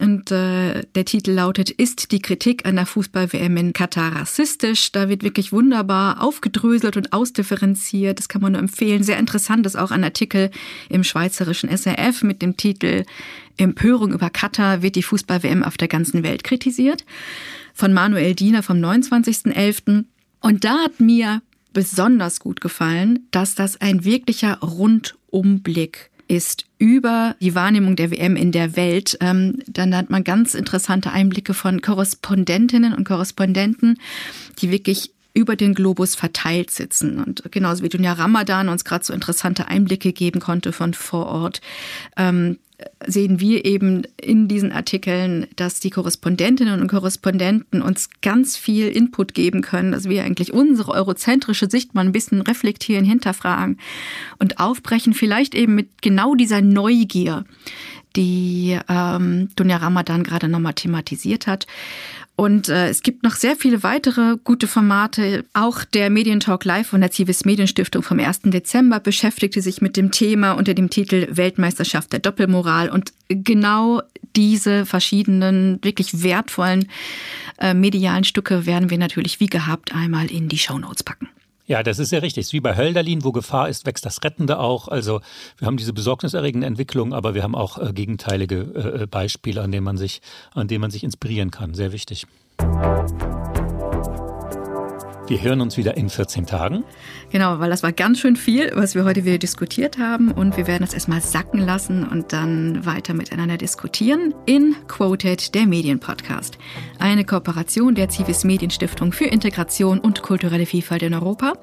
Und 0.00 0.32
äh, 0.32 0.82
der 0.94 1.04
Titel 1.04 1.32
lautet, 1.32 1.70
ist 1.70 2.10
die 2.10 2.20
Kritik 2.20 2.66
an 2.66 2.76
der 2.76 2.86
Fußball-WM 2.86 3.43
in 3.44 3.72
Katar 3.72 4.16
rassistisch? 4.16 4.92
Da 4.92 5.08
wird 5.08 5.22
wirklich 5.22 5.52
wunderbar 5.52 6.22
aufgedröselt 6.22 6.96
und 6.96 7.12
ausdifferenziert. 7.12 8.18
Das 8.18 8.28
kann 8.28 8.42
man 8.42 8.52
nur 8.52 8.60
empfehlen. 8.60 9.02
Sehr 9.02 9.18
interessant 9.18 9.66
ist 9.66 9.76
auch 9.76 9.90
ein 9.90 10.04
Artikel 10.04 10.50
im 10.88 11.04
schweizerischen 11.04 11.68
SRF 11.68 12.22
mit 12.22 12.42
dem 12.42 12.56
Titel 12.56 13.04
Empörung 13.56 14.12
über 14.12 14.30
Katar 14.30 14.82
wird 14.82 14.96
die 14.96 15.02
Fußball-WM 15.02 15.62
auf 15.62 15.76
der 15.76 15.88
ganzen 15.88 16.22
Welt 16.22 16.42
kritisiert. 16.44 17.04
Von 17.72 17.92
Manuel 17.92 18.34
Diener 18.34 18.62
vom 18.62 18.78
29.11. 18.78 20.04
Und 20.40 20.64
da 20.64 20.78
hat 20.84 21.00
mir 21.00 21.42
besonders 21.72 22.40
gut 22.40 22.60
gefallen, 22.60 23.26
dass 23.30 23.54
das 23.54 23.80
ein 23.80 24.04
wirklicher 24.04 24.58
Rundumblick 24.60 26.10
ist 26.28 26.66
über 26.78 27.36
die 27.40 27.54
Wahrnehmung 27.54 27.96
der 27.96 28.10
WM 28.10 28.36
in 28.36 28.52
der 28.52 28.76
Welt. 28.76 29.16
Ähm, 29.20 29.58
dann 29.66 29.96
hat 29.96 30.10
man 30.10 30.24
ganz 30.24 30.54
interessante 30.54 31.10
Einblicke 31.10 31.54
von 31.54 31.80
Korrespondentinnen 31.80 32.94
und 32.94 33.04
Korrespondenten, 33.04 33.98
die 34.58 34.70
wirklich 34.70 35.12
über 35.34 35.56
den 35.56 35.74
Globus 35.74 36.14
verteilt 36.14 36.70
sitzen. 36.70 37.18
Und 37.18 37.42
genauso 37.50 37.82
wie 37.82 37.88
Dunja 37.88 38.12
Ramadan 38.12 38.68
uns 38.68 38.84
gerade 38.84 39.04
so 39.04 39.12
interessante 39.12 39.66
Einblicke 39.66 40.12
geben 40.12 40.40
konnte 40.40 40.72
von 40.72 40.94
vor 40.94 41.26
Ort, 41.26 41.60
ähm, 42.16 42.58
sehen 43.06 43.40
wir 43.40 43.64
eben 43.64 44.02
in 44.20 44.48
diesen 44.48 44.72
Artikeln, 44.72 45.46
dass 45.56 45.80
die 45.80 45.90
Korrespondentinnen 45.90 46.80
und 46.80 46.88
Korrespondenten 46.88 47.82
uns 47.82 48.08
ganz 48.22 48.56
viel 48.56 48.88
Input 48.88 49.34
geben 49.34 49.62
können, 49.62 49.92
dass 49.92 50.08
wir 50.08 50.24
eigentlich 50.24 50.52
unsere 50.52 50.92
eurozentrische 50.92 51.70
Sicht 51.70 51.94
mal 51.94 52.04
ein 52.04 52.12
bisschen 52.12 52.40
reflektieren, 52.40 53.04
hinterfragen 53.04 53.78
und 54.38 54.58
aufbrechen, 54.58 55.14
vielleicht 55.14 55.54
eben 55.54 55.74
mit 55.74 56.02
genau 56.02 56.34
dieser 56.34 56.60
Neugier, 56.60 57.44
die 58.16 58.78
ähm, 58.88 59.48
Dunja 59.56 59.76
Ramadan 59.76 60.22
gerade 60.22 60.48
nochmal 60.48 60.74
thematisiert 60.74 61.46
hat. 61.46 61.66
Und 62.36 62.68
äh, 62.68 62.88
es 62.88 63.02
gibt 63.02 63.22
noch 63.22 63.36
sehr 63.36 63.54
viele 63.54 63.84
weitere 63.84 64.36
gute 64.42 64.66
Formate. 64.66 65.44
Auch 65.52 65.84
der 65.84 66.10
Medientalk 66.10 66.64
Live 66.64 66.88
von 66.88 67.00
der 67.00 67.12
Zivis 67.12 67.44
Medienstiftung 67.44 68.02
vom 68.02 68.18
1. 68.18 68.40
Dezember 68.44 68.98
beschäftigte 68.98 69.62
sich 69.62 69.80
mit 69.80 69.96
dem 69.96 70.10
Thema 70.10 70.52
unter 70.52 70.74
dem 70.74 70.90
Titel 70.90 71.28
Weltmeisterschaft 71.30 72.12
der 72.12 72.18
Doppelmoral. 72.18 72.90
Und 72.90 73.12
genau 73.28 74.02
diese 74.34 74.84
verschiedenen, 74.84 75.78
wirklich 75.82 76.24
wertvollen 76.24 76.88
äh, 77.58 77.72
medialen 77.72 78.24
Stücke 78.24 78.66
werden 78.66 78.90
wir 78.90 78.98
natürlich 78.98 79.38
wie 79.38 79.46
gehabt 79.46 79.94
einmal 79.94 80.28
in 80.28 80.48
die 80.48 80.58
Shownotes 80.58 81.04
packen. 81.04 81.28
Ja, 81.66 81.82
das 81.82 81.98
ist 81.98 82.12
ja 82.12 82.18
richtig. 82.18 82.52
wie 82.52 82.60
bei 82.60 82.76
Hölderlin, 82.76 83.24
wo 83.24 83.32
Gefahr 83.32 83.68
ist, 83.68 83.86
wächst 83.86 84.04
das 84.04 84.22
Rettende 84.22 84.58
auch. 84.58 84.88
Also 84.88 85.20
wir 85.56 85.66
haben 85.66 85.78
diese 85.78 85.94
besorgniserregende 85.94 86.66
Entwicklung, 86.66 87.14
aber 87.14 87.34
wir 87.34 87.42
haben 87.42 87.54
auch 87.54 87.78
äh, 87.78 87.92
gegenteilige 87.92 88.56
äh, 88.56 89.02
äh 89.02 89.06
Beispiele, 89.06 89.62
an 89.62 89.72
denen 89.72 89.84
man 89.84 89.96
sich, 89.96 90.20
an 90.52 90.68
denen 90.68 90.82
man 90.82 90.90
sich 90.90 91.04
inspirieren 91.04 91.50
kann. 91.50 91.72
Sehr 91.74 91.92
wichtig. 91.92 92.26
Wir 95.26 95.40
hören 95.40 95.62
uns 95.62 95.78
wieder 95.78 95.96
in 95.96 96.10
14 96.10 96.44
Tagen. 96.44 96.84
Genau, 97.30 97.58
weil 97.58 97.70
das 97.70 97.82
war 97.82 97.92
ganz 97.92 98.20
schön 98.20 98.36
viel, 98.36 98.72
was 98.74 98.94
wir 98.94 99.04
heute 99.04 99.24
wieder 99.24 99.38
diskutiert 99.38 99.98
haben. 99.98 100.30
Und 100.30 100.58
wir 100.58 100.66
werden 100.66 100.84
es 100.84 100.92
erstmal 100.92 101.22
sacken 101.22 101.60
lassen 101.60 102.06
und 102.06 102.34
dann 102.34 102.84
weiter 102.84 103.14
miteinander 103.14 103.56
diskutieren 103.56 104.34
in 104.44 104.76
Quoted, 104.86 105.54
der 105.54 105.66
Medienpodcast. 105.66 106.58
Eine 106.98 107.24
Kooperation 107.24 107.94
der 107.94 108.10
Zivis 108.10 108.44
Medienstiftung 108.44 109.12
für 109.12 109.24
Integration 109.24 109.98
und 109.98 110.20
kulturelle 110.20 110.66
Vielfalt 110.66 111.02
in 111.02 111.14
Europa 111.14 111.54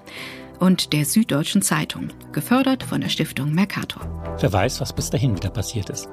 und 0.60 0.92
der 0.94 1.06
Süddeutschen 1.06 1.62
Zeitung, 1.62 2.10
gefördert 2.32 2.84
von 2.84 3.02
der 3.02 3.10
Stiftung 3.10 3.54
Mercator. 3.54 4.02
Wer 4.40 4.52
weiß, 4.52 4.82
was 4.82 4.94
bis 4.94 5.12
dahin 5.12 5.36
wieder 5.36 5.52
passiert 5.52 5.92
ist. 5.92 6.08